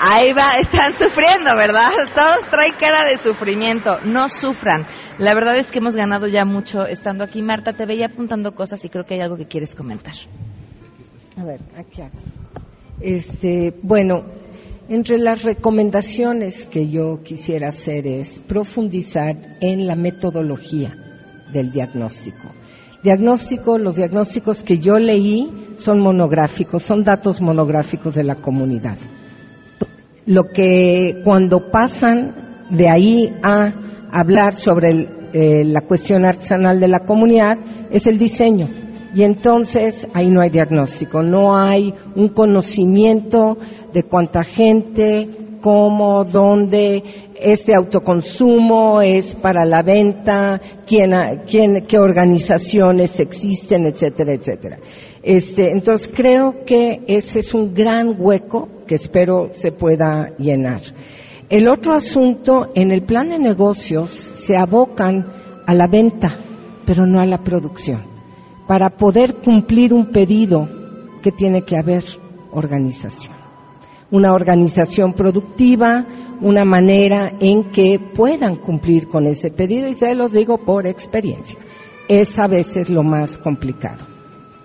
Ahí 0.00 0.32
va, 0.32 0.52
están 0.58 0.94
sufriendo, 0.94 1.54
¿verdad? 1.56 1.90
Todos 2.14 2.48
traen 2.50 2.72
cara 2.78 3.04
de 3.04 3.18
sufrimiento. 3.18 4.00
No 4.04 4.28
sufran. 4.28 4.86
La 5.18 5.34
verdad 5.34 5.56
es 5.56 5.70
que 5.70 5.78
hemos 5.78 5.94
ganado 5.94 6.26
ya 6.26 6.44
mucho 6.44 6.86
estando 6.86 7.22
aquí. 7.22 7.42
Marta, 7.42 7.74
te 7.74 7.86
veía 7.86 8.06
apuntando 8.06 8.54
cosas 8.54 8.84
y 8.84 8.88
creo 8.88 9.04
que 9.04 9.14
hay 9.14 9.20
algo 9.20 9.36
que 9.36 9.46
quieres 9.46 9.74
comentar. 9.74 10.14
A 11.36 11.44
ver, 11.44 11.60
aquí 11.76 12.02
hago. 12.02 12.18
Este, 13.00 13.74
bueno, 13.82 14.24
entre 14.90 15.18
las 15.18 15.44
recomendaciones 15.44 16.66
que 16.66 16.88
yo 16.88 17.22
quisiera 17.22 17.68
hacer 17.68 18.08
es 18.08 18.40
profundizar 18.40 19.36
en 19.60 19.86
la 19.86 19.94
metodología 19.94 20.92
del 21.52 21.70
diagnóstico. 21.70 22.50
Diagnóstico, 23.00 23.78
los 23.78 23.94
diagnósticos 23.94 24.64
que 24.64 24.78
yo 24.78 24.98
leí 24.98 25.48
son 25.78 26.00
monográficos, 26.00 26.82
son 26.82 27.04
datos 27.04 27.40
monográficos 27.40 28.16
de 28.16 28.24
la 28.24 28.34
comunidad. 28.34 28.98
Lo 30.26 30.48
que 30.48 31.22
cuando 31.22 31.70
pasan 31.70 32.66
de 32.70 32.88
ahí 32.88 33.32
a 33.44 33.72
hablar 34.10 34.54
sobre 34.54 35.08
eh, 35.32 35.64
la 35.66 35.82
cuestión 35.82 36.24
artesanal 36.24 36.80
de 36.80 36.88
la 36.88 37.04
comunidad 37.04 37.58
es 37.92 38.08
el 38.08 38.18
diseño. 38.18 38.66
Y 39.14 39.24
entonces 39.24 40.08
ahí 40.14 40.30
no 40.30 40.40
hay 40.40 40.50
diagnóstico, 40.50 41.22
no 41.22 41.56
hay 41.56 41.92
un 42.14 42.28
conocimiento 42.28 43.58
de 43.92 44.04
cuánta 44.04 44.42
gente, 44.42 45.28
cómo, 45.60 46.24
dónde, 46.24 47.02
este 47.34 47.74
autoconsumo 47.74 49.00
es 49.00 49.34
para 49.34 49.64
la 49.64 49.82
venta, 49.82 50.60
quién, 50.86 51.12
quién, 51.46 51.86
qué 51.86 51.98
organizaciones 51.98 53.18
existen, 53.18 53.86
etcétera, 53.86 54.32
etcétera. 54.32 54.78
Este, 55.22 55.72
entonces 55.72 56.10
creo 56.14 56.64
que 56.64 57.02
ese 57.06 57.40
es 57.40 57.52
un 57.52 57.74
gran 57.74 58.14
hueco 58.18 58.68
que 58.86 58.94
espero 58.94 59.48
se 59.52 59.72
pueda 59.72 60.36
llenar. 60.38 60.80
El 61.48 61.68
otro 61.68 61.94
asunto, 61.94 62.70
en 62.74 62.92
el 62.92 63.02
plan 63.02 63.28
de 63.28 63.38
negocios 63.38 64.10
se 64.10 64.56
abocan 64.56 65.26
a 65.66 65.74
la 65.74 65.88
venta, 65.88 66.36
pero 66.86 67.06
no 67.06 67.20
a 67.20 67.26
la 67.26 67.38
producción 67.38 68.09
para 68.70 68.90
poder 68.90 69.34
cumplir 69.34 69.92
un 69.92 70.12
pedido 70.12 70.68
que 71.24 71.32
tiene 71.32 71.62
que 71.62 71.76
haber 71.76 72.04
organización. 72.52 73.34
Una 74.12 74.32
organización 74.32 75.12
productiva, 75.12 76.06
una 76.40 76.64
manera 76.64 77.32
en 77.40 77.72
que 77.72 77.98
puedan 78.14 78.54
cumplir 78.54 79.08
con 79.08 79.26
ese 79.26 79.50
pedido 79.50 79.88
y 79.88 79.94
se 79.94 80.14
los 80.14 80.30
digo 80.30 80.58
por 80.58 80.86
experiencia. 80.86 81.58
Es 82.06 82.38
a 82.38 82.46
veces 82.46 82.90
lo 82.90 83.02
más 83.02 83.38
complicado. 83.38 84.06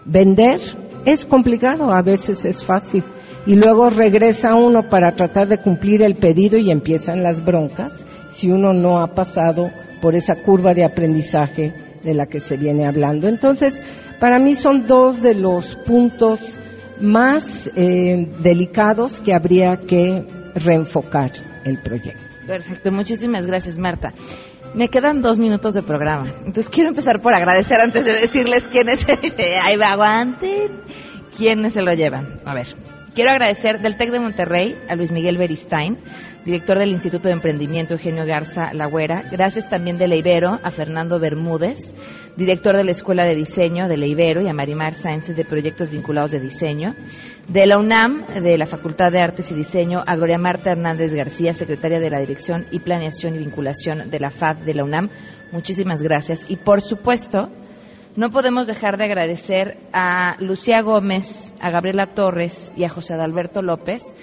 Vender 0.05 0.59
es 1.03 1.25
complicado, 1.25 1.91
a 1.91 2.03
veces 2.03 2.45
es 2.45 2.63
fácil. 2.63 3.03
Y 3.47 3.55
luego 3.55 3.89
regresa 3.89 4.53
uno 4.53 4.87
para 4.87 5.13
tratar 5.13 5.47
de 5.47 5.57
cumplir 5.57 6.03
el 6.03 6.13
pedido 6.13 6.59
y 6.59 6.69
empiezan 6.69 7.23
las 7.23 7.43
broncas 7.43 8.05
si 8.29 8.51
uno 8.51 8.71
no 8.71 8.99
ha 8.99 9.15
pasado 9.15 9.71
por 9.99 10.13
esa 10.13 10.35
curva 10.35 10.75
de 10.75 10.83
aprendizaje 10.83 11.73
de 12.05 12.13
la 12.13 12.27
que 12.27 12.39
se 12.39 12.55
viene 12.55 12.85
hablando. 12.85 13.27
Entonces, 13.27 13.81
para 14.19 14.39
mí 14.39 14.55
son 14.55 14.87
dos 14.87 15.21
de 15.21 15.35
los 15.35 15.75
puntos 15.77 16.57
más 17.01 17.69
eh, 17.75 18.27
delicados 18.41 19.19
que 19.19 19.33
habría 19.33 19.77
que 19.77 20.23
reenfocar 20.55 21.31
el 21.65 21.79
proyecto. 21.79 22.21
Perfecto, 22.47 22.91
muchísimas 22.91 23.45
gracias 23.45 23.77
Marta. 23.77 24.13
Me 24.73 24.89
quedan 24.89 25.21
dos 25.21 25.39
minutos 25.39 25.73
de 25.73 25.81
programa, 25.81 26.33
entonces 26.39 26.69
quiero 26.69 26.89
empezar 26.89 27.21
por 27.21 27.33
agradecer 27.33 27.79
antes 27.79 28.05
de 28.05 28.13
decirles 28.13 28.67
quién 28.67 28.89
es, 28.89 29.05
ahí 29.63 29.77
va, 29.77 29.87
aguanten, 29.87 30.81
quiénes 31.37 31.73
se 31.73 31.81
lo 31.81 31.93
llevan. 31.93 32.39
A 32.45 32.53
ver, 32.53 32.67
quiero 33.13 33.31
agradecer 33.31 33.79
del 33.79 33.95
TEC 33.95 34.11
de 34.11 34.19
Monterrey 34.19 34.75
a 34.89 34.95
Luis 34.95 35.11
Miguel 35.11 35.37
Beristain, 35.37 35.97
director 36.45 36.77
del 36.77 36.91
Instituto 36.91 37.27
de 37.27 37.33
Emprendimiento 37.33 37.95
Eugenio 37.95 38.23
Garza 38.23 38.71
Lagüera. 38.71 39.23
Gracias 39.31 39.67
también 39.67 39.97
de 39.97 40.07
la 40.07 40.15
Ibero 40.15 40.59
a 40.61 40.69
Fernando 40.69 41.19
Bermúdez, 41.19 41.95
director 42.37 42.77
de 42.77 42.83
la 42.83 42.91
Escuela 42.91 43.25
de 43.25 43.35
Diseño 43.35 43.87
de 43.87 43.97
la 43.97 44.05
Ibero 44.05 44.41
y 44.41 44.47
a 44.47 44.53
Marimar 44.53 44.93
Sáenz 44.93 45.35
de 45.35 45.43
Proyectos 45.43 45.89
Vinculados 45.89 46.31
de 46.31 46.39
Diseño. 46.39 46.93
De 47.47 47.65
la 47.65 47.79
UNAM, 47.79 48.25
de 48.25 48.57
la 48.57 48.65
Facultad 48.65 49.11
de 49.11 49.19
Artes 49.19 49.51
y 49.51 49.55
Diseño, 49.55 50.03
a 50.05 50.15
Gloria 50.15 50.37
Marta 50.37 50.71
Hernández 50.71 51.13
García, 51.13 51.51
secretaria 51.53 51.99
de 51.99 52.09
la 52.09 52.19
Dirección 52.19 52.65
y 52.71 52.79
Planeación 52.79 53.35
y 53.35 53.39
Vinculación 53.39 54.09
de 54.09 54.19
la 54.19 54.29
FAD 54.29 54.57
de 54.57 54.73
la 54.75 54.83
UNAM. 54.83 55.09
Muchísimas 55.51 56.01
gracias. 56.01 56.45
Y 56.47 56.57
por 56.57 56.81
supuesto, 56.81 57.49
no 58.15 58.29
podemos 58.29 58.65
dejar 58.65 58.97
de 58.97 59.05
agradecer 59.05 59.77
a 59.91 60.37
Lucía 60.39 60.81
Gómez, 60.81 61.53
a 61.59 61.69
Gabriela 61.69 62.13
Torres 62.13 62.71
y 62.75 62.83
a 62.83 62.89
José 62.89 63.13
Adalberto 63.13 63.61
López, 63.61 64.15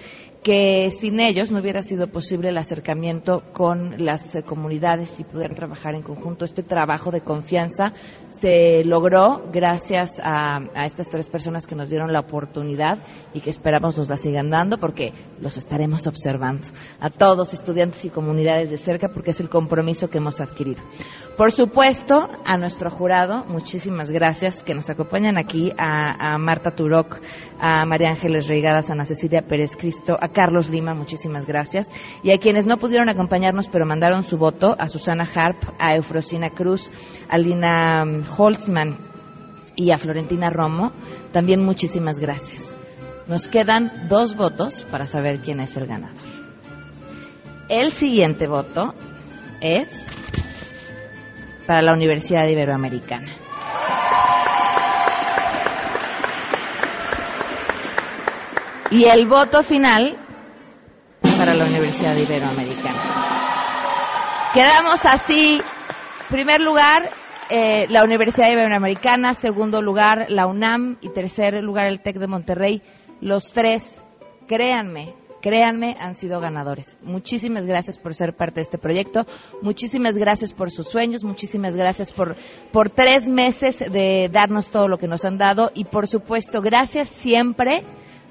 que 0.43 0.91
sin 0.91 1.21
ellos 1.21 1.53
no 1.53 1.61
hubiera 1.61 1.83
sido 1.83 2.09
posible 2.09 2.49
el 2.49 2.59
acercamiento 2.59 3.45
con 3.53 4.05
las 4.05 4.35
eh, 4.35 4.43
comunidades 4.43 5.21
y 5.21 5.25
poder 5.25 5.55
trabajar 5.55 5.95
en 5.95 6.03
conjunto. 6.03 6.45
Este 6.45 6.65
trabajo 6.65 7.13
de 7.13 7.21
confianza 7.21 7.93
se 8.29 8.83
logró 8.85 9.49
gracias 9.53 10.21
a, 10.23 10.61
estas 10.85 11.09
tres 11.09 11.29
personas 11.29 11.67
que 11.67 11.77
nos 11.77 11.91
dieron 11.91 12.13
la 12.13 12.21
oportunidad 12.21 12.99
y 13.33 13.41
que 13.41 13.51
esperamos 13.51 13.97
nos 13.97 14.09
la 14.09 14.17
sigan 14.17 14.51
dando 14.51 14.79
porque 14.79 15.13
los 15.41 15.57
estaremos 15.57 16.09
observando 16.09 16.67
a 16.99 17.09
todos, 17.11 17.55
estudiantes 17.55 18.05
y 18.05 18.11
comunidades 18.11 18.71
de 18.71 18.79
cerca, 18.79 19.11
porque 19.11 19.31
es 19.31 19.41
el 19.41 19.49
compromiso 19.49 20.09
que 20.09 20.19
hemos 20.19 20.41
adquirido. 20.41 20.83
Por 21.37 21.51
supuesto, 21.51 22.29
a 22.45 22.59
nuestro 22.59 22.91
jurado, 22.91 23.45
muchísimas 23.47 24.11
gracias 24.11 24.63
que 24.63 24.75
nos 24.75 24.91
acompañan 24.91 25.39
aquí, 25.39 25.73
a, 25.79 26.37
Marta 26.37 26.73
Turoc, 26.73 27.21
a 27.59 27.87
María 27.87 28.11
Ángeles 28.11 28.49
Reigadas, 28.49 28.91
a 28.91 28.93
Ana 28.93 29.07
Cecilia 29.07 29.41
Pérez 29.41 29.77
Cristo, 29.79 30.15
a 30.21 30.29
Carlos 30.29 30.69
Lima, 30.69 30.93
muchísimas 30.95 31.47
gracias, 31.47 31.91
y 32.23 32.33
a 32.33 32.39
quienes 32.39 32.67
no 32.67 32.77
pudieron 32.77 33.09
acompañarnos 33.09 33.71
pero 33.71 33.87
mandaron 33.87 34.25
su 34.25 34.37
voto, 34.37 34.77
a 34.79 34.89
Susana 34.89 35.25
Harp, 35.35 35.57
a 35.79 35.97
Eufrosina 35.97 36.51
Cruz, 36.51 36.91
a 37.31 37.39
Lina 37.39 38.05
mm, 38.05 38.25
Holtzman 38.37 38.99
y 39.75 39.91
a 39.91 39.97
Florentina 39.97 40.51
Romo, 40.51 40.93
también 41.33 41.65
muchísimas 41.65 42.21
gracias. 42.21 42.77
Nos 43.27 43.49
quedan 43.49 43.91
dos 44.11 44.37
votos 44.37 44.87
para 44.91 45.07
saber 45.07 45.41
quién 45.41 45.61
es 45.61 45.79
el 45.79 45.87
ganador. 45.87 46.21
El 47.71 47.91
siguiente 47.91 48.49
voto 48.49 48.93
es 49.63 50.22
para 51.67 51.83
la 51.83 51.93
Universidad 51.93 52.47
Iberoamericana. 52.47 53.37
Y 58.91 59.05
el 59.05 59.27
voto 59.27 59.63
final 59.63 60.19
para 61.23 61.55
la 61.55 61.65
Universidad 61.65 62.15
Iberoamericana. 62.17 63.01
Quedamos 64.55 65.05
así. 65.07 65.61
Primer 66.29 66.61
lugar, 66.61 67.11
eh, 67.51 67.87
la 67.89 68.05
Universidad 68.05 68.51
Iberoamericana, 68.51 69.35
segundo 69.35 69.83
lugar 69.83 70.27
la 70.29 70.47
UNAM 70.47 70.99
y 71.01 71.09
tercer 71.11 71.55
lugar 71.63 71.87
el 71.87 72.01
TEC 72.01 72.19
de 72.19 72.27
Monterrey. 72.27 72.83
Los 73.21 73.53
tres, 73.53 74.01
créanme, 74.47 75.15
créanme, 75.43 75.97
han 76.01 76.15
sido 76.15 76.41
ganadores. 76.41 76.97
Muchísimas 77.03 77.67
gracias 77.67 77.99
por 77.99 78.15
ser 78.15 78.35
parte 78.35 78.57
de 78.57 78.63
este 78.63 78.79
proyecto, 78.79 79.27
muchísimas 79.61 80.17
gracias 80.17 80.55
por 80.55 80.71
sus 80.71 80.89
sueños, 80.89 81.25
muchísimas 81.25 81.77
gracias 81.77 82.13
por, 82.13 82.37
por 82.73 82.89
tres 82.89 83.29
meses 83.29 83.79
de 83.81 84.31
darnos 84.33 84.71
todo 84.71 84.89
lo 84.89 84.97
que 84.97 85.09
nos 85.09 85.27
han 85.27 85.37
dado 85.37 85.71
y 85.75 85.85
por 85.85 86.07
supuesto, 86.07 86.63
gracias 86.63 87.09
siempre 87.09 87.83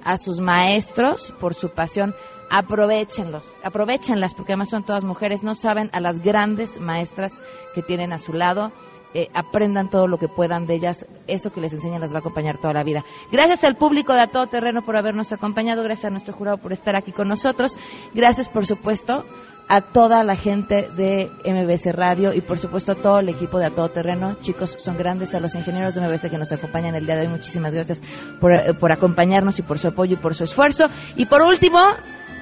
a 0.04 0.18
sus 0.18 0.40
maestros 0.40 1.32
por 1.40 1.54
su 1.54 1.70
pasión. 1.70 2.16
Aprovechenlos, 2.50 3.50
aprovechenlas 3.64 4.34
porque 4.34 4.54
además 4.54 4.70
son 4.70 4.84
todas 4.84 5.06
mujeres, 5.06 5.44
no 5.44 5.56
saben 5.56 5.90
a 5.94 6.02
las 6.02 6.20
grandes 6.20 6.80
maestras 6.80 7.42
que 7.76 7.82
tienen 7.82 8.12
a 8.12 8.18
su 8.18 8.34
lado 8.34 8.72
eh, 9.14 9.30
aprendan 9.34 9.90
todo 9.90 10.08
lo 10.08 10.18
que 10.18 10.28
puedan 10.28 10.66
de 10.66 10.76
ellas. 10.76 11.06
Eso 11.28 11.52
que 11.52 11.62
les 11.62 11.74
enseñan 11.74 12.02
las 12.02 12.14
va 12.14 12.18
a 12.18 12.20
acompañar 12.20 12.58
toda 12.58 12.74
la 12.74 12.84
vida. 12.84 13.04
Gracias 13.32 13.64
al 13.64 13.76
público 13.76 14.14
de 14.14 14.24
A 14.24 14.28
Todo 14.28 14.48
Terreno 14.48 14.82
por 14.84 14.98
habernos 14.98 15.32
acompañado. 15.34 15.84
Gracias 15.84 16.06
a 16.06 16.10
nuestro 16.10 16.34
jurado 16.34 16.58
por 16.58 16.74
estar 16.74 16.96
aquí 16.96 17.12
con 17.12 17.28
nosotros. 17.28 17.78
Gracias, 18.14 18.50
por 18.50 18.66
supuesto, 18.66 19.26
a 19.68 19.82
toda 19.82 20.24
la 20.24 20.36
gente 20.36 20.90
de 20.92 21.30
MBC 21.46 21.94
Radio 21.94 22.34
y, 22.34 22.42
por 22.42 22.58
supuesto, 22.58 22.94
a 22.94 22.96
todo 22.96 23.20
el 23.20 23.30
equipo 23.30 23.60
de 23.60 23.66
A 23.66 23.72
Todo 23.72 23.90
Terreno. 23.90 24.36
Chicos, 24.42 24.76
son 24.80 24.98
grandes. 24.98 25.36
A 25.36 25.40
los 25.40 25.56
ingenieros 25.56 25.96
de 25.96 26.02
MBC 26.02 26.30
que 26.30 26.38
nos 26.38 26.52
acompañan 26.52 26.96
el 26.96 27.06
día 27.06 27.16
de 27.16 27.22
hoy, 27.22 27.30
muchísimas 27.30 27.74
gracias 27.74 28.02
por, 28.40 28.54
eh, 28.54 28.74
por 28.74 28.92
acompañarnos 28.92 29.60
y 29.60 29.62
por 29.62 29.80
su 29.80 29.90
apoyo 29.90 30.14
y 30.14 30.18
por 30.18 30.36
su 30.36 30.44
esfuerzo. 30.44 30.86
Y 31.16 31.26
por 31.26 31.42
último, 31.42 31.80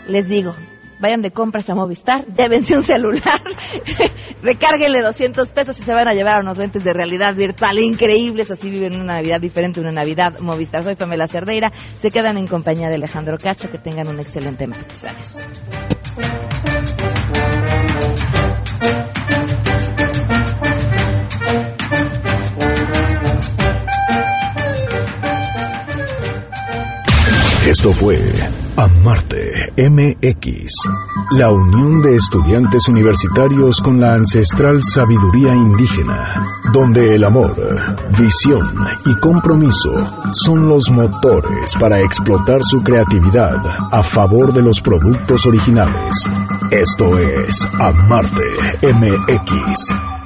les 0.08 0.28
digo, 0.28 0.56
vayan 1.00 1.22
de 1.22 1.32
compras 1.32 1.70
a 1.70 1.76
Movistar, 1.76 2.26
llévense 2.28 2.76
un 2.78 2.84
celular, 2.84 3.42
recárguenle 4.42 5.02
200 5.02 5.50
pesos 5.52 5.80
y 5.80 5.84
se 5.84 5.94
van 5.94 6.08
a 6.08 6.14
llevar 6.14 6.42
unos 6.42 6.58
lentes 6.58 6.84
de 6.84 6.94
realidad 6.94 7.36
virtual 7.36 7.80
increíbles, 7.80 8.52
así 8.52 8.70
viven 8.70 8.96
una 8.96 9.16
Navidad 9.16 9.40
diferente, 9.42 9.80
una 9.80 9.92
Navidad 9.92 10.40
Movistar. 10.40 10.84
Soy 10.84 10.96
Pamela 10.96 11.28
Cerdeira, 11.28 11.72
se 11.98 12.12
quedan 12.12 12.38
en 12.38 12.48
compañía 12.48 12.90
de 12.90 12.96
Alejandro 12.96 13.38
Cacho, 13.38 13.70
que 13.70 13.78
tengan 13.78 14.08
un 14.08 14.20
excelente 14.20 14.68
martes. 14.68 15.06
Esto 27.68 27.94
fue 27.94 28.18
Amarte 28.80 29.74
MX, 29.76 30.72
la 31.32 31.52
unión 31.52 32.02
de 32.02 32.16
estudiantes 32.16 32.88
universitarios 32.88 33.82
con 33.82 34.00
la 34.00 34.14
ancestral 34.14 34.82
sabiduría 34.82 35.54
indígena, 35.54 36.62
donde 36.72 37.14
el 37.14 37.26
amor, 37.26 37.58
visión 38.18 38.74
y 39.06 39.14
compromiso 39.16 39.92
son 40.32 40.66
los 40.66 40.90
motores 40.92 41.76
para 41.78 42.00
explotar 42.00 42.62
su 42.64 42.82
creatividad 42.82 43.58
a 43.92 44.02
favor 44.02 44.54
de 44.54 44.62
los 44.62 44.80
productos 44.80 45.46
originales. 45.46 46.30
Esto 46.72 47.20
es 47.20 47.68
Amarte 47.82 48.46
MX 48.82 50.19